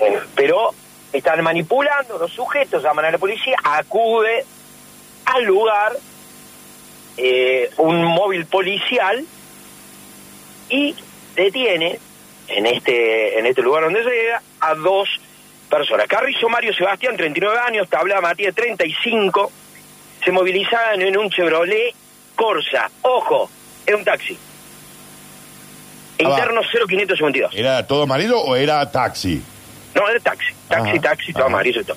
[0.00, 0.70] Eh, pero
[1.12, 4.44] están manipulando los sujetos, llaman a la policía, acude
[5.26, 5.92] al lugar
[7.16, 9.24] eh, un móvil policial
[10.68, 10.94] y
[11.34, 11.98] detiene
[12.48, 15.08] en este en este lugar donde llega a dos
[15.68, 16.06] personas.
[16.06, 19.50] Carrizo Mario Sebastián, 39 años, Tabla Matías, 35,
[20.24, 21.94] se movilizaban en un Chevrolet
[22.34, 22.90] Corsa.
[23.02, 23.50] Ojo,
[23.84, 24.38] es un taxi.
[26.18, 27.54] Interno 0552.
[27.54, 29.42] ¿Era todo amarillo o era taxi?
[29.94, 30.52] No, era taxi.
[30.68, 31.96] Taxi, Ajá, taxi, todo amarillo y todo.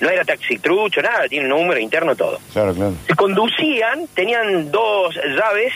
[0.00, 2.38] No era taxi trucho, nada, tiene número interno, todo.
[2.52, 2.94] Claro, claro.
[3.06, 5.72] Se conducían, tenían dos llaves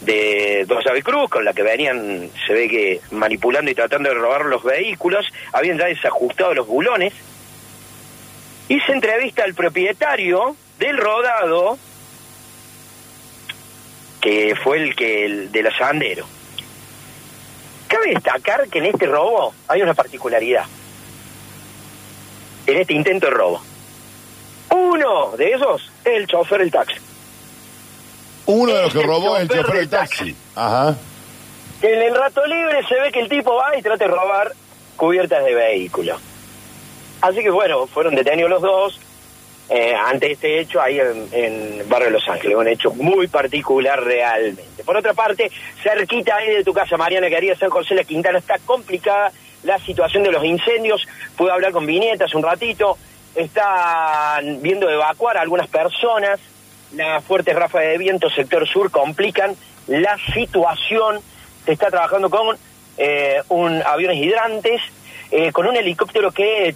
[0.00, 4.16] de dos llaves cruz con la que venían, se ve que manipulando y tratando de
[4.16, 7.12] robar los vehículos, habían ya desajustado los bulones
[8.68, 11.78] y se entrevista al propietario del rodado
[14.20, 16.26] que fue el que el de la Sandero.
[17.88, 20.64] Cabe destacar que en este robo hay una particularidad.
[22.72, 23.60] En este intento de robo.
[24.70, 26.98] Uno de esos es el chofer del taxi.
[28.46, 30.34] Uno de los que Este robó es el chofer del taxi.
[30.56, 30.96] Ajá.
[31.82, 34.52] En el rato libre se ve que el tipo va y trata de robar
[34.96, 36.16] cubiertas de vehículo.
[37.20, 39.00] Así que bueno, fueron detenidos los dos
[39.68, 44.02] eh, ante este hecho ahí en, en Barrio de Los Ángeles, un hecho muy particular
[44.02, 44.82] realmente.
[44.82, 45.50] Por otra parte,
[45.82, 49.30] cerquita ahí de tu casa, Mariana Querida, San José La Quintana, está complicada
[49.62, 51.06] la situación de los incendios.
[51.36, 52.96] Pude hablar con Viñeta hace un ratito,
[53.34, 56.40] están viendo evacuar a algunas personas.
[56.94, 59.56] Las fuertes ráfagas de viento, sector sur, complican
[59.86, 61.20] la situación.
[61.64, 62.56] Se está trabajando con
[62.98, 64.82] eh, un aviones hidrantes,
[65.30, 66.74] eh, con un helicóptero que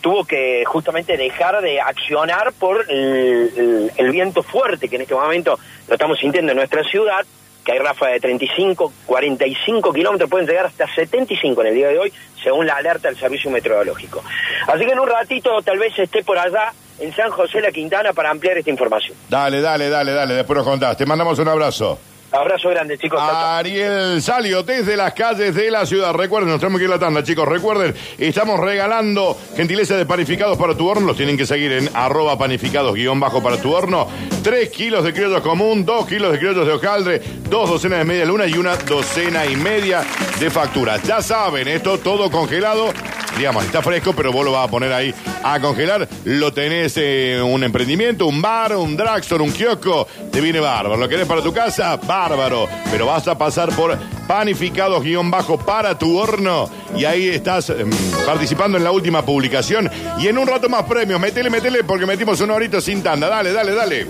[0.00, 5.58] tuvo que justamente dejar de accionar por el viento fuerte que en este momento
[5.88, 7.24] lo estamos sintiendo en nuestra ciudad,
[7.64, 11.98] que hay ráfagas de 35, 45 kilómetros, pueden llegar hasta 75 en el día de
[11.98, 12.12] hoy,
[12.42, 14.22] según la alerta del servicio meteorológico.
[14.66, 18.12] Así que en un ratito tal vez esté por allá en San José La Quintana
[18.12, 19.16] para ampliar esta información.
[19.28, 20.34] Dale, dale, dale, dale.
[20.34, 20.96] Después nos contás.
[20.96, 21.98] Te mandamos un abrazo.
[22.34, 23.20] Abrazo grande, chicos.
[23.22, 26.12] Ariel Salio, desde las calles de la ciudad.
[26.12, 27.46] Recuerden, nos tenemos que ir la tanda, chicos.
[27.46, 31.06] Recuerden, estamos regalando gentileza de panificados para tu horno.
[31.06, 34.08] Los tienen que seguir en arroba panificados guion bajo para tu horno.
[34.42, 38.24] Tres kilos de criollos común, dos kilos de criollos de hojaldre, dos docenas de media
[38.24, 40.02] luna y una docena y media
[40.40, 41.04] de facturas.
[41.04, 42.92] Ya saben, esto todo congelado.
[43.36, 45.12] Digamos, está fresco, pero vos lo vas a poner ahí
[45.42, 46.08] a congelar.
[46.24, 50.06] Lo tenés en un emprendimiento, un bar, un dragstore, un kiosco.
[50.30, 50.96] Te viene bárbaro.
[50.96, 51.98] ¿Lo querés para tu casa?
[52.28, 52.68] bárbaro.
[52.90, 57.90] Pero vas a pasar por panificados guion bajo para tu horno y ahí estás em,
[58.24, 59.90] participando en la última publicación.
[60.18, 63.28] Y en un rato más premios, metele, metele, porque metimos un horito sin tanda.
[63.28, 64.06] Dale, dale, dale.